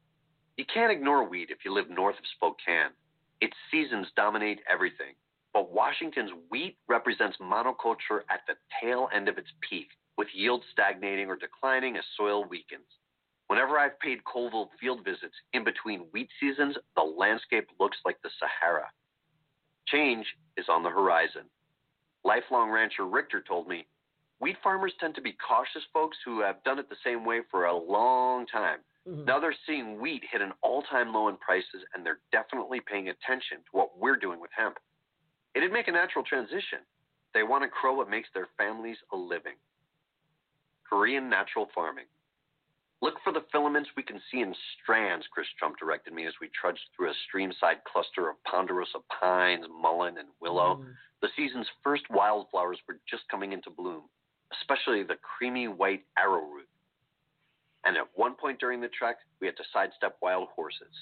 You 0.57 0.65
can't 0.73 0.91
ignore 0.91 1.27
wheat 1.27 1.49
if 1.51 1.63
you 1.63 1.73
live 1.73 1.89
north 1.89 2.17
of 2.17 2.25
Spokane. 2.35 2.91
Its 3.39 3.55
seasons 3.71 4.07
dominate 4.15 4.59
everything. 4.69 5.15
But 5.53 5.71
Washington's 5.71 6.31
wheat 6.49 6.77
represents 6.87 7.37
monoculture 7.41 8.21
at 8.29 8.41
the 8.47 8.55
tail 8.81 9.09
end 9.13 9.27
of 9.27 9.37
its 9.37 9.49
peak 9.67 9.87
with 10.17 10.27
yields 10.33 10.63
stagnating 10.71 11.27
or 11.27 11.35
declining 11.35 11.97
as 11.97 12.03
soil 12.17 12.45
weakens. 12.45 12.87
Whenever 13.47 13.77
I've 13.77 13.99
paid 13.99 14.23
Colville 14.23 14.69
field 14.79 15.03
visits 15.03 15.35
in 15.53 15.63
between 15.63 16.07
wheat 16.13 16.29
seasons, 16.39 16.77
the 16.95 17.03
landscape 17.03 17.67
looks 17.79 17.97
like 18.05 18.17
the 18.23 18.29
Sahara. 18.39 18.89
Change 19.87 20.25
is 20.55 20.67
on 20.69 20.83
the 20.83 20.89
horizon. 20.89 21.43
Lifelong 22.23 22.69
rancher 22.69 23.05
Richter 23.05 23.43
told 23.45 23.67
me 23.67 23.87
wheat 24.39 24.57
farmers 24.63 24.93
tend 24.99 25.15
to 25.15 25.21
be 25.21 25.33
cautious 25.47 25.83
folks 25.93 26.17
who 26.25 26.41
have 26.41 26.63
done 26.63 26.79
it 26.79 26.89
the 26.89 26.95
same 27.03 27.25
way 27.25 27.41
for 27.49 27.65
a 27.65 27.75
long 27.75 28.45
time. 28.47 28.79
Mm-hmm. 29.07 29.25
Now 29.25 29.39
they're 29.39 29.55
seeing 29.67 29.99
wheat 29.99 30.23
hit 30.31 30.41
an 30.41 30.51
all 30.61 30.83
time 30.83 31.13
low 31.13 31.27
in 31.27 31.37
prices, 31.37 31.83
and 31.93 32.05
they're 32.05 32.19
definitely 32.31 32.79
paying 32.79 33.09
attention 33.09 33.57
to 33.57 33.71
what 33.71 33.97
we're 33.97 34.15
doing 34.15 34.39
with 34.39 34.51
hemp. 34.55 34.77
It'd 35.55 35.71
make 35.71 35.87
a 35.87 35.91
natural 35.91 36.23
transition. 36.23 36.79
They 37.33 37.43
want 37.43 37.63
to 37.63 37.69
grow 37.81 37.95
what 37.95 38.09
makes 38.09 38.29
their 38.33 38.47
families 38.57 38.97
a 39.11 39.17
living. 39.17 39.55
Korean 40.89 41.29
natural 41.29 41.69
farming. 41.73 42.05
Look 43.01 43.15
for 43.23 43.33
the 43.33 43.45
filaments 43.51 43.89
we 43.97 44.03
can 44.03 44.21
see 44.31 44.41
in 44.41 44.53
strands, 44.81 45.25
Chris 45.31 45.47
Trump 45.57 45.77
directed 45.79 46.13
me 46.13 46.27
as 46.27 46.33
we 46.39 46.49
trudged 46.49 46.81
through 46.95 47.09
a 47.09 47.13
streamside 47.25 47.83
cluster 47.91 48.29
of 48.29 48.43
ponderosa 48.43 48.99
pines, 49.19 49.65
mullein, 49.71 50.19
and 50.19 50.27
willow. 50.39 50.75
Mm. 50.75 50.93
The 51.21 51.29
season's 51.35 51.67
first 51.83 52.03
wildflowers 52.11 52.77
were 52.87 52.99
just 53.09 53.23
coming 53.29 53.53
into 53.53 53.71
bloom, 53.71 54.03
especially 54.59 55.01
the 55.01 55.17
creamy 55.21 55.67
white 55.67 56.03
arrowroot. 56.17 56.67
And 57.85 57.97
at 57.97 58.07
one 58.13 58.35
point 58.35 58.59
during 58.59 58.81
the 58.81 58.89
trek, 58.89 59.17
we 59.39 59.47
had 59.47 59.57
to 59.57 59.63
sidestep 59.73 60.17
wild 60.21 60.49
horses. 60.55 60.93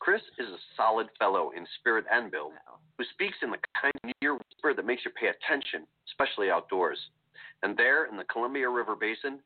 Chris 0.00 0.22
is 0.38 0.48
a 0.48 0.58
solid 0.76 1.08
fellow 1.18 1.50
in 1.56 1.66
spirit 1.78 2.04
and 2.10 2.30
build, 2.30 2.52
who 2.96 3.04
speaks 3.12 3.36
in 3.42 3.50
the 3.50 3.58
kind 3.80 3.92
of 4.02 4.12
near 4.22 4.34
whisper 4.34 4.74
that 4.74 4.86
makes 4.86 5.04
you 5.04 5.10
pay 5.10 5.28
attention, 5.28 5.86
especially 6.08 6.50
outdoors. 6.50 6.98
And 7.62 7.76
there, 7.76 8.06
in 8.06 8.16
the 8.16 8.24
Columbia 8.24 8.68
River 8.68 8.94
Basin, 8.94 9.40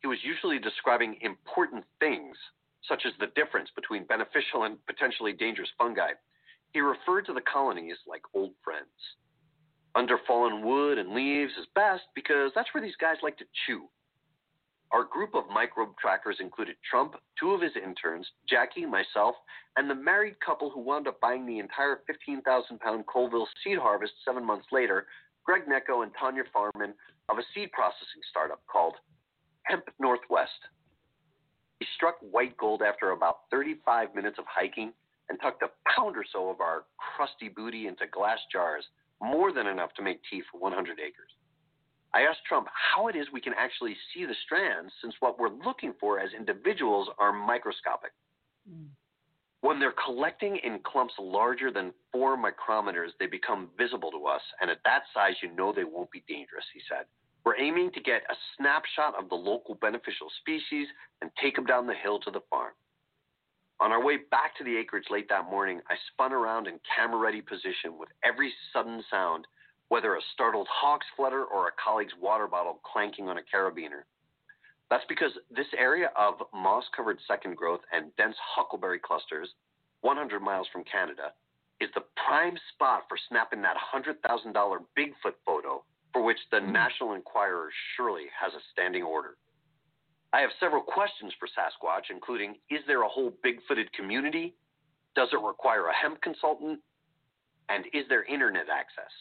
he 0.00 0.06
was 0.06 0.18
usually 0.22 0.58
describing 0.58 1.18
important 1.20 1.84
things, 2.00 2.36
such 2.88 3.02
as 3.06 3.12
the 3.18 3.32
difference 3.34 3.68
between 3.74 4.04
beneficial 4.04 4.64
and 4.64 4.84
potentially 4.86 5.32
dangerous 5.32 5.68
fungi. 5.76 6.12
He 6.72 6.80
referred 6.80 7.26
to 7.26 7.34
the 7.34 7.40
colonies 7.40 7.96
like 8.06 8.22
old 8.34 8.52
friends. 8.62 8.86
Under 9.94 10.18
fallen 10.26 10.64
wood 10.64 10.98
and 10.98 11.14
leaves 11.14 11.52
is 11.58 11.66
best 11.74 12.04
because 12.14 12.52
that's 12.54 12.72
where 12.72 12.82
these 12.82 12.96
guys 13.00 13.16
like 13.22 13.36
to 13.38 13.44
chew. 13.66 13.88
Our 14.90 15.04
group 15.04 15.34
of 15.34 15.44
microbe 15.52 15.96
trackers 16.00 16.38
included 16.40 16.76
Trump, 16.88 17.14
two 17.38 17.52
of 17.52 17.60
his 17.60 17.72
interns, 17.76 18.26
Jackie, 18.48 18.86
myself, 18.86 19.34
and 19.76 19.88
the 19.88 19.94
married 19.94 20.40
couple 20.40 20.70
who 20.70 20.80
wound 20.80 21.06
up 21.06 21.20
buying 21.20 21.44
the 21.44 21.58
entire 21.58 22.00
15,000 22.06 22.80
pound 22.80 23.06
Colville 23.06 23.48
seed 23.62 23.78
harvest 23.78 24.12
seven 24.24 24.44
months 24.44 24.66
later, 24.72 25.06
Greg 25.44 25.62
Necco 25.66 26.02
and 26.02 26.12
Tanya 26.18 26.44
Farman 26.52 26.94
of 27.28 27.38
a 27.38 27.42
seed 27.54 27.70
processing 27.72 28.22
startup 28.30 28.60
called 28.70 28.94
Hemp 29.64 29.84
Northwest. 29.98 30.60
We 31.80 31.86
struck 31.94 32.16
white 32.20 32.56
gold 32.56 32.82
after 32.82 33.10
about 33.10 33.40
35 33.50 34.14
minutes 34.14 34.38
of 34.38 34.46
hiking 34.48 34.92
and 35.28 35.38
tucked 35.40 35.62
a 35.62 35.70
pound 35.94 36.16
or 36.16 36.24
so 36.32 36.48
of 36.48 36.60
our 36.60 36.84
crusty 36.96 37.48
booty 37.48 37.86
into 37.86 38.06
glass 38.10 38.38
jars, 38.50 38.84
more 39.20 39.52
than 39.52 39.66
enough 39.66 39.92
to 39.94 40.02
make 40.02 40.20
tea 40.30 40.42
for 40.50 40.58
100 40.58 40.98
acres. 40.98 41.30
I 42.18 42.22
asked 42.22 42.44
Trump 42.48 42.66
how 42.74 43.06
it 43.06 43.14
is 43.14 43.28
we 43.32 43.40
can 43.40 43.54
actually 43.56 43.96
see 44.12 44.24
the 44.24 44.34
strands 44.44 44.92
since 45.00 45.14
what 45.20 45.38
we're 45.38 45.54
looking 45.64 45.94
for 46.00 46.18
as 46.18 46.30
individuals 46.36 47.06
are 47.16 47.32
microscopic. 47.32 48.10
Mm. 48.68 48.88
When 49.60 49.78
they're 49.78 49.94
collecting 50.04 50.56
in 50.64 50.80
clumps 50.84 51.14
larger 51.20 51.70
than 51.70 51.92
four 52.10 52.36
micrometers, 52.36 53.10
they 53.20 53.26
become 53.26 53.68
visible 53.78 54.10
to 54.10 54.26
us, 54.26 54.42
and 54.60 54.68
at 54.68 54.82
that 54.84 55.02
size, 55.14 55.34
you 55.44 55.54
know 55.54 55.72
they 55.72 55.84
won't 55.84 56.10
be 56.10 56.24
dangerous, 56.26 56.64
he 56.74 56.80
said. 56.88 57.06
We're 57.44 57.60
aiming 57.60 57.92
to 57.92 58.00
get 58.00 58.22
a 58.28 58.34
snapshot 58.56 59.14
of 59.16 59.28
the 59.28 59.36
local 59.36 59.76
beneficial 59.76 60.26
species 60.40 60.88
and 61.22 61.30
take 61.40 61.54
them 61.54 61.66
down 61.66 61.86
the 61.86 61.94
hill 61.94 62.18
to 62.20 62.32
the 62.32 62.42
farm. 62.50 62.72
On 63.78 63.92
our 63.92 64.04
way 64.04 64.16
back 64.32 64.56
to 64.58 64.64
the 64.64 64.76
acreage 64.76 65.06
late 65.08 65.28
that 65.28 65.48
morning, 65.48 65.80
I 65.88 65.94
spun 66.12 66.32
around 66.32 66.66
in 66.66 66.80
camera 66.96 67.18
ready 67.20 67.42
position 67.42 67.96
with 67.96 68.08
every 68.24 68.52
sudden 68.72 69.04
sound, 69.08 69.46
whether 69.88 70.14
a 70.14 70.20
startled 70.34 70.68
hawk's 70.70 71.06
flutter 71.16 71.44
or 71.44 71.68
a 71.68 71.72
colleague's 71.82 72.12
water 72.20 72.46
bottle 72.46 72.80
clanking 72.84 73.28
on 73.28 73.38
a 73.38 73.42
carabiner. 73.54 74.04
That's 74.90 75.04
because 75.08 75.32
this 75.50 75.66
area 75.76 76.10
of 76.16 76.34
moss 76.54 76.84
covered 76.96 77.18
second 77.26 77.56
growth 77.56 77.80
and 77.92 78.14
dense 78.16 78.36
huckleberry 78.54 78.98
clusters, 78.98 79.48
100 80.00 80.40
miles 80.40 80.66
from 80.72 80.84
Canada, 80.84 81.32
is 81.80 81.90
the 81.94 82.04
prime 82.26 82.56
spot 82.74 83.02
for 83.08 83.18
snapping 83.28 83.62
that 83.62 83.76
$100,000 83.94 84.18
Bigfoot 84.98 85.34
photo 85.44 85.84
for 86.12 86.22
which 86.22 86.38
the 86.50 86.60
hmm. 86.60 86.72
National 86.72 87.14
Enquirer 87.14 87.68
surely 87.96 88.24
has 88.40 88.52
a 88.54 88.64
standing 88.72 89.02
order. 89.02 89.36
I 90.32 90.40
have 90.40 90.50
several 90.60 90.82
questions 90.82 91.32
for 91.38 91.48
Sasquatch, 91.48 92.10
including 92.10 92.56
Is 92.70 92.80
there 92.86 93.02
a 93.02 93.08
whole 93.08 93.32
big 93.42 93.60
footed 93.66 93.92
community? 93.92 94.54
Does 95.14 95.28
it 95.32 95.40
require 95.40 95.86
a 95.86 95.94
hemp 95.94 96.20
consultant? 96.20 96.80
And 97.68 97.84
is 97.92 98.04
there 98.08 98.24
internet 98.24 98.66
access? 98.72 99.12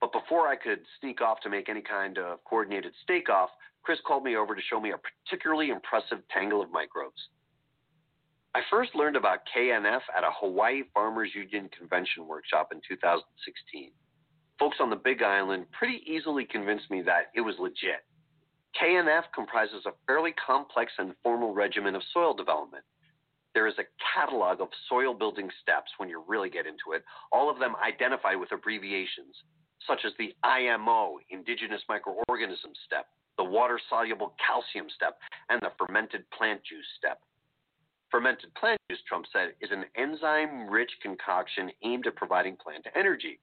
But 0.00 0.12
before 0.12 0.48
I 0.48 0.56
could 0.56 0.80
sneak 1.00 1.20
off 1.20 1.40
to 1.40 1.50
make 1.50 1.68
any 1.68 1.82
kind 1.82 2.18
of 2.18 2.42
coordinated 2.44 2.92
stake 3.02 3.28
off, 3.28 3.50
Chris 3.82 3.98
called 4.06 4.24
me 4.24 4.36
over 4.36 4.54
to 4.54 4.62
show 4.62 4.80
me 4.80 4.92
a 4.92 4.98
particularly 4.98 5.70
impressive 5.70 6.18
tangle 6.30 6.62
of 6.62 6.70
microbes. 6.70 7.20
I 8.54 8.62
first 8.70 8.94
learned 8.94 9.16
about 9.16 9.40
KNF 9.54 10.00
at 10.16 10.24
a 10.24 10.30
Hawaii 10.40 10.82
Farmers 10.92 11.30
Union 11.34 11.68
convention 11.76 12.26
workshop 12.26 12.70
in 12.72 12.80
2016. 12.88 13.92
Folks 14.58 14.78
on 14.80 14.90
the 14.90 14.96
Big 14.96 15.22
Island 15.22 15.66
pretty 15.70 16.02
easily 16.06 16.44
convinced 16.44 16.90
me 16.90 17.02
that 17.02 17.30
it 17.34 17.42
was 17.42 17.54
legit. 17.58 18.04
KNF 18.80 19.24
comprises 19.34 19.86
a 19.86 19.92
fairly 20.06 20.32
complex 20.32 20.92
and 20.98 21.14
formal 21.22 21.54
regimen 21.54 21.94
of 21.94 22.02
soil 22.12 22.34
development. 22.34 22.84
There 23.54 23.66
is 23.66 23.74
a 23.78 23.88
catalog 24.14 24.60
of 24.60 24.68
soil 24.88 25.14
building 25.14 25.48
steps 25.62 25.90
when 25.98 26.08
you 26.08 26.22
really 26.26 26.50
get 26.50 26.66
into 26.66 26.92
it, 26.94 27.02
all 27.32 27.50
of 27.50 27.58
them 27.58 27.74
identified 27.84 28.38
with 28.38 28.52
abbreviations, 28.52 29.34
such 29.86 30.00
as 30.04 30.12
the 30.18 30.34
IMO, 30.42 31.18
Indigenous 31.30 31.82
Microorganism 31.88 32.72
step, 32.86 33.06
the 33.38 33.44
water 33.44 33.80
soluble 33.88 34.34
calcium 34.44 34.86
step, 34.94 35.18
and 35.48 35.60
the 35.62 35.72
fermented 35.78 36.28
plant 36.30 36.60
juice 36.64 36.86
step. 36.98 37.20
Fermented 38.10 38.52
plant 38.54 38.78
juice, 38.90 39.00
Trump 39.08 39.24
said, 39.32 39.54
is 39.60 39.70
an 39.70 39.84
enzyme 39.96 40.68
rich 40.68 40.90
concoction 41.00 41.70
aimed 41.84 42.06
at 42.06 42.16
providing 42.16 42.56
plant 42.56 42.86
energy. 42.96 43.38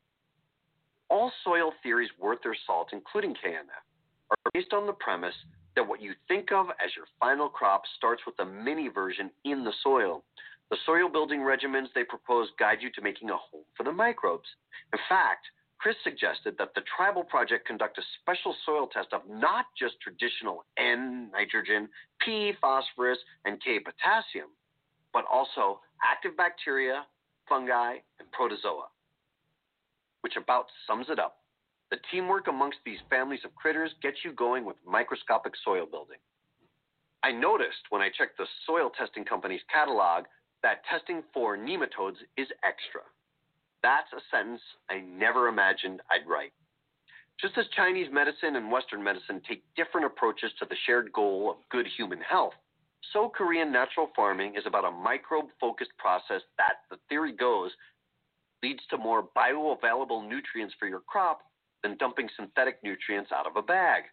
All 1.09 1.31
soil 1.43 1.71
theories 1.81 2.09
worth 2.19 2.39
their 2.43 2.57
salt, 2.65 2.89
including 2.91 3.33
KNF, 3.33 3.83
are 4.29 4.51
based 4.53 4.73
on 4.73 4.85
the 4.85 4.93
premise 4.93 5.35
that 5.75 5.87
what 5.87 6.01
you 6.01 6.13
think 6.27 6.51
of 6.51 6.67
as 6.83 6.91
your 6.95 7.05
final 7.19 7.47
crop 7.47 7.83
starts 7.95 8.21
with 8.25 8.35
a 8.39 8.45
mini 8.45 8.89
version 8.89 9.29
in 9.45 9.63
the 9.63 9.73
soil. 9.83 10.23
The 10.69 10.77
soil 10.85 11.07
building 11.07 11.39
regimens 11.39 11.87
they 11.95 12.03
propose 12.03 12.49
guide 12.59 12.79
you 12.81 12.91
to 12.91 13.01
making 13.01 13.29
a 13.29 13.37
home 13.37 13.63
for 13.77 13.83
the 13.83 13.91
microbes. 13.91 14.49
In 14.91 14.99
fact, 15.07 15.47
Chris 15.79 15.95
suggested 16.03 16.55
that 16.57 16.73
the 16.73 16.81
Tribal 16.95 17.23
Project 17.23 17.67
conduct 17.67 17.97
a 17.97 18.01
special 18.21 18.55
soil 18.65 18.87
test 18.87 19.09
of 19.13 19.21
not 19.29 19.65
just 19.77 19.95
traditional 20.01 20.65
N 20.77 21.29
nitrogen, 21.31 21.87
P 22.19 22.53
phosphorus, 22.59 23.19
and 23.45 23.61
K 23.63 23.79
potassium, 23.79 24.49
but 25.13 25.25
also 25.31 25.79
active 26.03 26.35
bacteria, 26.35 27.05
fungi, 27.47 27.97
and 28.19 28.31
protozoa, 28.31 28.87
which 30.21 30.35
about 30.35 30.65
sums 30.87 31.07
it 31.09 31.19
up. 31.19 31.37
The 31.91 31.97
teamwork 32.11 32.47
amongst 32.47 32.79
these 32.85 32.99
families 33.09 33.45
of 33.45 33.55
critters 33.55 33.91
gets 34.01 34.17
you 34.25 34.33
going 34.33 34.65
with 34.65 34.75
microscopic 34.85 35.53
soil 35.63 35.85
building. 35.89 36.17
I 37.23 37.31
noticed 37.31 37.85
when 37.89 38.01
I 38.01 38.09
checked 38.09 38.37
the 38.37 38.47
soil 38.65 38.89
testing 38.97 39.23
company's 39.25 39.61
catalog 39.71 40.25
that 40.63 40.81
testing 40.89 41.23
for 41.33 41.57
nematodes 41.57 42.17
is 42.35 42.47
extra. 42.63 43.01
That's 43.87 44.11
a 44.11 44.19
sentence 44.35 44.59
I 44.89 44.99
never 44.99 45.47
imagined 45.47 46.01
I'd 46.11 46.27
write. 46.27 46.51
Just 47.39 47.57
as 47.57 47.63
Chinese 47.73 48.11
medicine 48.11 48.57
and 48.57 48.69
Western 48.69 49.01
medicine 49.01 49.41
take 49.47 49.63
different 49.77 50.05
approaches 50.05 50.51
to 50.59 50.65
the 50.65 50.75
shared 50.85 51.13
goal 51.13 51.49
of 51.49 51.55
good 51.69 51.87
human 51.95 52.19
health, 52.19 52.51
so 53.13 53.29
Korean 53.29 53.71
natural 53.71 54.09
farming 54.13 54.55
is 54.57 54.65
about 54.67 54.83
a 54.83 54.91
microbe 54.91 55.47
focused 55.61 55.95
process 55.97 56.41
that, 56.57 56.83
the 56.91 56.97
theory 57.07 57.31
goes, 57.31 57.71
leads 58.61 58.81
to 58.89 58.97
more 58.97 59.23
bioavailable 59.23 60.27
nutrients 60.27 60.75
for 60.77 60.89
your 60.89 60.99
crop 61.07 61.43
than 61.81 61.95
dumping 61.95 62.27
synthetic 62.35 62.83
nutrients 62.83 63.31
out 63.31 63.47
of 63.47 63.55
a 63.55 63.61
bag. 63.61 64.03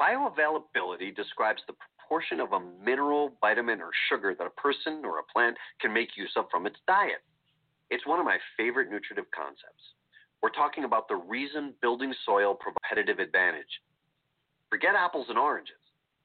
Bioavailability 0.00 1.16
describes 1.16 1.60
the 1.66 1.74
proportion 1.74 2.38
of 2.38 2.52
a 2.52 2.60
mineral, 2.84 3.32
vitamin, 3.40 3.80
or 3.80 3.90
sugar 4.08 4.32
that 4.38 4.46
a 4.46 4.60
person 4.60 5.02
or 5.04 5.18
a 5.18 5.24
plant 5.34 5.56
can 5.80 5.92
make 5.92 6.16
use 6.16 6.34
of 6.36 6.44
from 6.52 6.66
its 6.66 6.76
diet. 6.86 7.24
It's 7.90 8.06
one 8.06 8.18
of 8.18 8.24
my 8.24 8.38
favorite 8.56 8.90
nutritive 8.90 9.26
concepts. 9.34 9.82
We're 10.42 10.50
talking 10.50 10.84
about 10.84 11.08
the 11.08 11.16
reason 11.16 11.74
building 11.82 12.14
soil 12.24 12.54
provides 12.54 12.78
competitive 12.88 13.18
advantage. 13.18 13.82
Forget 14.70 14.94
apples 14.94 15.26
and 15.28 15.38
oranges. 15.38 15.74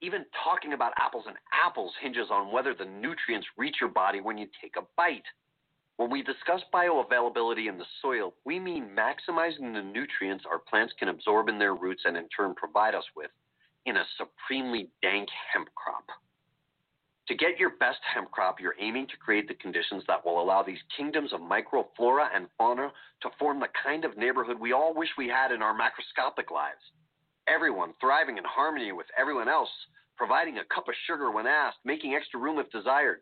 Even 0.01 0.26
talking 0.43 0.74
about 0.74 0.93
apples 0.97 1.26
and 1.28 1.36
apples 1.51 1.91
hinges 2.01 2.28
on 2.32 2.51
whether 2.51 2.74
the 2.74 2.86
nutrients 2.86 3.47
reach 3.57 3.78
your 3.82 3.89
body 3.89 4.22
when 4.22 4.38
you 4.38 4.47
take 4.61 4.76
a 4.78 4.86
bite. 4.95 5.26
When 5.97 6.11
we 6.11 6.22
discuss 6.22 6.61
bioavailability 6.74 7.70
in 7.70 7.78
the 7.78 7.86
soil, 8.01 8.34
we 8.45 8.59
mean 8.59 8.89
maximizing 8.95 9.74
the 9.74 9.82
nutrients 9.82 10.43
our 10.49 10.59
plants 10.59 10.93
can 10.99 11.07
absorb 11.07 11.49
in 11.49 11.57
their 11.57 11.74
roots 11.74 12.03
and 12.05 12.18
in 12.18 12.28
turn 12.30 12.53
provide 12.55 12.93
us 12.93 13.05
with 13.16 13.32
in 13.86 13.97
a 13.97 14.05
supremely 14.18 14.89
dank 15.01 15.30
hemp 15.53 15.70
crop. 15.76 16.05
To 17.28 17.34
get 17.36 17.57
your 17.59 17.71
best 17.80 17.97
hemp 18.13 18.30
crop, 18.30 18.59
you're 18.59 18.76
aiming 18.80 19.07
to 19.07 19.17
create 19.17 19.47
the 19.47 19.55
conditions 19.55 20.03
that 20.07 20.23
will 20.23 20.39
allow 20.39 20.61
these 20.61 20.78
kingdoms 20.95 21.34
of 21.34 21.41
microflora 21.41 22.28
and 22.36 22.47
fauna 22.55 22.91
to 23.21 23.30
form 23.39 23.59
the 23.59 23.67
kind 23.84 24.05
of 24.05 24.15
neighborhood 24.15 24.59
we 24.59 24.73
all 24.73 24.93
wish 24.93 25.09
we 25.17 25.28
had 25.28 25.51
in 25.51 25.63
our 25.63 25.73
macroscopic 25.73 26.51
lives. 26.51 26.82
Everyone 27.47 27.93
thriving 27.99 28.38
in 28.38 28.43
harmony 28.43 28.91
with 28.91 29.07
everyone 29.17 29.49
else, 29.49 29.69
providing 30.17 30.59
a 30.59 30.73
cup 30.73 30.88
of 30.88 30.93
sugar 31.07 31.32
when 31.32 31.47
asked, 31.47 31.78
making 31.84 32.13
extra 32.13 32.39
room 32.39 32.59
if 32.59 32.69
desired. 32.69 33.21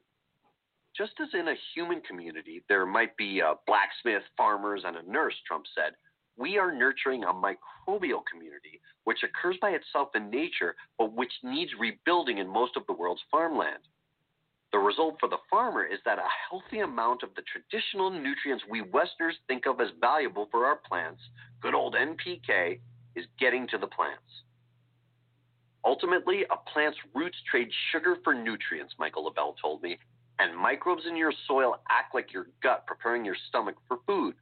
Just 0.98 1.14
as 1.22 1.30
in 1.34 1.48
a 1.48 1.56
human 1.74 2.02
community, 2.02 2.62
there 2.68 2.86
might 2.86 3.16
be 3.16 3.40
a 3.40 3.56
blacksmith, 3.66 4.24
farmers, 4.36 4.84
and 4.86 4.98
a 4.98 5.10
nurse, 5.10 5.36
Trump 5.48 5.64
said, 5.74 5.94
we 6.36 6.58
are 6.58 6.74
nurturing 6.74 7.24
a 7.24 7.28
microbial 7.28 8.22
community 8.30 8.82
which 9.06 9.24
occurs 9.24 9.56
by 9.62 9.70
itself 9.70 10.10
in 10.16 10.30
nature, 10.30 10.76
but 10.98 11.14
which 11.14 11.32
needs 11.44 11.72
rebuilding 11.80 12.40
in 12.40 12.48
most 12.48 12.76
of 12.76 12.86
the 12.88 12.94
world's 12.94 13.22
farmland. 13.32 13.84
The 14.74 14.80
result 14.80 15.18
for 15.20 15.30
the 15.30 15.38
farmer 15.52 15.86
is 15.86 16.00
that 16.04 16.18
a 16.18 16.28
healthy 16.50 16.80
amount 16.80 17.22
of 17.22 17.30
the 17.36 17.44
traditional 17.44 18.10
nutrients 18.10 18.64
we 18.68 18.82
Westerners 18.82 19.38
think 19.48 19.68
of 19.68 19.80
as 19.80 19.90
valuable 20.02 20.48
for 20.50 20.66
our 20.66 20.78
plants, 20.78 21.22
good 21.62 21.76
old 21.76 21.94
NPK, 21.94 22.80
is 23.16 23.26
getting 23.40 23.68
to 23.68 23.78
the 23.78 23.86
plants. 23.86 24.24
Ultimately, 25.86 26.44
a 26.50 26.58
plant's 26.74 26.98
roots 27.14 27.38
trade 27.52 27.70
sugar 27.92 28.18
for 28.24 28.34
nutrients, 28.34 28.96
Michael 28.98 29.26
LaBelle 29.26 29.56
told 29.62 29.84
me, 29.84 30.00
and 30.40 30.58
microbes 30.58 31.04
in 31.08 31.16
your 31.16 31.34
soil 31.48 31.76
act 31.92 32.16
like 32.16 32.34
your 32.34 32.48
gut 32.64 32.88
preparing 32.88 33.24
your 33.24 33.38
stomach 33.50 33.76
for 33.88 33.98
food. 34.08 34.34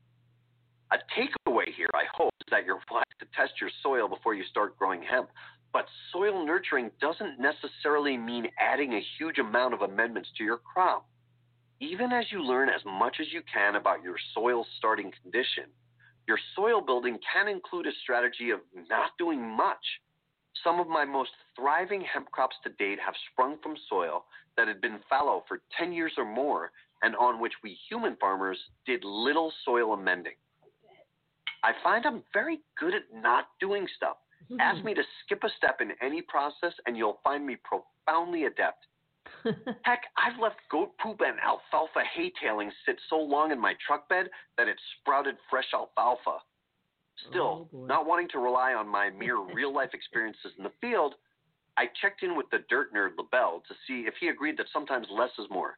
A 0.93 0.97
takeaway 1.17 1.73
here, 1.75 1.89
I 1.93 2.03
hope, 2.13 2.31
is 2.39 2.47
that 2.51 2.65
you're 2.65 2.79
wise 2.89 3.03
to 3.19 3.25
test 3.35 3.59
your 3.59 3.69
soil 3.83 4.07
before 4.07 4.33
you 4.33 4.45
start 4.45 4.77
growing 4.77 5.01
hemp. 5.01 5.29
But 5.73 5.85
soil 6.11 6.45
nurturing 6.45 6.91
doesn't 6.99 7.39
necessarily 7.39 8.17
mean 8.17 8.47
adding 8.59 8.93
a 8.93 9.05
huge 9.17 9.37
amount 9.37 9.73
of 9.73 9.81
amendments 9.81 10.29
to 10.37 10.43
your 10.43 10.57
crop. 10.57 11.07
Even 11.79 12.11
as 12.11 12.25
you 12.31 12.43
learn 12.43 12.69
as 12.69 12.81
much 12.85 13.17
as 13.19 13.27
you 13.31 13.41
can 13.51 13.75
about 13.75 14.03
your 14.03 14.17
soil's 14.33 14.67
starting 14.77 15.11
condition, 15.23 15.65
your 16.27 16.37
soil 16.55 16.81
building 16.81 17.17
can 17.33 17.47
include 17.47 17.87
a 17.87 17.91
strategy 18.03 18.51
of 18.51 18.59
not 18.89 19.11
doing 19.17 19.41
much. 19.41 19.83
Some 20.63 20.79
of 20.79 20.87
my 20.87 21.05
most 21.05 21.31
thriving 21.55 22.01
hemp 22.01 22.29
crops 22.31 22.55
to 22.63 22.69
date 22.71 22.99
have 23.03 23.15
sprung 23.31 23.57
from 23.63 23.75
soil 23.89 24.25
that 24.57 24.67
had 24.67 24.81
been 24.81 24.99
fallow 25.09 25.43
for 25.47 25.61
10 25.79 25.93
years 25.93 26.13
or 26.17 26.25
more 26.25 26.71
and 27.01 27.15
on 27.15 27.39
which 27.39 27.53
we 27.63 27.77
human 27.89 28.15
farmers 28.17 28.57
did 28.85 29.03
little 29.03 29.51
soil 29.65 29.93
amending. 29.93 30.35
I 31.63 31.71
find 31.83 32.05
I'm 32.05 32.23
very 32.33 32.59
good 32.79 32.93
at 32.93 33.03
not 33.13 33.47
doing 33.59 33.87
stuff. 33.95 34.17
Ask 34.59 34.83
me 34.83 34.93
to 34.93 35.03
skip 35.23 35.43
a 35.43 35.49
step 35.57 35.81
in 35.81 35.91
any 36.01 36.21
process, 36.21 36.73
and 36.85 36.97
you'll 36.97 37.19
find 37.23 37.45
me 37.45 37.57
profoundly 37.63 38.45
adept. 38.45 38.85
Heck, 39.83 40.03
I've 40.17 40.39
left 40.39 40.57
goat 40.69 40.91
poop 41.01 41.21
and 41.21 41.39
alfalfa 41.39 42.01
hay 42.15 42.31
tailings 42.41 42.73
sit 42.85 42.99
so 43.09 43.17
long 43.17 43.51
in 43.51 43.59
my 43.59 43.75
truck 43.85 44.09
bed 44.09 44.27
that 44.57 44.67
it 44.67 44.77
sprouted 44.99 45.35
fresh 45.49 45.67
alfalfa. 45.73 46.39
Still, 47.29 47.69
Oh, 47.73 47.85
not 47.85 48.07
wanting 48.07 48.29
to 48.29 48.39
rely 48.39 48.73
on 48.73 48.87
my 48.87 49.09
mere 49.09 49.37
real 49.53 49.73
life 49.73 49.91
experiences 49.93 50.51
in 50.57 50.63
the 50.63 50.71
field, 50.81 51.15
I 51.77 51.85
checked 52.01 52.23
in 52.23 52.35
with 52.35 52.47
the 52.51 52.59
dirt 52.69 52.93
nerd 52.93 53.11
LaBelle 53.17 53.63
to 53.67 53.73
see 53.87 54.07
if 54.07 54.15
he 54.19 54.27
agreed 54.27 54.57
that 54.57 54.67
sometimes 54.73 55.07
less 55.11 55.31
is 55.39 55.45
more. 55.49 55.77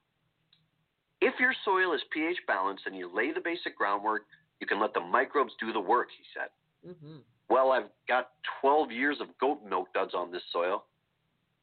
If 1.22 1.39
your 1.39 1.53
soil 1.64 1.93
is 1.93 2.01
pH 2.11 2.38
balanced 2.47 2.84
and 2.86 2.95
you 2.97 3.14
lay 3.14 3.32
the 3.32 3.39
basic 3.39 3.78
groundwork, 3.78 4.24
you 4.59 4.68
can 4.68 4.80
let 4.80 4.93
the 4.93 4.99
microbes 4.99 5.53
do 5.59 5.72
the 5.72 5.80
work, 5.80 6.07
he 6.18 6.24
said. 6.34 6.49
Mm-hmm. 6.89 7.20
Well, 7.49 7.71
I've 7.71 7.89
got 8.07 8.29
12 8.61 8.91
years 8.91 9.17
of 9.21 9.27
goat 9.39 9.59
milk 9.67 9.93
duds 9.93 10.13
on 10.13 10.31
this 10.31 10.41
soil. 10.51 10.85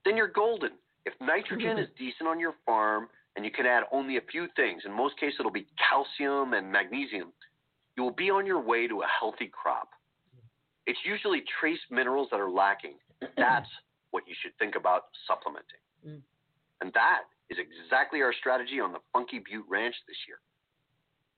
Then 0.05 0.16
you're 0.16 0.28
golden. 0.28 0.70
If 1.07 1.14
nitrogen 1.20 1.78
is 1.78 1.89
decent 1.99 2.28
on 2.28 2.39
your 2.39 2.55
farm 2.64 3.09
and 3.37 3.45
you 3.45 3.51
can 3.51 3.66
add 3.66 3.85
only 3.93 4.16
a 4.16 4.22
few 4.31 4.47
things, 4.57 4.83
in 4.85 4.93
most 4.93 5.18
cases 5.18 5.37
it'll 5.41 5.53
be 5.53 5.66
calcium 5.89 6.55
and 6.55 6.70
magnesium, 6.70 7.33
you 7.97 8.03
will 8.03 8.12
be 8.12 8.31
on 8.31 8.47
your 8.47 8.61
way 8.61 8.87
to 8.87 9.03
a 9.03 9.07
healthy 9.18 9.51
crop. 9.53 9.91
It's 10.87 10.99
usually 11.05 11.43
trace 11.61 11.81
minerals 11.91 12.28
that 12.31 12.41
are 12.41 12.51
lacking. 12.51 12.95
That's 13.37 13.68
what 14.11 14.24
you 14.26 14.35
should 14.43 14.53
think 14.59 14.74
about 14.76 15.05
supplementing. 15.26 15.83
Mm. 16.07 16.20
And 16.81 16.93
that 16.95 17.22
is 17.51 17.59
exactly 17.59 18.22
our 18.22 18.33
strategy 18.33 18.81
on 18.81 18.93
the 18.93 18.99
Funky 19.12 19.39
Butte 19.39 19.66
Ranch 19.68 19.95
this 20.09 20.16
year. 20.26 20.39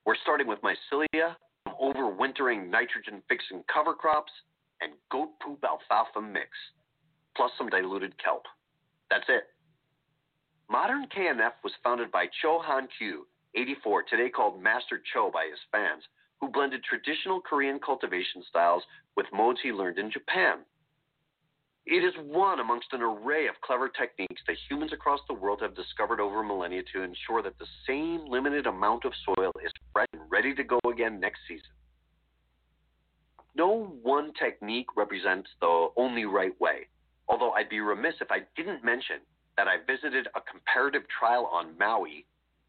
We're 0.04 0.16
starting 0.22 0.46
with 0.46 0.58
mycelia, 0.62 1.36
overwintering 1.82 2.70
nitrogen 2.70 3.22
fixing 3.28 3.62
cover 3.72 3.94
crops, 3.94 4.32
and 4.80 4.92
goat 5.10 5.30
poop 5.40 5.62
alfalfa 5.64 6.20
mix, 6.20 6.48
plus 7.36 7.50
some 7.58 7.68
diluted 7.68 8.12
kelp. 8.22 8.44
That's 9.10 9.28
it. 9.28 9.44
Modern 10.70 11.06
KNF 11.14 11.52
was 11.62 11.72
founded 11.84 12.10
by 12.10 12.26
Cho 12.40 12.60
Han 12.62 12.88
Kyu, 12.98 13.26
84, 13.54 14.04
today 14.04 14.30
called 14.30 14.62
Master 14.62 15.02
Cho 15.12 15.30
by 15.32 15.46
his 15.50 15.58
fans, 15.70 16.02
who 16.40 16.48
blended 16.48 16.82
traditional 16.82 17.40
Korean 17.40 17.78
cultivation 17.78 18.42
styles 18.48 18.82
with 19.16 19.26
modes 19.32 19.60
he 19.62 19.70
learned 19.70 19.98
in 19.98 20.10
Japan. 20.10 20.58
It 21.84 22.04
is 22.04 22.14
one 22.24 22.60
amongst 22.60 22.92
an 22.92 23.02
array 23.02 23.48
of 23.48 23.60
clever 23.60 23.88
techniques 23.88 24.40
that 24.46 24.56
humans 24.68 24.92
across 24.92 25.20
the 25.26 25.34
world 25.34 25.60
have 25.62 25.74
discovered 25.74 26.20
over 26.20 26.42
millennia 26.42 26.82
to 26.94 27.02
ensure 27.02 27.42
that 27.42 27.58
the 27.58 27.66
same 27.86 28.24
limited 28.26 28.66
amount 28.66 29.04
of 29.04 29.12
soil 29.26 29.50
is 29.64 29.72
fresh 29.92 30.06
and 30.12 30.22
ready 30.30 30.54
to 30.54 30.62
go 30.62 30.78
again 30.88 31.18
next 31.18 31.40
season. 31.48 31.66
No 33.56 33.98
one 34.02 34.32
technique 34.34 34.96
represents 34.96 35.50
the 35.60 35.88
only 35.96 36.24
right 36.24 36.58
way, 36.60 36.86
although 37.28 37.52
I'd 37.52 37.68
be 37.68 37.80
remiss 37.80 38.14
if 38.20 38.30
I 38.30 38.40
didn't 38.56 38.84
mention 38.84 39.16
that 39.56 39.66
I 39.66 39.76
visited 39.86 40.28
a 40.36 40.40
comparative 40.40 41.02
trial 41.08 41.50
on 41.52 41.76
Maui 41.78 42.24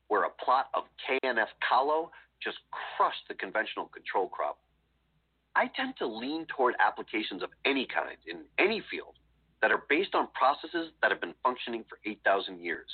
where 0.07 0.24
a 0.24 0.30
plot 0.43 0.70
of 0.74 0.84
KNF 1.07 1.47
Kalo 1.68 2.11
just 2.43 2.57
crushed 2.97 3.28
the 3.30 3.36
conventional 3.36 3.86
control 3.86 4.28
crop. 4.28 4.59
I 5.56 5.68
tend 5.76 5.95
to 5.97 6.08
lean 6.08 6.45
toward 6.47 6.76
applications 6.80 7.43
of 7.43 7.49
any 7.66 7.86
kind 7.86 8.18
in 8.28 8.41
any 8.58 8.82
field 8.89 9.16
that 9.62 9.72
are 9.72 9.84
based 9.88 10.16
on 10.16 10.28
processes 10.34 10.91
that 11.01 11.12
have 11.12 11.22
been 11.22 11.36
functioning 11.43 11.86
for 11.88 11.99
8,000 12.06 12.60
years. 12.60 12.89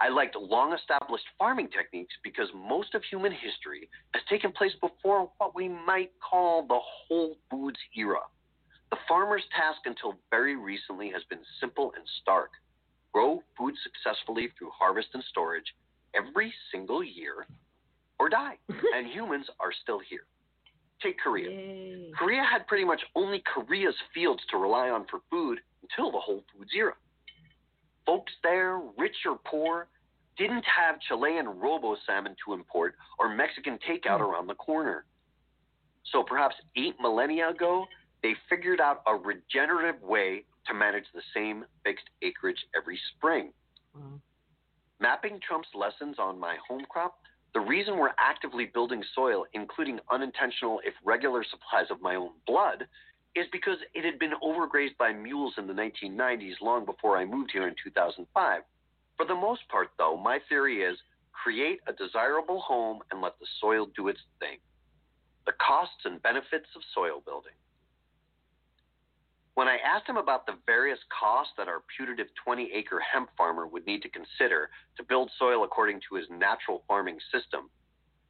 I 0.00 0.08
liked 0.08 0.36
long 0.36 0.72
established 0.72 1.24
farming 1.38 1.68
techniques 1.68 2.14
because 2.22 2.48
most 2.54 2.94
of 2.94 3.02
human 3.04 3.32
history 3.32 3.88
has 4.14 4.22
taken 4.28 4.52
place 4.52 4.72
before 4.80 5.30
what 5.38 5.54
we 5.54 5.68
might 5.68 6.10
call 6.20 6.66
the 6.66 6.78
Whole 6.78 7.36
Foods 7.50 7.78
era. 7.96 8.20
The 8.90 8.98
farmer's 9.08 9.44
task 9.56 9.80
until 9.84 10.18
very 10.30 10.56
recently 10.56 11.10
has 11.10 11.22
been 11.30 11.40
simple 11.60 11.92
and 11.96 12.04
stark 12.20 12.50
grow 13.12 13.42
food 13.56 13.74
successfully 13.82 14.48
through 14.58 14.70
harvest 14.70 15.08
and 15.14 15.22
storage 15.30 15.74
every 16.14 16.52
single 16.72 17.02
year 17.04 17.46
or 18.18 18.28
die. 18.28 18.58
and 18.68 19.06
humans 19.06 19.46
are 19.60 19.72
still 19.82 20.00
here. 20.10 20.26
Take 21.02 21.18
Korea. 21.18 21.50
Yay. 21.50 22.10
Korea 22.16 22.42
had 22.42 22.66
pretty 22.66 22.84
much 22.84 23.00
only 23.14 23.42
Korea's 23.52 23.94
fields 24.14 24.42
to 24.50 24.56
rely 24.56 24.90
on 24.90 25.06
for 25.10 25.20
food 25.30 25.58
until 25.82 26.12
the 26.12 26.18
Whole 26.18 26.44
Foods 26.52 26.70
era. 26.76 26.94
Folks 28.06 28.32
there, 28.42 28.80
rich 28.98 29.16
or 29.26 29.38
poor, 29.44 29.88
didn't 30.36 30.64
have 30.64 31.00
Chilean 31.08 31.46
robo 31.46 31.96
salmon 32.06 32.34
to 32.44 32.54
import 32.54 32.94
or 33.18 33.28
Mexican 33.28 33.78
takeout 33.88 34.18
hmm. 34.18 34.24
around 34.24 34.46
the 34.46 34.54
corner. 34.54 35.04
So 36.12 36.22
perhaps 36.22 36.56
eight 36.76 36.94
millennia 37.00 37.50
ago, 37.50 37.86
they 38.22 38.34
figured 38.48 38.80
out 38.80 39.02
a 39.06 39.14
regenerative 39.14 40.00
way 40.02 40.44
to 40.66 40.74
manage 40.74 41.04
the 41.14 41.22
same 41.34 41.64
fixed 41.84 42.08
acreage 42.22 42.58
every 42.76 42.98
spring. 43.16 43.52
Wow. 43.94 44.20
Mapping 45.00 45.40
Trump's 45.46 45.68
lessons 45.74 46.16
on 46.18 46.38
my 46.38 46.56
home 46.68 46.84
crop, 46.88 47.18
the 47.54 47.60
reason 47.60 47.98
we're 47.98 48.14
actively 48.18 48.66
building 48.72 49.02
soil, 49.14 49.44
including 49.52 50.00
unintentional, 50.10 50.80
if 50.84 50.94
regular 51.04 51.44
supplies 51.44 51.90
of 51.90 52.00
my 52.00 52.14
own 52.14 52.30
blood, 52.46 52.86
is 53.34 53.46
because 53.52 53.78
it 53.94 54.04
had 54.04 54.18
been 54.18 54.32
overgrazed 54.42 54.96
by 54.98 55.12
mules 55.12 55.54
in 55.58 55.66
the 55.66 55.72
1990s, 55.72 56.60
long 56.60 56.84
before 56.84 57.16
I 57.16 57.24
moved 57.24 57.50
here 57.52 57.68
in 57.68 57.74
2005. 57.82 58.62
For 59.16 59.26
the 59.26 59.34
most 59.34 59.68
part, 59.68 59.88
though, 59.98 60.16
my 60.16 60.38
theory 60.48 60.82
is 60.82 60.96
create 61.32 61.80
a 61.86 61.92
desirable 61.92 62.60
home 62.60 63.00
and 63.10 63.20
let 63.20 63.38
the 63.38 63.46
soil 63.60 63.88
do 63.96 64.08
its 64.08 64.20
thing. 64.38 64.58
The 65.46 65.52
costs 65.52 66.04
and 66.04 66.22
benefits 66.22 66.68
of 66.76 66.82
soil 66.94 67.22
building. 67.24 67.52
When 69.54 69.68
I 69.68 69.76
asked 69.84 70.08
him 70.08 70.16
about 70.16 70.46
the 70.46 70.56
various 70.64 70.98
costs 71.08 71.52
that 71.58 71.68
our 71.68 71.82
putative 71.94 72.28
20 72.42 72.70
acre 72.72 73.00
hemp 73.00 73.28
farmer 73.36 73.66
would 73.66 73.86
need 73.86 74.00
to 74.02 74.08
consider 74.08 74.70
to 74.96 75.02
build 75.04 75.30
soil 75.38 75.64
according 75.64 76.00
to 76.08 76.16
his 76.16 76.26
natural 76.30 76.82
farming 76.88 77.18
system, 77.30 77.68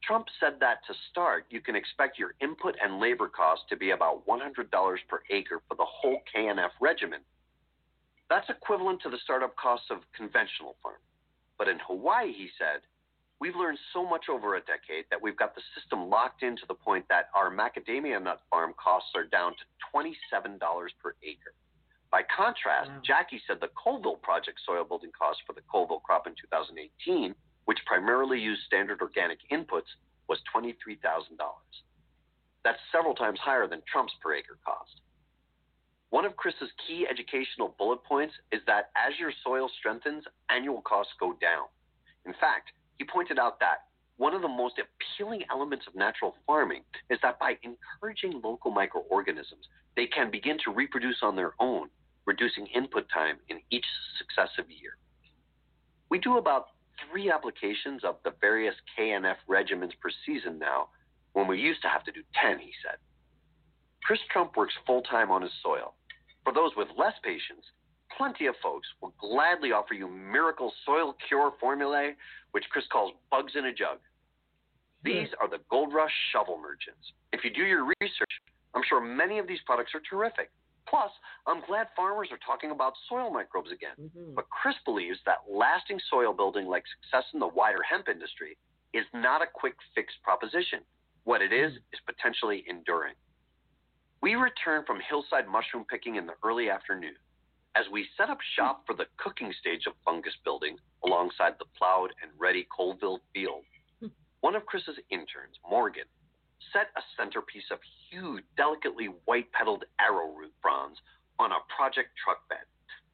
Trump 0.02 0.26
said 0.40 0.58
that 0.58 0.84
to 0.86 0.94
start, 1.10 1.46
you 1.48 1.60
can 1.60 1.76
expect 1.76 2.18
your 2.18 2.34
input 2.40 2.74
and 2.82 2.98
labor 2.98 3.28
costs 3.28 3.64
to 3.68 3.76
be 3.76 3.90
about 3.90 4.26
$100 4.26 4.98
per 5.08 5.22
acre 5.30 5.62
for 5.68 5.76
the 5.76 5.86
whole 5.86 6.20
KNF 6.34 6.70
regimen. 6.80 7.20
That's 8.28 8.50
equivalent 8.50 9.00
to 9.02 9.10
the 9.10 9.18
startup 9.22 9.54
costs 9.54 9.86
of 9.90 9.98
conventional 10.16 10.74
farming. 10.82 11.00
But 11.56 11.68
in 11.68 11.78
Hawaii, 11.86 12.32
he 12.32 12.48
said, 12.58 12.80
we've 13.42 13.56
learned 13.56 13.78
so 13.92 14.06
much 14.06 14.26
over 14.30 14.54
a 14.54 14.60
decade 14.60 15.04
that 15.10 15.20
we've 15.20 15.36
got 15.36 15.52
the 15.56 15.62
system 15.74 16.08
locked 16.08 16.44
in 16.44 16.54
to 16.54 16.62
the 16.68 16.74
point 16.74 17.04
that 17.08 17.26
our 17.34 17.50
macadamia 17.50 18.22
nut 18.22 18.38
farm 18.48 18.72
costs 18.78 19.10
are 19.16 19.24
down 19.24 19.50
to 19.58 19.64
$27 19.92 20.60
per 21.02 21.16
acre. 21.24 21.52
By 22.12 22.22
contrast, 22.22 22.90
Wow. 22.90 23.00
Jackie 23.02 23.42
said 23.48 23.58
the 23.60 23.70
Colville 23.74 24.22
project 24.22 24.60
soil 24.64 24.84
building 24.84 25.10
cost 25.10 25.40
for 25.44 25.54
the 25.54 25.62
Colville 25.62 25.98
crop 26.06 26.28
in 26.28 26.34
2018, 26.40 27.34
which 27.64 27.84
primarily 27.84 28.38
used 28.38 28.62
standard 28.62 29.00
organic 29.02 29.38
inputs, 29.50 29.90
was 30.28 30.38
$23,000. 30.54 31.02
That's 32.62 32.78
several 32.92 33.16
times 33.16 33.40
higher 33.40 33.66
than 33.66 33.82
Trump's 33.90 34.14
per 34.22 34.34
acre 34.34 34.58
cost. 34.64 35.00
One 36.10 36.24
of 36.24 36.36
Chris's 36.36 36.70
key 36.86 37.08
educational 37.10 37.74
bullet 37.76 38.04
points 38.04 38.34
is 38.52 38.60
that 38.68 38.92
as 38.94 39.18
your 39.18 39.32
soil 39.42 39.68
strengthens, 39.80 40.22
annual 40.48 40.82
costs 40.82 41.12
go 41.18 41.32
down. 41.40 41.66
In 42.24 42.34
fact, 42.34 42.70
he 42.98 43.04
pointed 43.04 43.38
out 43.38 43.60
that 43.60 43.84
one 44.16 44.34
of 44.34 44.42
the 44.42 44.48
most 44.48 44.78
appealing 44.78 45.42
elements 45.50 45.86
of 45.88 45.94
natural 45.94 46.34
farming 46.46 46.82
is 47.10 47.18
that 47.22 47.38
by 47.38 47.56
encouraging 47.62 48.40
local 48.42 48.70
microorganisms, 48.70 49.66
they 49.96 50.06
can 50.06 50.30
begin 50.30 50.58
to 50.64 50.70
reproduce 50.70 51.18
on 51.22 51.34
their 51.34 51.54
own, 51.58 51.88
reducing 52.24 52.66
input 52.68 53.06
time 53.12 53.38
in 53.48 53.58
each 53.70 53.86
successive 54.18 54.70
year. 54.70 54.96
We 56.08 56.18
do 56.18 56.36
about 56.36 56.66
three 57.10 57.30
applications 57.30 58.04
of 58.04 58.16
the 58.24 58.34
various 58.40 58.74
KNF 58.98 59.36
regimens 59.48 59.92
per 60.00 60.10
season 60.26 60.58
now, 60.58 60.88
when 61.32 61.48
we 61.48 61.58
used 61.58 61.82
to 61.82 61.88
have 61.88 62.04
to 62.04 62.12
do 62.12 62.22
10, 62.40 62.58
he 62.58 62.72
said. 62.84 62.98
Chris 64.04 64.20
Trump 64.30 64.56
works 64.56 64.74
full 64.86 65.02
time 65.02 65.30
on 65.30 65.42
his 65.42 65.52
soil. 65.62 65.94
For 66.44 66.52
those 66.52 66.72
with 66.76 66.88
less 66.98 67.14
patience, 67.22 67.64
plenty 68.16 68.46
of 68.46 68.54
folks 68.62 68.88
will 69.00 69.14
gladly 69.18 69.72
offer 69.72 69.94
you 69.94 70.08
miracle 70.08 70.72
soil 70.84 71.16
cure 71.28 71.52
formulae, 71.60 72.14
which 72.52 72.64
Chris 72.70 72.84
calls 72.92 73.12
bugs 73.30 73.52
in 73.56 73.66
a 73.66 73.72
jug. 73.72 73.98
These 75.04 75.28
are 75.40 75.48
the 75.48 75.58
Gold 75.68 75.92
Rush 75.92 76.12
shovel 76.32 76.58
merchants. 76.58 77.12
If 77.32 77.44
you 77.44 77.50
do 77.50 77.64
your 77.64 77.84
research, 78.00 78.30
I'm 78.74 78.82
sure 78.88 79.00
many 79.00 79.38
of 79.38 79.46
these 79.48 79.60
products 79.66 79.92
are 79.94 80.02
terrific. 80.08 80.50
Plus, 80.86 81.10
I'm 81.46 81.60
glad 81.66 81.88
farmers 81.96 82.28
are 82.30 82.38
talking 82.44 82.70
about 82.70 82.94
soil 83.08 83.30
microbes 83.30 83.70
again. 83.70 83.96
Mhm. 83.98 84.34
But 84.34 84.48
Chris 84.50 84.76
believes 84.84 85.22
that 85.24 85.48
lasting 85.48 85.98
soil 86.00 86.32
building, 86.32 86.66
like 86.66 86.84
success 86.86 87.32
in 87.32 87.40
the 87.40 87.48
wider 87.48 87.82
hemp 87.82 88.08
industry, 88.08 88.56
is 88.92 89.06
not 89.12 89.42
a 89.42 89.46
quick 89.46 89.76
fix 89.94 90.14
proposition. 90.18 90.84
What 91.24 91.40
it 91.40 91.52
is, 91.52 91.72
is 91.92 92.00
potentially 92.00 92.64
enduring. 92.68 93.14
We 94.20 94.34
return 94.34 94.84
from 94.84 95.00
hillside 95.00 95.48
mushroom 95.48 95.84
picking 95.84 96.16
in 96.16 96.26
the 96.26 96.36
early 96.42 96.68
afternoon. 96.68 97.16
As 97.74 97.86
we 97.90 98.06
set 98.18 98.28
up 98.28 98.38
shop 98.56 98.84
for 98.86 98.94
the 98.94 99.06
cooking 99.16 99.52
stage 99.58 99.86
of 99.86 99.94
fungus 100.04 100.36
building 100.44 100.76
alongside 101.04 101.54
the 101.58 101.64
plowed 101.76 102.12
and 102.22 102.30
ready 102.38 102.66
Colville 102.74 103.20
field, 103.32 103.64
hmm. 104.00 104.08
one 104.40 104.54
of 104.54 104.66
Chris's 104.66 104.98
interns, 105.10 105.56
Morgan, 105.68 106.04
set 106.72 106.88
a 106.96 107.02
centerpiece 107.16 107.70
of 107.70 107.78
huge, 108.10 108.44
delicately 108.58 109.06
white 109.24 109.50
petaled 109.52 109.84
arrowroot 109.98 110.52
fronds 110.60 111.00
on 111.38 111.52
a 111.52 111.64
project 111.74 112.10
truck 112.22 112.46
bed. 112.48 112.68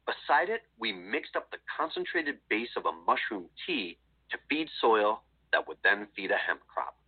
Beside 0.05 0.49
it, 0.49 0.63
we 0.77 0.91
mixed 0.91 1.37
up 1.37 1.49
the 1.51 1.63
concentrated 1.77 2.37
base 2.49 2.75
of 2.75 2.85
a 2.85 2.91
mushroom 3.07 3.45
tea 3.65 3.97
to 4.29 4.37
feed 4.49 4.67
soil 4.81 5.23
that 5.53 5.67
would 5.67 5.77
then 5.83 6.07
feed 6.15 6.31
a 6.31 6.37
hemp 6.37 6.61
crop. 6.67 6.98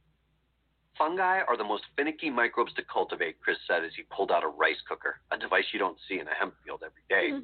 Fungi 1.01 1.41
are 1.47 1.57
the 1.57 1.63
most 1.63 1.81
finicky 1.97 2.29
microbes 2.29 2.71
to 2.75 2.83
cultivate, 2.83 3.41
Chris 3.41 3.57
said 3.67 3.83
as 3.83 3.89
he 3.97 4.03
pulled 4.15 4.29
out 4.29 4.43
a 4.43 4.47
rice 4.47 4.77
cooker, 4.87 5.19
a 5.31 5.37
device 5.37 5.63
you 5.73 5.79
don't 5.79 5.97
see 6.07 6.19
in 6.19 6.27
a 6.27 6.33
hemp 6.39 6.53
field 6.63 6.83
every 6.85 7.01
day. 7.09 7.43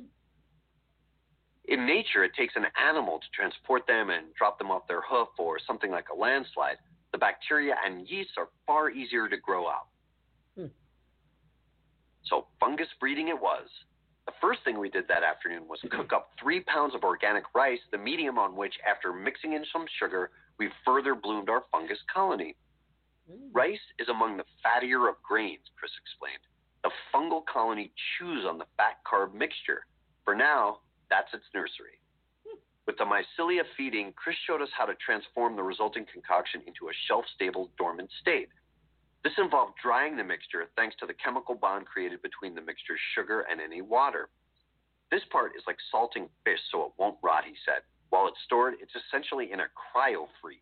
In 1.65 1.87
nature, 1.87 2.23
it 2.23 2.35
takes 2.37 2.53
an 2.55 2.65
animal 2.79 3.17
to 3.17 3.25
transport 3.33 3.87
them 3.87 4.11
and 4.11 4.27
drop 4.35 4.59
them 4.59 4.69
off 4.69 4.87
their 4.87 5.01
hoof 5.01 5.29
or 5.39 5.57
something 5.65 5.89
like 5.89 6.05
a 6.13 6.15
landslide. 6.15 6.77
The 7.13 7.17
bacteria 7.17 7.73
and 7.83 8.07
yeast 8.07 8.29
are 8.37 8.49
far 8.67 8.91
easier 8.91 9.27
to 9.27 9.37
grow 9.37 9.67
out. 9.67 9.87
Hmm. 10.55 10.67
So, 12.25 12.45
fungus 12.59 12.89
breeding 12.99 13.29
it 13.29 13.41
was. 13.41 13.67
The 14.27 14.33
first 14.39 14.59
thing 14.65 14.77
we 14.77 14.91
did 14.91 15.07
that 15.07 15.23
afternoon 15.23 15.67
was 15.67 15.79
cook 15.89 16.13
up 16.13 16.29
three 16.39 16.59
pounds 16.59 16.93
of 16.93 17.03
organic 17.03 17.45
rice, 17.55 17.79
the 17.91 17.97
medium 17.97 18.37
on 18.37 18.55
which, 18.55 18.75
after 18.87 19.11
mixing 19.11 19.53
in 19.53 19.65
some 19.73 19.87
sugar, 19.99 20.29
we 20.59 20.69
further 20.85 21.15
bloomed 21.15 21.49
our 21.49 21.63
fungus 21.71 21.99
colony. 22.13 22.55
Rice 23.51 23.79
is 23.99 24.07
among 24.07 24.37
the 24.37 24.45
fattier 24.63 25.09
of 25.09 25.21
grains, 25.21 25.65
Chris 25.75 25.91
explained. 25.99 26.39
The 26.83 26.91
fungal 27.13 27.45
colony 27.45 27.91
chews 28.17 28.45
on 28.45 28.57
the 28.57 28.67
fat 28.77 29.03
carb 29.05 29.33
mixture. 29.33 29.85
For 30.23 30.35
now, 30.35 30.79
that's 31.09 31.33
its 31.33 31.45
nursery. 31.53 31.99
With 32.85 32.97
the 32.97 33.03
mycelia 33.03 33.63
feeding, 33.75 34.13
Chris 34.15 34.37
showed 34.47 34.61
us 34.61 34.69
how 34.71 34.85
to 34.85 34.95
transform 34.95 35.57
the 35.57 35.63
resulting 35.63 36.05
concoction 36.11 36.61
into 36.65 36.87
a 36.87 36.93
shelf 37.07 37.25
stable 37.35 37.69
dormant 37.77 38.09
state. 38.21 38.47
This 39.23 39.33
involved 39.37 39.73
drying 39.83 40.15
the 40.15 40.23
mixture 40.23 40.69
thanks 40.77 40.95
to 41.01 41.05
the 41.05 41.13
chemical 41.13 41.55
bond 41.55 41.85
created 41.85 42.21
between 42.21 42.55
the 42.55 42.61
mixture's 42.61 43.01
sugar 43.13 43.41
and 43.51 43.59
any 43.59 43.81
water. 43.81 44.29
This 45.11 45.23
part 45.31 45.51
is 45.57 45.63
like 45.67 45.77
salting 45.91 46.29
fish 46.45 46.59
so 46.71 46.85
it 46.85 46.91
won't 46.97 47.17
rot, 47.21 47.43
he 47.43 47.55
said. 47.65 47.81
While 48.09 48.27
it's 48.27 48.39
stored, 48.45 48.75
it's 48.79 48.95
essentially 48.95 49.51
in 49.51 49.59
a 49.59 49.67
cryo 49.75 50.27
freeze. 50.41 50.61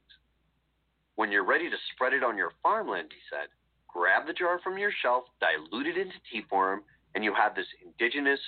When 1.16 1.32
you're 1.32 1.45
ready 1.45 1.70
to 1.70 1.78
spread 1.93 2.13
it 2.13 2.24
on 2.24 2.38
your 2.38 2.51
farmland, 2.61 3.09
he 3.11 3.22
said, 3.30 3.47
grab 3.88 4.28
the 4.28 4.34
jar 4.34 4.59
from 4.63 4.78
your 4.78 4.91
shelf, 5.01 5.24
dilute 5.39 5.88
it 5.88 5.97
into 5.97 6.16
tea 6.30 6.43
form, 6.49 6.84
and 7.16 7.24
you 7.24 7.34
have 7.34 7.55
this 7.55 7.68
indigenous, 7.84 8.39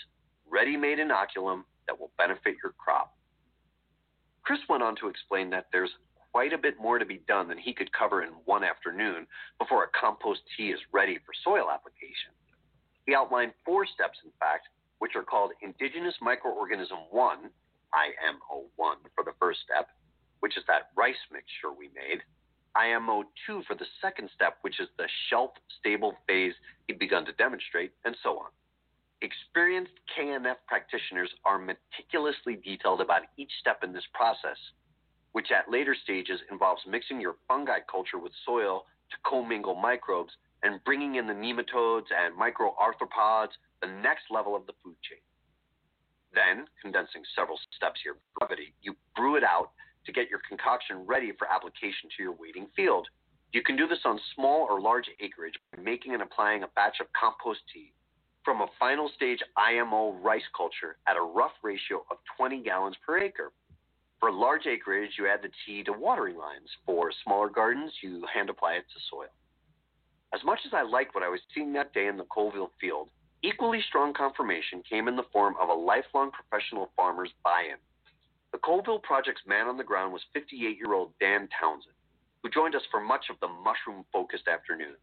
ready 0.50 0.76
made 0.76 1.00
inoculum 1.00 1.64
that 1.88 1.98
will 1.98 2.12
benefit 2.18 2.56
your 2.62 2.74
crop. 2.78 3.16
Chris 4.44 4.60
went 4.70 4.84
on 4.84 4.96
to 4.98 5.08
explain 5.08 5.50
that 5.50 5.68
there's 5.72 5.92
quite 6.32 6.52
a 6.54 6.58
bit 6.58 6.76
more 6.80 7.00
to 7.00 7.06
be 7.06 7.22
done 7.28 7.48
than 7.48 7.58
he 7.58 7.74
could 7.74 7.92
cover 7.94 8.22
in 8.24 8.30
one 8.46 8.64
afternoon 8.64 9.26
before 9.60 9.84
a 9.84 10.00
compost 10.00 10.42
tea 10.56 10.70
is 10.70 10.80
ready 10.92 11.18
for 11.26 11.34
soil 11.44 11.72
application. 11.72 12.32
He 13.06 13.16
outlined 13.16 13.54
four 13.66 13.86
steps, 13.86 14.20
in 14.24 14.32
fact, 14.40 14.68
which 15.00 15.16
are 15.16 15.24
called 15.24 15.52
Indigenous 15.62 16.16
Microorganism 16.22 17.12
1, 17.12 17.38
IMO1 17.96 18.96
for 19.16 19.24
the 19.24 19.34
first 19.40 19.60
step, 19.64 19.88
which 20.42 20.58
is 20.58 20.64
that 20.68 20.92
rice 20.96 21.20
mixture 21.32 21.72
we 21.72 21.90
made, 21.96 22.22
IMO 22.78 23.24
2 23.48 23.64
for 23.68 23.76
the 23.76 23.86
second 24.02 24.30
step, 24.36 24.58
which 24.62 24.80
is 24.80 24.88
the 24.98 25.08
shelf 25.30 25.52
stable 25.80 26.14
phase 26.28 26.54
he'd 26.88 27.00
begun 27.00 27.26
to 27.26 27.32
demonstrate, 27.34 27.92
and 28.06 28.16
so 28.24 28.38
on. 28.38 28.50
Experienced 29.22 29.94
KNF 30.18 30.58
practitioners 30.68 31.30
are 31.44 31.58
meticulously 31.58 32.56
detailed 32.56 33.02
about 33.02 33.24
each 33.38 33.52
step 33.60 33.84
in 33.84 33.92
this 33.92 34.06
process, 34.14 34.58
which 35.32 35.52
at 35.52 35.72
later 35.72 35.96
stages 36.04 36.40
involves 36.52 36.82
mixing 36.88 37.20
your 37.20 37.36
fungi 37.48 37.80
culture 37.90 38.20
with 38.20 38.32
soil 38.46 38.86
to 39.10 39.18
commingle 39.26 39.76
microbes 39.76 40.34
and 40.64 40.84
bringing 40.84 41.16
in 41.16 41.26
the 41.26 41.34
nematodes 41.34 42.08
and 42.14 42.38
microarthropods, 42.38 43.52
the 43.82 43.88
next 43.88 44.26
level 44.30 44.56
of 44.56 44.66
the 44.68 44.74
food 44.84 44.96
chain. 45.02 45.22
Then, 46.34 46.68
condensing 46.82 47.24
several 47.36 47.60
steps 47.76 48.02
here 48.04 48.18
brevity, 48.38 48.74
you 48.82 48.96
brew 49.16 49.36
it 49.36 49.44
out 49.44 49.72
to 50.08 50.12
get 50.12 50.30
your 50.30 50.42
concoction 50.50 51.06
ready 51.06 51.32
for 51.38 51.48
application 51.52 52.10
to 52.18 52.24
your 52.24 52.34
waiting 52.34 52.68
field. 52.76 53.08
You 53.54 53.62
can 53.62 53.78
do 53.78 53.88
this 53.88 54.00
on 54.04 54.20
small 54.34 54.68
or 54.70 54.82
large 54.82 55.06
acreage 55.20 55.54
by 55.72 55.82
making 55.82 56.14
and 56.14 56.24
applying 56.24 56.64
a 56.64 56.68
batch 56.76 56.98
of 57.00 57.08
compost 57.14 57.60
tea 57.72 57.94
from 58.44 58.62
a 58.62 58.68
final 58.80 59.12
stage 59.16 59.40
IMO 59.58 60.14
rice 60.24 60.48
culture 60.56 60.98
at 61.08 61.18
a 61.18 61.22
rough 61.22 61.52
ratio 61.64 62.06
of 62.10 62.18
20 62.38 62.64
gallons 62.64 62.96
per 63.06 63.20
acre. 63.20 63.52
For 64.20 64.32
large 64.32 64.66
acreage, 64.66 65.12
you 65.18 65.28
add 65.28 65.42
the 65.44 65.52
tea 65.66 65.84
to 65.84 65.92
watering 65.92 66.38
lines. 66.38 66.70
For 66.86 67.12
smaller 67.24 67.50
gardens, 67.50 67.92
you 68.02 68.26
hand 68.34 68.50
apply 68.50 68.76
it 68.76 68.86
to 68.94 69.00
soil. 69.12 69.30
As 70.34 70.40
much 70.44 70.60
as 70.66 70.74
I 70.74 70.82
liked 70.82 71.14
what 71.14 71.24
I 71.24 71.30
was 71.30 71.42
seeing 71.54 71.74
that 71.74 71.94
day 71.94 72.08
in 72.08 72.18
the 72.18 72.24
Colville 72.24 72.72
field, 72.80 73.10
equally 73.44 73.82
strong 73.88 74.14
confirmation 74.14 74.82
came 74.90 75.08
in 75.08 75.16
the 75.16 75.28
form 75.32 75.56
of 75.62 75.70
a 75.70 75.74
lifelong 75.74 76.32
professional 76.32 76.90
farmer's 76.96 77.32
buy 77.44 77.64
in. 77.72 77.78
The 78.52 78.60
Colville 78.60 79.00
Project's 79.00 79.46
man 79.46 79.68
on 79.68 79.78
the 79.78 79.84
ground 79.84 80.14
was 80.14 80.22
58 80.34 80.78
year 80.78 80.94
old 80.94 81.12
Dan 81.20 81.50
Townsend, 81.60 81.96
who 82.42 82.50
joined 82.50 82.76
us 82.76 82.86
for 82.90 83.02
much 83.02 83.26
of 83.30 83.40
the 83.40 83.48
mushroom 83.48 84.06
focused 84.12 84.48
afternoon. 84.48 84.96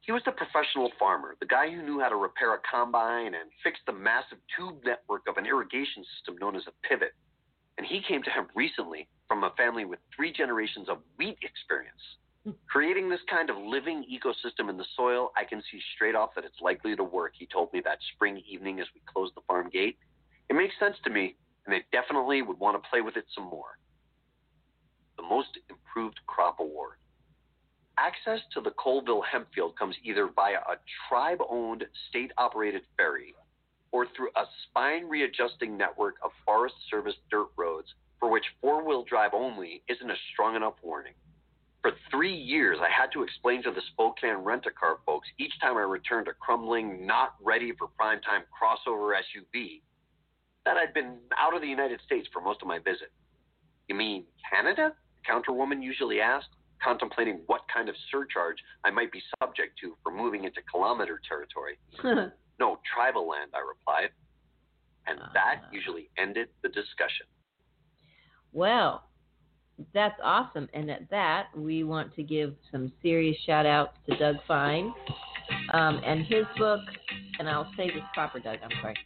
He 0.00 0.12
was 0.12 0.22
the 0.24 0.32
professional 0.32 0.90
farmer, 0.98 1.36
the 1.40 1.46
guy 1.46 1.70
who 1.70 1.82
knew 1.82 2.00
how 2.00 2.08
to 2.08 2.16
repair 2.16 2.54
a 2.54 2.60
combine 2.60 3.34
and 3.34 3.50
fix 3.62 3.78
the 3.86 3.92
massive 3.92 4.38
tube 4.56 4.82
network 4.84 5.22
of 5.28 5.36
an 5.36 5.46
irrigation 5.46 6.04
system 6.16 6.36
known 6.40 6.56
as 6.56 6.66
a 6.66 6.88
pivot. 6.88 7.12
And 7.76 7.86
he 7.86 8.02
came 8.06 8.22
to 8.22 8.30
him 8.30 8.46
recently 8.54 9.08
from 9.28 9.44
a 9.44 9.50
family 9.56 9.84
with 9.84 9.98
three 10.14 10.32
generations 10.32 10.88
of 10.88 10.98
wheat 11.18 11.38
experience. 11.42 12.00
Creating 12.66 13.10
this 13.10 13.20
kind 13.28 13.50
of 13.50 13.56
living 13.58 14.04
ecosystem 14.10 14.70
in 14.70 14.78
the 14.78 14.86
soil, 14.96 15.30
I 15.36 15.44
can 15.44 15.62
see 15.70 15.80
straight 15.94 16.14
off 16.14 16.34
that 16.34 16.44
it's 16.44 16.60
likely 16.62 16.96
to 16.96 17.04
work, 17.04 17.34
he 17.38 17.46
told 17.46 17.72
me 17.72 17.82
that 17.84 17.98
spring 18.14 18.42
evening 18.48 18.80
as 18.80 18.86
we 18.94 19.02
closed 19.04 19.34
the 19.36 19.42
farm 19.46 19.68
gate. 19.68 19.98
It 20.48 20.54
makes 20.54 20.74
sense 20.80 20.96
to 21.04 21.10
me, 21.10 21.36
and 21.66 21.74
they 21.74 21.84
definitely 21.92 22.42
would 22.42 22.58
want 22.58 22.82
to 22.82 22.88
play 22.88 23.00
with 23.00 23.16
it 23.16 23.24
some 23.34 23.44
more. 23.44 23.78
The 25.16 25.22
Most 25.22 25.58
Improved 25.68 26.20
Crop 26.26 26.60
Award. 26.60 26.96
Access 27.98 28.40
to 28.54 28.60
the 28.60 28.70
Colville 28.72 29.22
hemp 29.22 29.48
field 29.54 29.76
comes 29.78 29.94
either 30.02 30.28
via 30.34 30.56
a 30.56 30.76
tribe 31.08 31.40
owned, 31.48 31.84
state 32.08 32.32
operated 32.38 32.82
ferry 32.96 33.34
or 33.92 34.06
through 34.16 34.30
a 34.36 34.44
spine 34.64 35.08
readjusting 35.08 35.76
network 35.76 36.16
of 36.24 36.30
Forest 36.44 36.76
Service 36.90 37.16
dirt 37.30 37.48
roads 37.56 37.88
for 38.18 38.30
which 38.30 38.44
four 38.60 38.86
wheel 38.86 39.04
drive 39.04 39.34
only 39.34 39.82
isn't 39.88 40.10
a 40.10 40.16
strong 40.32 40.54
enough 40.54 40.74
warning. 40.82 41.14
For 41.82 41.92
three 42.10 42.34
years, 42.34 42.78
I 42.80 42.90
had 42.90 43.10
to 43.12 43.22
explain 43.22 43.62
to 43.62 43.70
the 43.70 43.80
Spokane 43.92 44.44
rent 44.44 44.66
a 44.66 44.70
car 44.70 44.98
folks 45.06 45.28
each 45.38 45.58
time 45.60 45.76
I 45.76 45.80
returned 45.80 46.28
a 46.28 46.34
crumbling, 46.34 47.06
not 47.06 47.34
ready 47.42 47.72
for 47.72 47.88
prime 47.88 48.20
time 48.20 48.42
crossover 48.52 49.12
SUV 49.14 49.80
that 50.64 50.76
I'd 50.76 50.94
been 50.94 51.16
out 51.38 51.54
of 51.54 51.62
the 51.62 51.68
United 51.68 52.00
States 52.04 52.28
for 52.32 52.40
most 52.40 52.60
of 52.62 52.68
my 52.68 52.78
visit. 52.78 53.12
You 53.88 53.94
mean 53.94 54.24
Canada? 54.52 54.92
The 55.16 55.32
counterwoman 55.32 55.82
usually 55.82 56.20
asked, 56.20 56.48
contemplating 56.82 57.40
what 57.46 57.62
kind 57.72 57.88
of 57.88 57.94
surcharge 58.10 58.56
I 58.84 58.90
might 58.90 59.12
be 59.12 59.22
subject 59.42 59.78
to 59.82 59.96
for 60.02 60.12
moving 60.12 60.44
into 60.44 60.60
kilometer 60.70 61.20
territory. 61.28 61.78
no, 62.60 62.78
tribal 62.94 63.28
land, 63.28 63.50
I 63.54 63.60
replied. 63.60 64.10
And 65.06 65.18
that 65.34 65.62
usually 65.72 66.10
ended 66.18 66.48
the 66.62 66.68
discussion. 66.68 67.26
Well, 68.52 69.04
that's 69.94 70.18
awesome. 70.22 70.68
And 70.74 70.90
at 70.90 71.08
that, 71.10 71.46
we 71.56 71.84
want 71.84 72.14
to 72.16 72.22
give 72.22 72.54
some 72.70 72.92
serious 73.02 73.36
shout 73.46 73.66
outs 73.66 73.96
to 74.08 74.16
Doug 74.16 74.36
Fine 74.46 74.92
um, 75.72 76.00
and 76.04 76.24
his 76.26 76.44
book, 76.58 76.80
and 77.38 77.48
I'll 77.48 77.70
say 77.76 77.86
this 77.86 78.02
proper, 78.14 78.40
Doug, 78.40 78.58
I'm 78.62 78.70
sorry. 78.80 78.96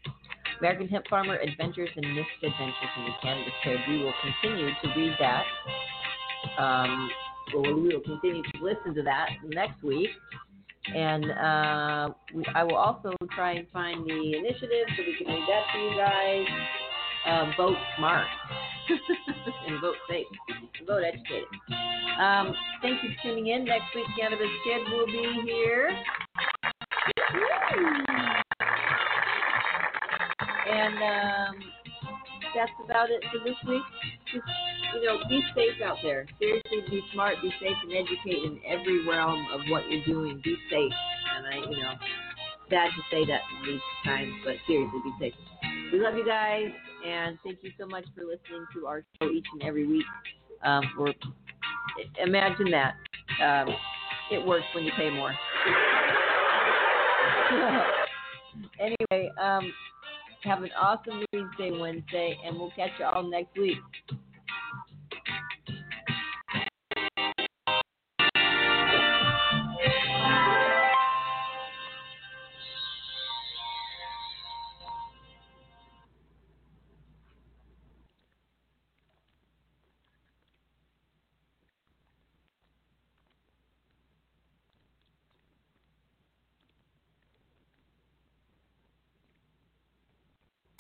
American 0.60 0.88
Hemp 0.88 1.06
Farmer 1.08 1.36
Adventures 1.36 1.90
and 1.96 2.06
Misadventures 2.06 2.90
in 2.96 3.04
the 3.04 3.12
Cannabis 3.22 3.52
Trade. 3.62 3.80
We 3.88 3.98
will 4.04 4.14
continue 4.22 4.70
to 4.82 4.88
read 4.96 5.14
that. 5.18 5.44
Um, 6.58 7.10
well, 7.54 7.74
we 7.74 7.94
will 7.94 8.00
continue 8.00 8.42
to 8.42 8.62
listen 8.62 8.94
to 8.94 9.02
that 9.02 9.28
next 9.44 9.82
week. 9.82 10.10
And 10.94 11.30
uh, 11.30 12.14
we, 12.34 12.44
I 12.54 12.62
will 12.62 12.76
also 12.76 13.14
try 13.34 13.52
and 13.52 13.66
find 13.72 14.06
the 14.06 14.36
initiative 14.36 14.86
so 14.96 15.02
we 15.06 15.16
can 15.16 15.26
read 15.34 15.44
that 15.48 15.64
to 15.72 15.78
you 15.78 15.96
guys. 15.96 16.46
Uh, 17.26 17.50
vote 17.56 17.78
smart 17.96 18.26
and 19.66 19.80
vote 19.80 19.94
safe. 20.10 20.26
Vote 20.86 21.02
educated. 21.04 21.48
Um, 22.20 22.54
thank 22.82 23.02
you 23.02 23.10
for 23.10 23.16
tuning 23.22 23.46
in. 23.46 23.64
Next 23.64 23.94
week, 23.94 24.04
Cannabis 24.18 24.46
Kid 24.64 24.82
will 24.92 25.06
be 25.06 25.40
here. 25.46 25.90
And 30.70 30.94
um, 30.94 31.54
that's 32.54 32.70
about 32.84 33.10
it 33.10 33.22
for 33.32 33.40
this 33.44 33.56
week. 33.68 33.82
Just, 34.32 34.44
you 34.94 35.04
know, 35.04 35.18
be 35.28 35.42
safe 35.54 35.82
out 35.84 35.98
there. 36.02 36.26
Seriously, 36.38 36.80
be 36.88 37.02
smart, 37.12 37.36
be 37.42 37.50
safe, 37.60 37.76
and 37.82 37.92
educate 37.92 38.44
in 38.44 38.58
every 38.66 39.06
realm 39.06 39.46
of 39.52 39.60
what 39.68 39.90
you're 39.90 40.04
doing. 40.04 40.40
Be 40.42 40.56
safe. 40.70 40.92
And 41.36 41.46
I, 41.46 41.56
you 41.70 41.82
know, 41.82 41.92
sad 42.70 42.88
to 42.96 43.02
say 43.10 43.26
that 43.26 43.40
these 43.66 43.80
times, 44.04 44.32
but 44.44 44.54
seriously, 44.66 45.00
be 45.04 45.12
safe. 45.20 45.34
We 45.92 46.00
love 46.00 46.16
you 46.16 46.24
guys, 46.26 46.70
and 47.06 47.38
thank 47.44 47.58
you 47.62 47.70
so 47.78 47.86
much 47.86 48.06
for 48.14 48.22
listening 48.22 48.66
to 48.74 48.86
our 48.86 49.04
show 49.20 49.28
each 49.30 49.46
and 49.52 49.62
every 49.62 49.86
week. 49.86 50.06
Um, 50.62 50.82
for 50.96 51.12
imagine 52.20 52.70
that. 52.70 52.94
Um, 53.42 53.68
it 54.30 54.44
works 54.44 54.64
when 54.74 54.84
you 54.84 54.92
pay 54.96 55.10
more. 55.10 55.30
anyway, 58.80 59.30
um, 59.40 59.72
have 60.44 60.62
an 60.62 60.70
awesome 60.80 61.24
Reads 61.32 61.48
Day 61.58 61.70
Wednesday, 61.72 62.38
and 62.44 62.56
we'll 62.56 62.72
catch 62.76 62.90
you 62.98 63.06
all 63.06 63.22
next 63.22 63.56
week. 63.56 63.78